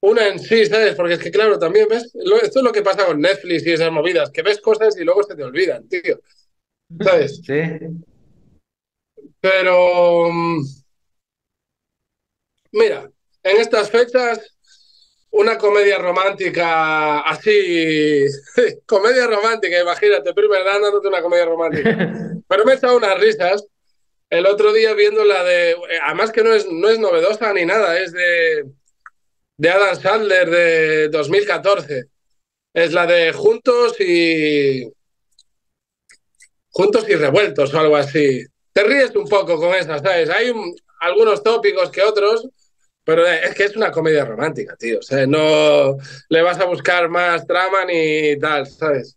una 0.00 0.28
en 0.28 0.38
sí, 0.38 0.64
¿sabes? 0.66 0.94
Porque 0.94 1.14
es 1.14 1.20
que, 1.20 1.30
claro, 1.32 1.58
también 1.58 1.88
ves, 1.88 2.14
esto 2.14 2.58
es 2.60 2.64
lo 2.64 2.72
que 2.72 2.82
pasa 2.82 3.04
con 3.06 3.20
Netflix 3.20 3.66
y 3.66 3.72
esas 3.72 3.90
movidas, 3.90 4.30
que 4.30 4.42
ves 4.42 4.60
cosas 4.60 4.96
y 4.96 5.04
luego 5.04 5.24
se 5.24 5.34
te 5.34 5.42
olvidan, 5.42 5.88
tío. 5.88 6.20
¿Sabes? 7.02 7.40
Sí. 7.44 7.62
Pero, 9.40 10.30
mm, 10.30 10.64
mira, 12.72 13.10
en 13.42 13.56
estas 13.56 13.90
fechas 13.90 14.55
una 15.36 15.58
comedia 15.58 15.98
romántica 15.98 17.20
así, 17.20 18.24
comedia 18.86 19.26
romántica, 19.26 19.80
imagínate, 19.80 20.34
primer 20.34 20.64
dándote 20.64 21.08
una 21.08 21.22
comedia 21.22 21.44
romántica. 21.44 21.96
Pero 22.48 22.64
me 22.64 22.72
he 22.72 22.76
echado 22.76 22.96
unas 22.96 23.18
risas 23.18 23.66
el 24.30 24.46
otro 24.46 24.72
día 24.72 24.92
viendo 24.94 25.24
la 25.24 25.44
de, 25.44 25.76
además 26.02 26.32
que 26.32 26.42
no 26.42 26.52
es, 26.52 26.66
no 26.70 26.88
es 26.88 26.98
novedosa 26.98 27.52
ni 27.52 27.64
nada, 27.64 27.98
es 27.98 28.12
de, 28.12 28.64
de 29.56 29.70
Adam 29.70 30.00
Sandler 30.00 30.50
de 30.50 31.08
2014. 31.08 32.06
Es 32.74 32.92
la 32.92 33.06
de 33.06 33.32
Juntos 33.32 34.00
y... 34.00 34.90
Juntos 36.68 37.08
y 37.08 37.14
revueltos 37.14 37.72
o 37.72 37.78
algo 37.78 37.96
así. 37.96 38.44
Te 38.72 38.84
ríes 38.84 39.14
un 39.16 39.26
poco 39.26 39.56
con 39.56 39.74
esa, 39.74 39.98
¿sabes? 39.98 40.28
Hay 40.28 40.52
algunos 41.00 41.42
tópicos 41.42 41.90
que 41.90 42.02
otros, 42.02 42.48
pero 43.06 43.24
es 43.24 43.54
que 43.54 43.62
es 43.62 43.76
una 43.76 43.92
comedia 43.92 44.24
romántica, 44.24 44.74
tío. 44.76 44.98
O 44.98 45.02
sea, 45.02 45.28
no 45.28 45.96
le 46.28 46.42
vas 46.42 46.58
a 46.58 46.64
buscar 46.64 47.08
más 47.08 47.46
trama 47.46 47.84
ni 47.84 48.36
tal, 48.36 48.66
¿sabes? 48.66 49.16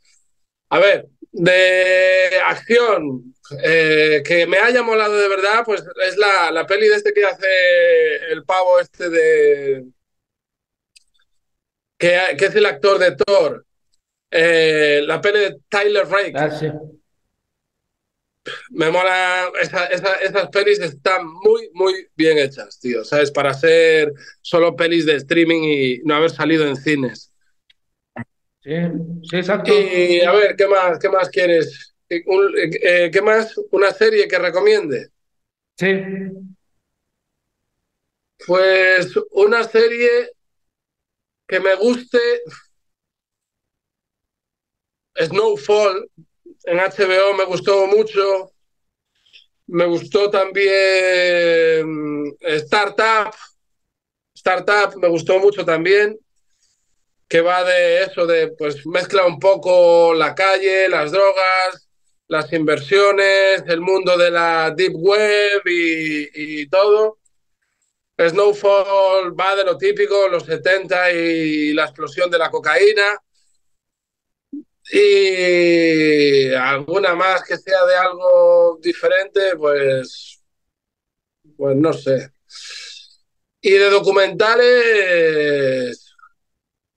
A 0.69 0.77
ver, 0.77 1.07
de 1.31 2.39
acción 2.45 3.33
eh, 3.63 4.21
que 4.23 4.45
me 4.45 4.59
haya 4.59 4.83
molado 4.83 5.17
de 5.17 5.27
verdad, 5.27 5.63
pues 5.65 5.83
es 6.05 6.17
la, 6.17 6.51
la 6.51 6.67
peli 6.67 6.87
de 6.87 6.97
este 6.97 7.13
que 7.13 7.25
hace 7.25 8.31
el 8.31 8.43
pavo 8.45 8.79
este 8.79 9.09
de... 9.09 9.85
que, 11.97 12.19
que 12.37 12.45
es 12.45 12.55
el 12.55 12.67
actor 12.67 12.99
de 12.99 13.15
Thor. 13.15 13.65
Eh, 14.29 15.01
la 15.03 15.19
peli 15.19 15.39
de 15.39 15.57
Tyler 15.67 16.07
Rake. 16.07 16.33
Ah, 16.35 16.51
sí 16.51 16.67
me 18.71 18.89
mola, 18.89 19.51
esas 19.61 20.49
pelis 20.49 20.79
están 20.79 21.27
muy, 21.27 21.69
muy 21.73 22.07
bien 22.15 22.37
hechas, 22.37 22.79
tío, 22.79 23.03
¿sabes? 23.03 23.31
Para 23.31 23.53
ser 23.53 24.13
solo 24.41 24.75
pelis 24.75 25.05
de 25.05 25.15
streaming 25.15 25.63
y 25.63 25.97
no 25.99 26.15
haber 26.15 26.31
salido 26.31 26.67
en 26.67 26.75
cines. 26.75 27.31
Sí, 28.61 28.75
sí, 29.23 29.37
exacto. 29.37 29.71
Y 29.73 30.21
a 30.21 30.31
ver, 30.31 30.55
¿qué 30.55 30.67
más, 30.67 30.99
qué 30.99 31.09
más 31.09 31.29
quieres? 31.29 31.95
Eh, 32.09 33.09
¿Qué 33.11 33.21
más? 33.21 33.55
¿Una 33.71 33.91
serie 33.91 34.27
que 34.27 34.39
recomiende? 34.39 35.09
Sí. 35.77 35.91
Pues 38.45 39.13
una 39.31 39.63
serie 39.63 40.31
que 41.47 41.59
me 41.59 41.75
guste. 41.75 42.19
Snowfall, 45.15 46.09
en 46.63 46.77
HBO 46.77 47.33
me 47.35 47.45
gustó 47.45 47.87
mucho. 47.87 48.51
Me 49.67 49.85
gustó 49.85 50.29
también 50.29 51.85
mm, 51.85 52.35
Startup. 52.41 53.33
Startup 54.33 54.95
me 54.97 55.07
gustó 55.07 55.39
mucho 55.39 55.63
también. 55.65 56.17
Que 57.27 57.41
va 57.41 57.63
de 57.63 58.03
eso, 58.03 58.25
de 58.25 58.49
pues 58.57 58.85
mezcla 58.87 59.25
un 59.25 59.39
poco 59.39 60.13
la 60.15 60.33
calle, 60.33 60.89
las 60.89 61.11
drogas, 61.11 61.87
las 62.27 62.51
inversiones, 62.53 63.63
el 63.67 63.81
mundo 63.81 64.17
de 64.17 64.31
la 64.31 64.71
deep 64.75 64.93
web 64.95 65.61
y, 65.65 66.61
y 66.61 66.67
todo. 66.69 67.19
Snowfall 68.17 69.39
va 69.39 69.55
de 69.55 69.63
lo 69.63 69.77
típico, 69.77 70.27
los 70.27 70.43
70 70.43 71.11
y 71.11 71.73
la 71.73 71.85
explosión 71.85 72.29
de 72.29 72.39
la 72.39 72.49
cocaína 72.49 73.21
Y 74.91 76.53
alguna 76.53 77.13
más 77.15 77.43
que 77.43 77.57
sea 77.57 77.85
de 77.85 77.95
algo 77.95 78.79
diferente, 78.81 79.55
pues, 79.57 80.41
pues 81.57 81.75
no 81.75 81.93
sé. 81.93 82.31
Y 83.61 83.71
de 83.71 83.89
documentales, 83.89 85.19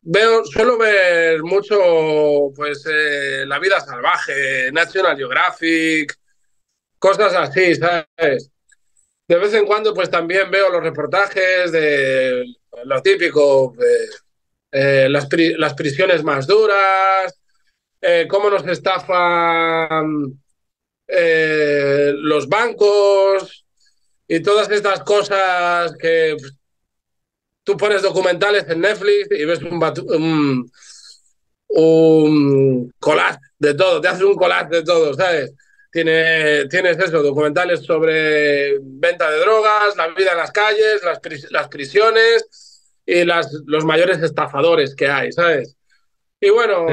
veo, 0.01 0.45
suelo 0.45 0.78
ver 0.78 1.43
mucho, 1.43 2.53
pues, 2.55 2.84
eh, 2.86 3.45
La 3.47 3.59
vida 3.59 3.80
salvaje, 3.80 4.70
National 4.72 5.16
Geographic, 5.16 6.16
cosas 6.99 7.34
así, 7.34 7.74
¿sabes? 7.74 8.51
De 9.28 9.36
vez 9.36 9.55
en 9.55 9.66
cuando, 9.66 9.95
pues 9.95 10.11
también 10.11 10.51
veo 10.51 10.68
los 10.70 10.82
reportajes 10.82 11.72
de 11.72 12.45
lo 12.84 13.03
típico, 13.03 13.74
eh, 14.70 15.09
las, 15.09 15.28
las, 15.59 15.74
prisiones 15.74 16.22
más 16.22 16.47
duras, 16.47 17.41
eh, 18.03 18.27
cómo 18.29 18.51
nos 18.51 18.67
estafan 18.67 20.43
eh, 21.07 22.13
los 22.17 22.49
bancos 22.49 23.65
y 24.27 24.41
todas 24.41 24.71
estas 24.71 25.01
cosas 25.01 25.95
que 25.99 26.37
tú 27.63 27.77
pones 27.77 28.03
documentales 28.03 28.69
en 28.69 28.81
Netflix 28.81 29.29
y 29.31 29.45
ves 29.45 29.63
un, 29.63 29.81
un, 30.09 30.73
un 31.69 32.93
collage 32.99 33.39
de 33.59 33.75
todo, 33.75 34.01
te 34.01 34.09
haces 34.09 34.23
un 34.23 34.35
collage 34.35 34.71
de 34.71 34.83
todo, 34.83 35.15
¿sabes? 35.15 35.55
Tiene, 35.93 36.67
tienes 36.69 36.99
eso, 36.99 37.23
documentales 37.23 37.85
sobre 37.85 38.79
venta 38.81 39.31
de 39.31 39.39
drogas, 39.39 39.95
la 39.97 40.09
vida 40.09 40.33
en 40.33 40.39
las 40.39 40.51
calles, 40.51 41.03
las, 41.05 41.21
las 41.51 41.69
prisiones 41.69 42.93
y 43.07 43.25
las, 43.25 43.53
los 43.67 43.85
mayores 43.85 44.19
estafadores 44.23 44.95
que 44.97 45.09
hay, 45.09 45.31
¿sabes? 45.31 45.77
Y 46.45 46.51
bueno, 46.51 46.86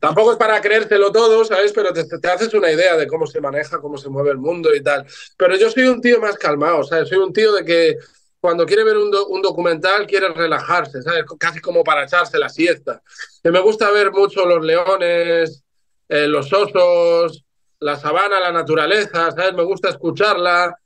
tampoco 0.00 0.32
es 0.32 0.38
para 0.38 0.60
creértelo 0.60 1.12
todo, 1.12 1.44
¿sabes? 1.44 1.72
Pero 1.72 1.92
te, 1.92 2.02
te, 2.02 2.28
haces 2.28 2.52
una 2.52 2.68
idea 2.68 2.96
de 2.96 3.06
cómo 3.06 3.28
se 3.28 3.40
maneja, 3.40 3.80
cómo 3.80 3.96
se 3.96 4.08
mueve 4.08 4.32
el 4.32 4.38
mundo 4.38 4.74
y 4.74 4.82
tal. 4.82 5.06
Pero 5.36 5.54
yo 5.54 5.70
soy 5.70 5.84
un 5.84 6.00
tío 6.00 6.20
más 6.20 6.36
calmado, 6.36 6.82
¿sabes? 6.82 7.08
Soy 7.08 7.18
un 7.18 7.32
tío 7.32 7.52
de 7.52 7.64
que 7.64 7.96
cuando 8.40 8.66
quiere 8.66 8.82
ver 8.82 8.96
un, 8.96 9.14
un 9.28 9.40
documental 9.40 10.04
quiere 10.04 10.30
relajarse, 10.30 11.00
¿sabes? 11.00 11.22
Casi 11.38 11.60
como 11.60 11.84
para 11.84 12.02
echarse 12.02 12.40
la 12.40 12.48
siesta. 12.48 13.00
Y 13.44 13.50
me 13.50 13.60
gusta 13.60 13.88
ver 13.92 14.10
mucho 14.10 14.44
los 14.44 14.64
leones, 14.64 15.62
eh, 16.08 16.26
los 16.26 16.52
osos, 16.52 17.44
la 17.78 17.94
sabana, 17.94 18.40
la 18.40 18.50
naturaleza, 18.50 19.30
¿sabes? 19.30 19.54
Me 19.54 19.62
gusta 19.62 19.90
escucharla. 19.90 20.76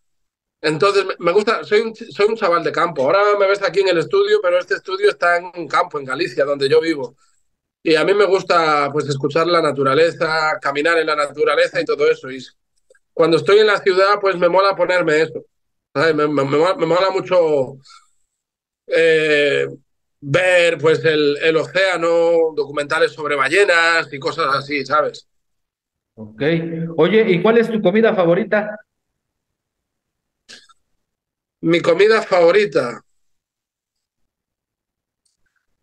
Entonces, 0.61 1.07
me 1.19 1.33
gusta, 1.33 1.65
soy 1.65 1.81
un, 1.81 1.97
soy 1.97 2.27
un 2.27 2.37
chaval 2.37 2.63
de 2.63 2.73
campo. 2.73 3.05
Ahora 3.05 3.39
me 3.39 3.47
ves 3.47 3.63
aquí 3.63 3.81
en 3.81 3.89
el 3.89 3.97
estudio, 3.97 4.39
pero 4.43 4.59
este 4.59 4.75
estudio 4.75 5.09
está 5.09 5.39
en 5.39 5.51
un 5.57 5.67
campo, 5.67 5.99
en 5.99 6.05
Galicia, 6.05 6.45
donde 6.45 6.69
yo 6.69 6.79
vivo. 6.79 7.17
Y 7.87 7.95
a 7.95 8.05
mí 8.05 8.15
me 8.15 8.25
gusta 8.25 8.91
pues 8.93 9.09
escuchar 9.09 9.47
la 9.47 9.63
naturaleza, 9.63 10.59
caminar 10.61 10.99
en 10.99 11.07
la 11.07 11.15
naturaleza 11.15 11.81
y 11.81 11.85
todo 11.85 12.11
eso. 12.11 12.29
Y 12.29 12.45
cuando 13.15 13.37
estoy 13.37 13.61
en 13.61 13.69
la 13.69 13.79
ciudad, 13.79 14.19
pues 14.21 14.37
me 14.37 14.49
mola 14.49 14.75
ponerme 14.75 15.23
eso. 15.23 15.45
Me, 15.95 16.13
me, 16.13 16.27
me, 16.27 16.85
mola 16.85 17.11
mucho 17.13 17.79
eh, 18.89 19.69
ver 20.21 20.79
pues 20.79 21.05
el, 21.05 21.39
el, 21.41 21.57
océano, 21.59 22.53
documentales 22.57 23.13
sobre 23.13 23.37
ballenas 23.37 24.13
y 24.13 24.19
cosas 24.19 24.53
así, 24.53 24.85
¿sabes? 24.85 25.29
Ok. 26.17 26.43
Oye, 26.97 27.25
¿y 27.31 27.41
cuál 27.41 27.59
es 27.59 27.71
tu 27.71 27.81
comida 27.81 28.17
favorita? 28.17 28.81
Mi 31.61 31.81
comida 31.81 32.21
favorita. 32.21 33.01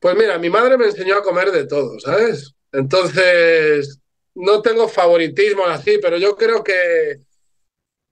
Pues 0.04 0.18
mira, 0.18 0.38
mi 0.38 0.50
madre 0.50 0.78
me 0.78 0.88
enseñó 0.88 1.16
a 1.16 1.24
comer 1.24 1.50
de 1.50 1.66
todo, 1.66 1.98
¿sabes? 1.98 2.54
Entonces, 2.74 4.02
no 4.36 4.62
tengo 4.62 4.90
favoritismo 4.90 5.66
así, 5.66 5.98
pero 6.02 6.18
yo 6.18 6.36
creo 6.36 6.62
que 6.62 7.22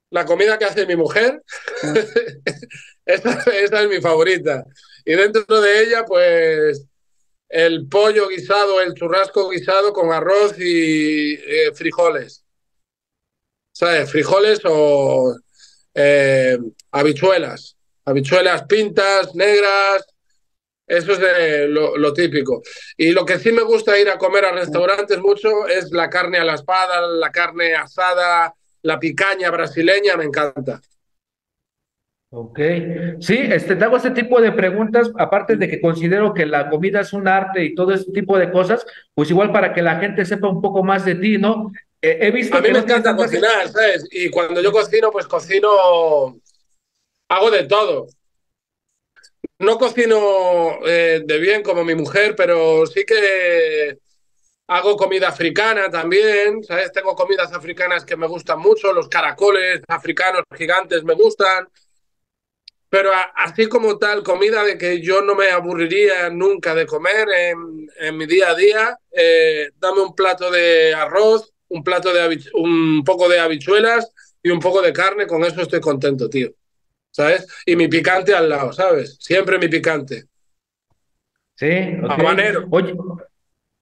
la 0.09 0.25
comida 0.25 0.57
que 0.57 0.63
hace 0.63 0.85
mi 0.85 0.95
mujer, 0.95 1.43
esa, 3.05 3.43
es 3.43 3.89
mi 3.89 3.99
favorita. 3.99 4.63
Y 5.03 5.15
dentro 5.15 5.59
de 5.59 5.83
ella, 5.83 6.05
pues 6.05 6.87
el 7.49 7.89
pollo 7.89 8.29
guisado, 8.29 8.79
el 8.79 8.93
churrasco 8.93 9.49
guisado 9.49 9.91
con 9.91 10.13
arroz 10.13 10.57
y 10.57 11.33
eh, 11.33 11.73
frijoles. 11.73 12.45
¿Sabes? 13.73 14.09
Frijoles 14.09 14.61
o 14.63 15.35
eh, 15.93 16.57
habichuelas. 16.89 17.75
Habichuelas 18.05 18.63
pintas, 18.63 19.35
negras, 19.35 20.05
eso 20.91 21.13
es 21.13 21.69
lo, 21.69 22.13
típico. 22.13 22.61
Y 22.97 23.11
lo 23.11 23.25
que 23.25 23.39
sí 23.39 23.51
me 23.51 23.63
gusta 23.63 23.97
ir 23.97 24.09
a 24.09 24.17
comer 24.17 24.43
a 24.45 24.51
restaurantes 24.51 25.19
mucho 25.19 25.67
es 25.67 25.89
la 25.91 26.09
carne 26.09 26.37
a 26.37 26.43
la 26.43 26.55
espada, 26.55 27.07
la 27.07 27.31
carne 27.31 27.73
asada, 27.73 28.53
la 28.81 28.99
picaña 28.99 29.49
brasileña, 29.51 30.17
me 30.17 30.25
encanta. 30.25 30.81
Ok, 32.33 32.59
sí, 33.19 33.37
este, 33.37 33.75
te 33.75 33.83
hago 33.83 33.97
este 33.97 34.11
tipo 34.11 34.41
de 34.41 34.51
preguntas, 34.51 35.11
aparte 35.17 35.55
de 35.55 35.67
que 35.67 35.81
considero 35.81 36.33
que 36.33 36.45
la 36.45 36.69
comida 36.69 37.01
es 37.01 37.11
un 37.13 37.27
arte 37.27 37.63
y 37.63 37.75
todo 37.75 37.93
ese 37.93 38.11
tipo 38.11 38.37
de 38.37 38.51
cosas, 38.51 38.85
pues 39.13 39.29
igual 39.29 39.51
para 39.51 39.73
que 39.73 39.81
la 39.81 39.97
gente 39.97 40.25
sepa 40.25 40.47
un 40.47 40.61
poco 40.61 40.83
más 40.83 41.03
de 41.05 41.15
ti, 41.15 41.37
¿no? 41.37 41.71
he 42.01 42.31
visto 42.31 42.57
a 42.57 42.61
mí 42.61 42.71
me 42.71 42.79
encanta 42.79 43.15
cocinar, 43.15 43.69
¿sabes? 43.69 44.07
Y 44.11 44.29
cuando 44.29 44.59
yo 44.59 44.71
cocino, 44.71 45.11
pues 45.11 45.27
cocino, 45.27 45.69
hago 47.29 47.51
de 47.51 47.63
todo 47.63 48.07
no 49.61 49.77
cocino 49.77 50.79
eh, 50.85 51.21
de 51.23 51.39
bien 51.39 51.63
como 51.63 51.83
mi 51.83 51.95
mujer, 51.95 52.35
pero 52.35 52.85
sí 52.87 53.05
que 53.05 53.97
hago 54.67 54.97
comida 54.97 55.27
africana 55.27 55.89
también, 55.89 56.63
¿sabes? 56.63 56.91
Tengo 56.91 57.15
comidas 57.15 57.53
africanas 57.53 58.03
que 58.03 58.17
me 58.17 58.27
gustan 58.27 58.59
mucho, 58.59 58.91
los 58.93 59.07
caracoles 59.07 59.81
africanos 59.87 60.43
gigantes 60.57 61.03
me 61.03 61.13
gustan, 61.13 61.67
pero 62.89 63.11
así 63.35 63.67
como 63.67 63.97
tal, 63.97 64.23
comida 64.23 64.63
de 64.63 64.77
que 64.77 64.99
yo 64.99 65.21
no 65.21 65.35
me 65.35 65.51
aburriría 65.51 66.29
nunca 66.29 66.73
de 66.73 66.85
comer 66.85 67.27
en, 67.29 68.17
mi 68.17 68.25
día 68.25 68.49
a 68.49 68.55
día, 68.55 68.97
eh, 69.11 69.71
dame 69.77 70.01
un 70.01 70.15
plato 70.15 70.49
de 70.49 70.93
arroz, 70.93 71.53
un 71.69 71.83
plato 71.83 72.11
de 72.11 72.39
un 72.55 73.03
poco 73.05 73.29
de 73.29 73.39
habichuelas 73.39 74.11
y 74.41 74.49
un 74.49 74.59
poco 74.59 74.81
de 74.81 74.91
carne, 74.91 75.27
con 75.27 75.43
eso 75.43 75.61
estoy 75.61 75.79
contento, 75.79 76.29
tío. 76.29 76.51
¿Sabes? 77.11 77.47
Y 77.65 77.75
mi 77.75 77.87
picante 77.87 78.33
al 78.33 78.49
lado, 78.49 78.73
¿sabes? 78.73 79.17
Siempre 79.19 79.59
mi 79.59 79.67
picante. 79.67 80.25
Sí, 81.55 81.67
okay. 82.03 82.55
Oye, 82.71 82.95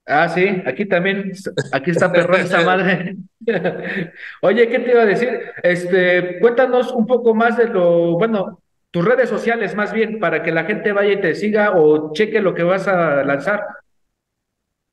ah, 0.06 0.28
sí, 0.28 0.62
aquí 0.66 0.84
también, 0.84 1.32
aquí 1.72 1.92
está 1.92 2.12
perrón 2.12 2.42
esa 2.42 2.60
madre. 2.62 3.16
Oye, 4.42 4.68
¿qué 4.68 4.80
te 4.80 4.90
iba 4.90 5.02
a 5.02 5.06
decir? 5.06 5.40
Este, 5.62 6.38
cuéntanos 6.40 6.92
un 6.92 7.06
poco 7.06 7.34
más 7.34 7.56
de 7.56 7.68
lo, 7.68 8.18
bueno, 8.18 8.62
tus 8.90 9.04
redes 9.04 9.30
sociales 9.30 9.74
más 9.74 9.92
bien, 9.92 10.18
para 10.18 10.42
que 10.42 10.52
la 10.52 10.64
gente 10.64 10.92
vaya 10.92 11.12
y 11.12 11.20
te 11.20 11.34
siga 11.34 11.72
o 11.74 12.12
cheque 12.12 12.40
lo 12.40 12.54
que 12.54 12.64
vas 12.64 12.86
a 12.88 13.24
lanzar. 13.24 13.64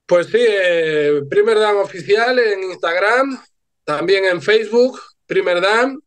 Pues 0.06 0.28
sí, 0.28 0.40
eh, 0.40 1.24
Primer 1.30 1.60
Dan 1.60 1.76
Oficial 1.78 2.40
en 2.40 2.64
Instagram, 2.64 3.38
también 3.84 4.24
en 4.24 4.42
Facebook, 4.42 4.98
Primer 5.26 5.60
Dan, 5.60 6.00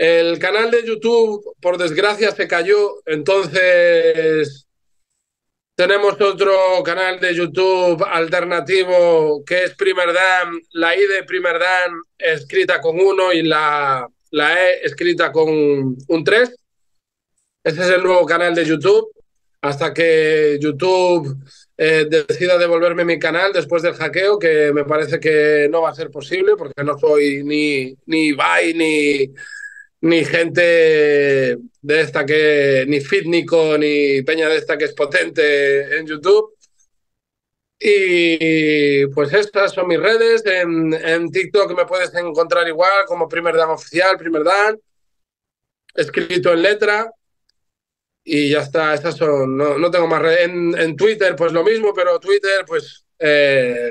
el 0.00 0.38
canal 0.38 0.70
de 0.70 0.82
YouTube, 0.82 1.54
por 1.60 1.76
desgracia, 1.76 2.30
se 2.30 2.48
cayó, 2.48 3.02
entonces 3.04 4.66
tenemos 5.74 6.18
otro 6.18 6.82
canal 6.82 7.20
de 7.20 7.34
YouTube 7.34 8.02
alternativo 8.10 9.44
que 9.44 9.64
es 9.64 9.74
Primer 9.74 10.14
Dan, 10.14 10.58
la 10.72 10.96
I 10.96 11.00
de 11.00 11.22
Primer 11.24 11.58
Dan 11.58 12.00
escrita 12.16 12.80
con 12.80 12.98
uno 12.98 13.30
y 13.30 13.42
la, 13.42 14.08
la 14.30 14.54
E 14.54 14.80
escrita 14.84 15.30
con 15.30 15.50
un 15.50 16.24
3. 16.24 16.56
Ese 17.62 17.80
es 17.82 17.90
el 17.90 18.02
nuevo 18.02 18.24
canal 18.24 18.54
de 18.54 18.64
YouTube. 18.64 19.12
Hasta 19.60 19.92
que 19.92 20.56
YouTube 20.62 21.36
eh, 21.76 22.06
decida 22.08 22.56
devolverme 22.56 23.04
mi 23.04 23.18
canal 23.18 23.52
después 23.52 23.82
del 23.82 23.92
hackeo, 23.92 24.38
que 24.38 24.72
me 24.72 24.84
parece 24.84 25.20
que 25.20 25.68
no 25.70 25.82
va 25.82 25.90
a 25.90 25.94
ser 25.94 26.10
posible 26.10 26.56
porque 26.56 26.82
no 26.82 26.98
soy 26.98 27.44
ni, 27.44 27.94
ni 28.06 28.32
ni 28.32 29.34
ni 30.02 30.24
gente 30.24 31.58
de 31.82 32.00
esta 32.00 32.24
que, 32.24 32.84
ni 32.88 33.00
Fitnico, 33.00 33.76
ni 33.78 34.22
Peña 34.22 34.48
de 34.48 34.56
esta 34.56 34.78
que 34.78 34.84
es 34.84 34.94
potente 34.94 35.98
en 35.98 36.06
YouTube. 36.06 36.56
Y 37.78 39.06
pues 39.06 39.32
estas 39.32 39.72
son 39.72 39.88
mis 39.88 39.98
redes. 39.98 40.44
En, 40.44 40.92
en 40.92 41.30
TikTok 41.30 41.74
me 41.76 41.86
puedes 41.86 42.14
encontrar 42.14 42.68
igual 42.68 43.04
como 43.06 43.28
Primer 43.28 43.56
Dan 43.56 43.70
Oficial, 43.70 44.18
Primer 44.18 44.44
Dan, 44.44 44.78
escrito 45.94 46.52
en 46.52 46.62
letra. 46.62 47.10
Y 48.22 48.50
ya 48.50 48.60
está, 48.60 48.92
estas 48.94 49.16
son, 49.16 49.56
no, 49.56 49.78
no 49.78 49.90
tengo 49.90 50.06
más 50.06 50.20
redes. 50.20 50.40
En, 50.42 50.78
en, 50.78 50.94
Twitter 50.94 51.34
pues 51.34 51.52
lo 51.52 51.64
mismo, 51.64 51.94
pero 51.94 52.20
Twitter 52.20 52.64
pues 52.66 53.04
eh, 53.18 53.90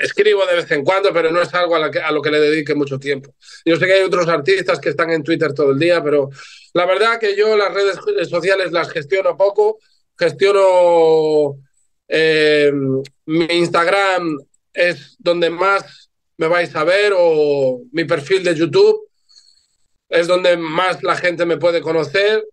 escribo 0.00 0.44
de 0.46 0.56
vez 0.56 0.70
en 0.70 0.84
cuando, 0.84 1.12
pero 1.12 1.30
no 1.30 1.42
es 1.42 1.52
algo 1.54 1.76
a, 1.76 2.10
lo 2.10 2.22
que 2.22 2.30
le 2.30 2.40
dedique 2.40 2.74
mucho 2.74 2.98
tiempo. 2.98 3.34
Yo 3.64 3.76
sé 3.76 3.86
que 3.86 3.94
hay 3.94 4.02
otros 4.02 4.28
artistas 4.28 4.78
que 4.78 4.90
están 4.90 5.10
en 5.10 5.22
Twitter 5.22 5.52
todo 5.52 5.72
el 5.72 5.78
día, 5.78 6.02
pero 6.02 6.30
la 6.74 6.86
verdad 6.86 7.18
que 7.18 7.36
yo 7.36 7.56
las 7.56 7.72
redes 7.72 7.98
sociales 8.28 8.72
las 8.72 8.90
gestiono 8.90 9.36
poco. 9.36 9.78
Gestiono 10.18 11.56
eh, 12.08 12.72
mi 13.26 13.44
Instagram 13.44 14.38
es 14.72 15.16
donde 15.18 15.50
más 15.50 16.10
me 16.36 16.48
vais 16.48 16.74
a 16.74 16.84
ver 16.84 17.12
o 17.16 17.82
mi 17.92 18.04
perfil 18.04 18.42
de 18.44 18.54
YouTube 18.54 19.08
es 20.12 20.26
donde 20.26 20.58
más 20.58 21.02
la 21.02 21.16
gente 21.16 21.46
me 21.46 21.56
puede 21.56 21.80
conocer 21.80 22.44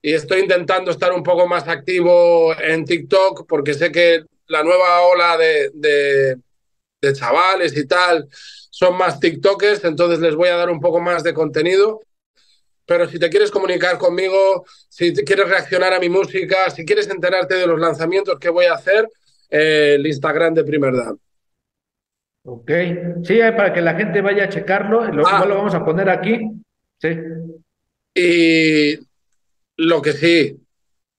y 0.00 0.14
estoy 0.14 0.40
intentando 0.40 0.90
estar 0.90 1.12
un 1.12 1.22
poco 1.22 1.46
más 1.46 1.68
activo 1.68 2.58
en 2.58 2.84
TikTok 2.86 3.46
porque 3.46 3.74
sé 3.74 3.92
que 3.92 4.24
la 4.46 4.62
nueva 4.62 5.02
ola 5.02 5.36
de, 5.36 6.36
de 7.04 7.12
chavales 7.12 7.76
y 7.76 7.86
tal 7.86 8.26
son 8.70 8.96
más 8.96 9.20
TikTokers, 9.20 9.84
entonces 9.84 10.18
les 10.18 10.34
voy 10.34 10.48
a 10.48 10.56
dar 10.56 10.68
un 10.70 10.80
poco 10.80 11.00
más 11.00 11.22
de 11.22 11.32
contenido. 11.32 12.00
Pero 12.86 13.08
si 13.08 13.18
te 13.18 13.30
quieres 13.30 13.50
comunicar 13.50 13.96
conmigo, 13.98 14.64
si 14.88 15.12
te 15.12 15.22
quieres 15.24 15.48
reaccionar 15.48 15.92
a 15.94 16.00
mi 16.00 16.08
música, 16.08 16.68
si 16.70 16.84
quieres 16.84 17.08
enterarte 17.08 17.54
de 17.54 17.66
los 17.66 17.78
lanzamientos 17.80 18.38
que 18.38 18.50
voy 18.50 18.66
a 18.66 18.74
hacer, 18.74 19.08
eh, 19.48 19.94
el 19.94 20.06
Instagram 20.06 20.54
de 20.54 20.64
Primer 20.64 20.94
Dan. 20.94 21.18
Ok, 22.46 22.70
sí, 23.24 23.38
para 23.56 23.72
que 23.72 23.80
la 23.80 23.94
gente 23.94 24.20
vaya 24.20 24.44
a 24.44 24.48
checarlo, 24.48 25.04
lo, 25.04 25.26
Ah. 25.26 25.46
lo 25.46 25.54
vamos 25.56 25.74
a 25.74 25.84
poner 25.84 26.10
aquí. 26.10 26.40
Sí, 27.00 27.08
Y 28.16 28.98
lo 29.76 30.02
que 30.02 30.12
sí, 30.12 30.56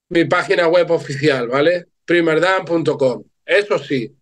mi 0.10 0.26
página 0.26 0.68
web 0.68 0.92
oficial, 0.92 1.48
¿vale? 1.48 1.88
primerdan.com. 2.06 3.24
Eso 3.46 3.80
sí, 3.80 4.14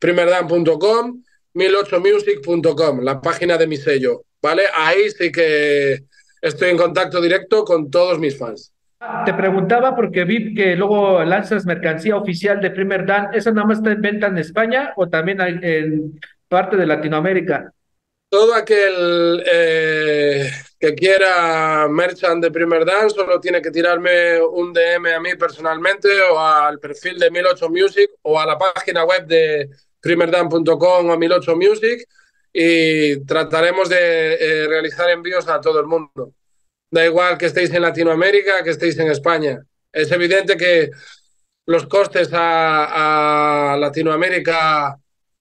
primerdan.com, 0.00 1.22
1008music.com, 1.54 3.00
la 3.02 3.20
página 3.20 3.56
de 3.56 3.66
mi 3.68 3.76
sello, 3.76 4.24
¿vale? 4.42 4.64
Ahí 4.74 5.10
sí 5.10 5.30
que 5.30 6.00
estoy 6.42 6.70
en 6.70 6.76
contacto 6.76 7.20
directo 7.20 7.64
con 7.64 7.90
todos 7.90 8.18
mis 8.18 8.36
fans. 8.36 8.72
Te 9.24 9.32
preguntaba 9.32 9.96
porque 9.96 10.24
vi 10.24 10.54
que 10.54 10.76
luego 10.76 11.24
lanzas 11.24 11.64
mercancía 11.64 12.16
oficial 12.16 12.60
de 12.60 12.70
Primer 12.70 13.06
Dan. 13.06 13.28
¿Esa 13.32 13.50
nada 13.50 13.66
más 13.66 13.78
está 13.78 13.92
en 13.92 14.02
venta 14.02 14.26
en 14.26 14.36
España 14.36 14.92
o 14.96 15.08
también 15.08 15.40
en 15.40 16.20
parte 16.48 16.76
de 16.76 16.86
Latinoamérica? 16.86 17.72
Todo 18.28 18.54
aquel 18.54 19.42
eh, 19.50 20.50
que 20.78 20.94
quiera 20.94 21.88
merchant 21.88 22.42
de 22.42 22.50
Primer 22.50 22.84
Dan 22.84 23.08
solo 23.08 23.40
tiene 23.40 23.62
que 23.62 23.70
tirarme 23.70 24.40
un 24.40 24.72
DM 24.72 25.14
a 25.14 25.20
mí 25.20 25.34
personalmente 25.34 26.08
o 26.30 26.38
al 26.38 26.78
perfil 26.78 27.18
de 27.18 27.30
1008 27.30 27.70
Music 27.70 28.10
o 28.22 28.38
a 28.38 28.46
la 28.46 28.58
página 28.58 29.04
web 29.04 29.26
de 29.26 29.70
primerdan.com 30.00 31.10
o 31.10 31.16
1008 31.16 31.56
Music 31.56 32.04
y 32.52 33.24
trataremos 33.24 33.88
de 33.88 34.34
eh, 34.34 34.66
realizar 34.66 35.08
envíos 35.10 35.48
a 35.48 35.60
todo 35.60 35.80
el 35.80 35.86
mundo. 35.86 36.34
Da 36.90 37.04
igual 37.04 37.38
que 37.38 37.46
estéis 37.46 37.72
en 37.72 37.82
Latinoamérica, 37.82 38.64
que 38.64 38.70
estéis 38.70 38.98
en 38.98 39.08
España. 39.08 39.62
Es 39.92 40.10
evidente 40.10 40.56
que 40.56 40.90
los 41.66 41.86
costes 41.86 42.30
a, 42.32 43.74
a 43.74 43.76
Latinoamérica 43.76 44.96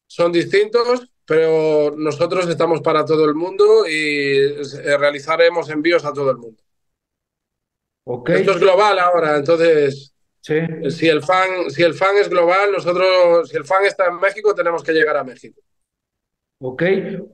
son 0.05 0.31
distintos, 0.31 1.09
pero 1.25 1.93
nosotros 1.95 2.47
estamos 2.47 2.81
para 2.81 3.05
todo 3.05 3.25
el 3.25 3.35
mundo 3.35 3.87
y 3.87 4.37
eh, 4.37 4.97
realizaremos 4.97 5.69
envíos 5.69 6.05
a 6.05 6.13
todo 6.13 6.31
el 6.31 6.37
mundo. 6.37 6.61
Ok, 8.05 8.29
Esto 8.29 8.51
es 8.53 8.59
global 8.59 8.97
ahora, 8.97 9.37
entonces 9.37 10.13
sí. 10.41 10.59
si 10.89 11.07
el 11.07 11.21
fan, 11.23 11.69
si 11.69 11.83
el 11.83 11.93
fan 11.93 12.15
es 12.19 12.29
global, 12.29 12.71
nosotros, 12.71 13.49
si 13.49 13.57
el 13.57 13.65
fan 13.65 13.85
está 13.85 14.07
en 14.07 14.19
México, 14.19 14.53
tenemos 14.55 14.83
que 14.83 14.93
llegar 14.93 15.17
a 15.17 15.23
México. 15.23 15.61
Ok, 16.61 16.83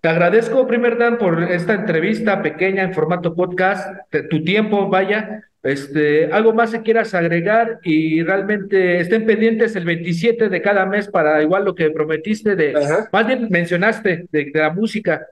te 0.01 0.08
agradezco, 0.08 0.68
Primer 0.68 0.97
Dan, 0.99 1.18
por 1.18 1.41
esta 1.51 1.74
entrevista 1.74 2.43
pequeña 2.43 2.84
en 2.84 2.93
formato 2.93 3.34
podcast, 3.34 3.89
te- 4.12 4.24
tu 4.24 4.43
tiempo, 4.43 4.88
vaya. 4.88 5.49
Este, 5.64 6.26
algo 6.32 6.53
más 6.53 6.70
que 6.72 6.84
quieras 6.84 7.16
agregar 7.16 7.80
y 7.82 8.22
realmente 8.22 8.99
estén 8.99 9.26
pendientes 9.26 9.76
el 9.76 9.84
27 9.84 10.47
de 10.47 10.62
cada 10.62 10.86
mes 10.86 11.08
para 11.08 11.41
igual 11.41 11.66
lo 11.66 11.74
que 11.74 11.89
prometiste 11.89 12.56
de, 12.56 12.76
Ajá. 12.78 13.10
más 13.12 13.26
bien 13.26 13.47
mencionaste 13.49 14.28
de, 14.32 14.45
de 14.53 14.60
la 14.60 14.70
música. 14.70 15.26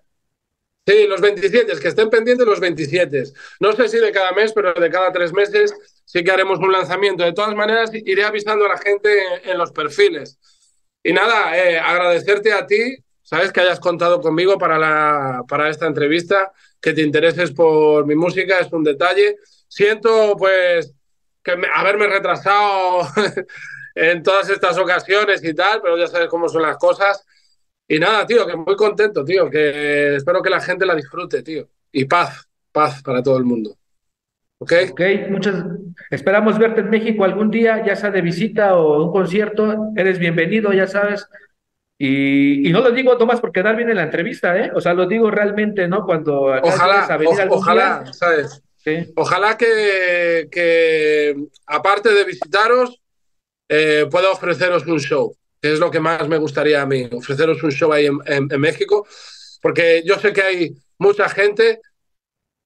Sí, 0.87 1.05
los 1.07 1.21
27, 1.21 1.73
que 1.79 1.87
estén 1.87 2.09
pendientes 2.09 2.47
los 2.47 2.59
27. 2.59 3.23
No 3.59 3.73
sé 3.73 3.87
si 3.87 3.99
de 3.99 4.11
cada 4.11 4.31
mes, 4.31 4.51
pero 4.53 4.73
de 4.73 4.89
cada 4.89 5.11
tres 5.11 5.31
meses 5.31 5.71
sí 6.13 6.23
que 6.23 6.31
haremos 6.31 6.59
un 6.59 6.71
lanzamiento. 6.71 7.23
De 7.23 7.33
todas 7.33 7.55
maneras, 7.55 7.89
iré 7.93 8.23
avisando 8.23 8.65
a 8.65 8.69
la 8.69 8.77
gente 8.77 9.09
en, 9.43 9.49
en 9.51 9.57
los 9.57 9.71
perfiles. 9.71 10.39
Y 11.03 11.11
nada, 11.13 11.57
eh, 11.57 11.79
agradecerte 11.79 12.53
a 12.53 12.65
ti, 12.67 12.97
sabes 13.23 13.51
que 13.51 13.61
hayas 13.61 13.79
contado 13.79 14.21
conmigo 14.21 14.57
para, 14.57 14.77
la, 14.77 15.41
para 15.47 15.69
esta 15.69 15.87
entrevista, 15.87 16.51
que 16.79 16.93
te 16.93 17.01
intereses 17.01 17.51
por 17.51 18.05
mi 18.05 18.15
música, 18.15 18.59
es 18.59 18.71
un 18.71 18.83
detalle. 18.83 19.37
Siento, 19.67 20.35
pues, 20.37 20.93
que 21.43 21.55
me- 21.57 21.67
haberme 21.73 22.07
retrasado 22.07 23.07
en 23.95 24.21
todas 24.23 24.49
estas 24.49 24.77
ocasiones 24.77 25.43
y 25.43 25.53
tal, 25.55 25.81
pero 25.81 25.97
ya 25.97 26.07
sabes 26.07 26.27
cómo 26.29 26.47
son 26.47 26.61
las 26.61 26.77
cosas. 26.77 27.25
Y 27.87 27.99
nada, 27.99 28.25
tío, 28.25 28.45
que 28.47 28.55
muy 28.55 28.75
contento, 28.75 29.25
tío, 29.25 29.49
que 29.49 30.15
espero 30.17 30.41
que 30.41 30.49
la 30.51 30.61
gente 30.61 30.85
la 30.85 30.95
disfrute, 30.95 31.43
tío. 31.43 31.67
Y 31.91 32.05
paz, 32.05 32.47
paz 32.71 33.01
para 33.03 33.23
todo 33.23 33.37
el 33.37 33.43
mundo. 33.45 33.77
¿Ok? 34.63 34.73
Ok, 34.91 35.01
muchas, 35.29 35.55
esperamos 36.09 36.57
verte 36.57 36.79
en 36.81 36.89
México 36.89 37.25
algún 37.25 37.51
día, 37.51 37.83
ya 37.85 37.95
sea 37.97 38.11
de 38.11 38.21
visita 38.21 38.75
o 38.77 39.03
un 39.05 39.11
concierto, 39.11 39.91
eres 39.95 40.19
bienvenido, 40.19 40.71
ya 40.71 40.87
sabes. 40.87 41.27
Y, 41.97 42.67
y 42.69 42.71
no 42.71 42.81
lo 42.81 42.91
digo 42.91 43.17
Tomás 43.17 43.41
por 43.41 43.51
quedar 43.51 43.75
bien 43.75 43.89
en 43.89 43.97
la 43.97 44.03
entrevista, 44.03 44.57
¿eh? 44.57 44.71
O 44.73 44.79
sea, 44.81 44.93
lo 44.93 45.05
digo 45.05 45.29
realmente, 45.29 45.87
¿no? 45.87 46.05
Cuando 46.05 46.43
Ojalá, 46.61 47.05
a 47.05 47.17
venir 47.17 47.37
o- 47.49 47.55
ojalá, 47.55 48.01
día, 48.03 48.13
¿sabes? 48.13 48.61
sí. 48.77 49.11
Ojalá 49.15 49.57
que, 49.57 50.47
que, 50.49 51.35
aparte 51.67 52.09
de 52.13 52.23
visitaros, 52.23 53.01
eh, 53.69 54.05
pueda 54.09 54.31
ofreceros 54.31 54.85
un 54.87 54.99
show, 54.99 55.35
que 55.61 55.73
es 55.73 55.79
lo 55.79 55.91
que 55.91 55.99
más 55.99 56.27
me 56.29 56.37
gustaría 56.37 56.81
a 56.81 56.85
mí, 56.85 57.09
ofreceros 57.11 57.61
un 57.63 57.71
show 57.71 57.91
ahí 57.91 58.05
en, 58.05 58.17
en- 58.25 58.47
en 58.49 58.61
México, 58.61 59.05
porque 59.61 60.03
yo 60.05 60.15
sé 60.19 60.31
que 60.31 60.41
hay 60.41 60.73
mucha 60.97 61.27
gente 61.27 61.79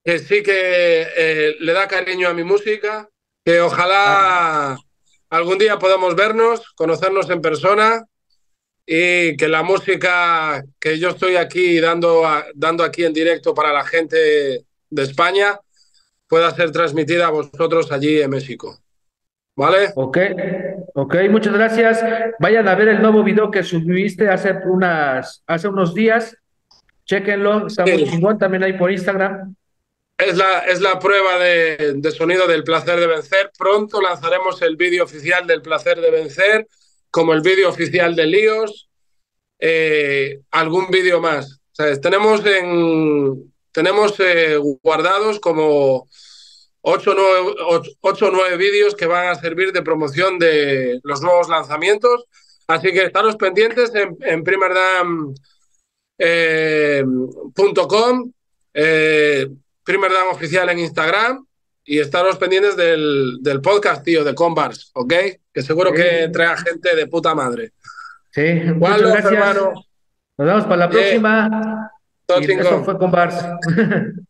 que 0.08 0.20
sí 0.20 0.42
que 0.42 1.02
eh, 1.18 1.56
le 1.60 1.74
da 1.74 1.86
cariño 1.86 2.30
a 2.30 2.34
mi 2.34 2.46
música, 2.46 3.10
que 3.44 3.60
ojalá 3.60 4.78
algún 5.30 5.58
día 5.58 5.78
podamos 5.80 6.16
vernos, 6.16 6.62
conocernos 6.76 7.30
en 7.30 7.42
persona 7.42 8.06
y 8.86 9.36
que 9.36 9.50
la 9.50 9.64
música 9.64 10.64
que 10.80 10.98
yo 10.98 11.10
estoy 11.10 11.36
aquí 11.36 11.82
dando, 11.82 12.26
a- 12.26 12.46
dando 12.56 12.86
aquí 12.86 13.04
en 13.04 13.12
directo 13.12 13.54
para 13.54 13.74
la 13.74 13.84
gente 13.84 14.64
de 14.90 15.04
España 15.04 15.60
pueda 16.26 16.52
ser 16.56 16.72
transmitida 16.72 17.28
a 17.28 17.32
vosotros 17.32 17.92
allí 17.92 18.22
en 18.22 18.30
México. 18.30 18.80
¿Vale? 19.58 19.90
Ok, 19.96 20.20
ok, 20.94 21.16
muchas 21.30 21.52
gracias. 21.54 22.02
Vayan 22.40 22.66
a 22.70 22.76
ver 22.76 22.88
el 22.88 23.02
nuevo 23.02 23.26
video 23.26 23.52
que 23.52 23.62
subiste 23.62 24.30
hace 24.30 24.54
unas, 24.68 25.44
hace 25.48 25.68
unos 25.68 25.94
días. 25.94 26.38
Chéquenlo, 27.04 27.68
está 27.68 27.84
muy 27.86 28.06
Sí. 28.06 28.12
chingón 28.12 28.38
también 28.38 28.64
ahí 28.64 28.74
por 28.78 28.90
Instagram. 28.90 29.54
Es 30.18 30.36
la, 30.36 30.60
es 30.62 30.82
la 30.82 30.98
prueba 30.98 31.38
de, 31.38 31.94
de 31.96 32.12
sonido 32.12 32.48
del 32.48 32.64
placer 32.64 33.00
de 33.00 33.08
vencer. 33.08 33.52
Pronto 33.58 34.02
lanzaremos 34.02 34.62
el 34.64 34.76
vídeo 34.76 35.04
oficial 35.04 35.46
del 35.46 35.62
placer 35.62 36.02
de 36.02 36.10
vencer, 36.10 36.68
como 37.12 37.34
el 37.34 37.42
vídeo 37.42 37.70
oficial 37.70 38.16
de 38.16 38.26
Líos, 38.26 38.90
eh, 39.60 40.40
algún 40.52 40.90
vídeo 40.90 41.22
más. 41.22 41.60
¿Sabes? 41.72 42.02
Tenemos, 42.02 42.44
en, 42.46 43.54
tenemos 43.72 44.20
eh, 44.20 44.58
guardados 44.82 45.40
como 45.40 46.08
8 46.82 47.12
o 47.12 48.32
9 48.32 48.58
vídeos 48.58 48.96
que 48.96 49.06
van 49.06 49.28
a 49.28 49.36
servir 49.36 49.72
de 49.72 49.84
promoción 49.84 50.40
de 50.40 51.00
los 51.04 51.22
nuevos 51.22 51.50
lanzamientos. 51.50 52.26
Así 52.66 52.92
que 52.92 53.04
estaros 53.04 53.36
pendientes 53.36 53.94
en, 53.94 54.18
en 54.22 54.44
primerdam.com. 54.44 55.36
Eh, 58.74 58.74
eh, 58.74 59.48
Primer 59.88 60.12
Dan 60.12 60.28
Oficial 60.32 60.70
en 60.70 60.80
Instagram 60.80 61.46
y 61.86 62.00
estaros 62.00 62.38
pendientes 62.38 62.76
del, 62.76 63.38
del 63.42 63.62
podcast, 63.62 64.04
tío, 64.04 64.24
de 64.26 64.36
Combars, 64.36 64.92
¿ok? 64.94 65.14
Que 65.54 65.62
seguro 65.62 65.94
que 65.94 66.30
trae 66.32 66.58
gente 66.58 66.94
de 66.94 67.08
puta 67.08 67.34
madre. 67.34 67.72
Sí, 68.32 68.42
muchas 68.76 69.02
gracias. 69.02 69.26
hermano. 69.32 69.74
Nos 70.38 70.48
vemos 70.48 70.64
para 70.66 70.76
la 70.76 70.88
Bien. 70.88 71.02
próxima. 71.22 71.92
Todo 72.26 72.42
Y 72.42 72.52
esto 72.52 72.84
fue 72.84 72.98
con 72.98 73.10
Bars. 73.12 73.36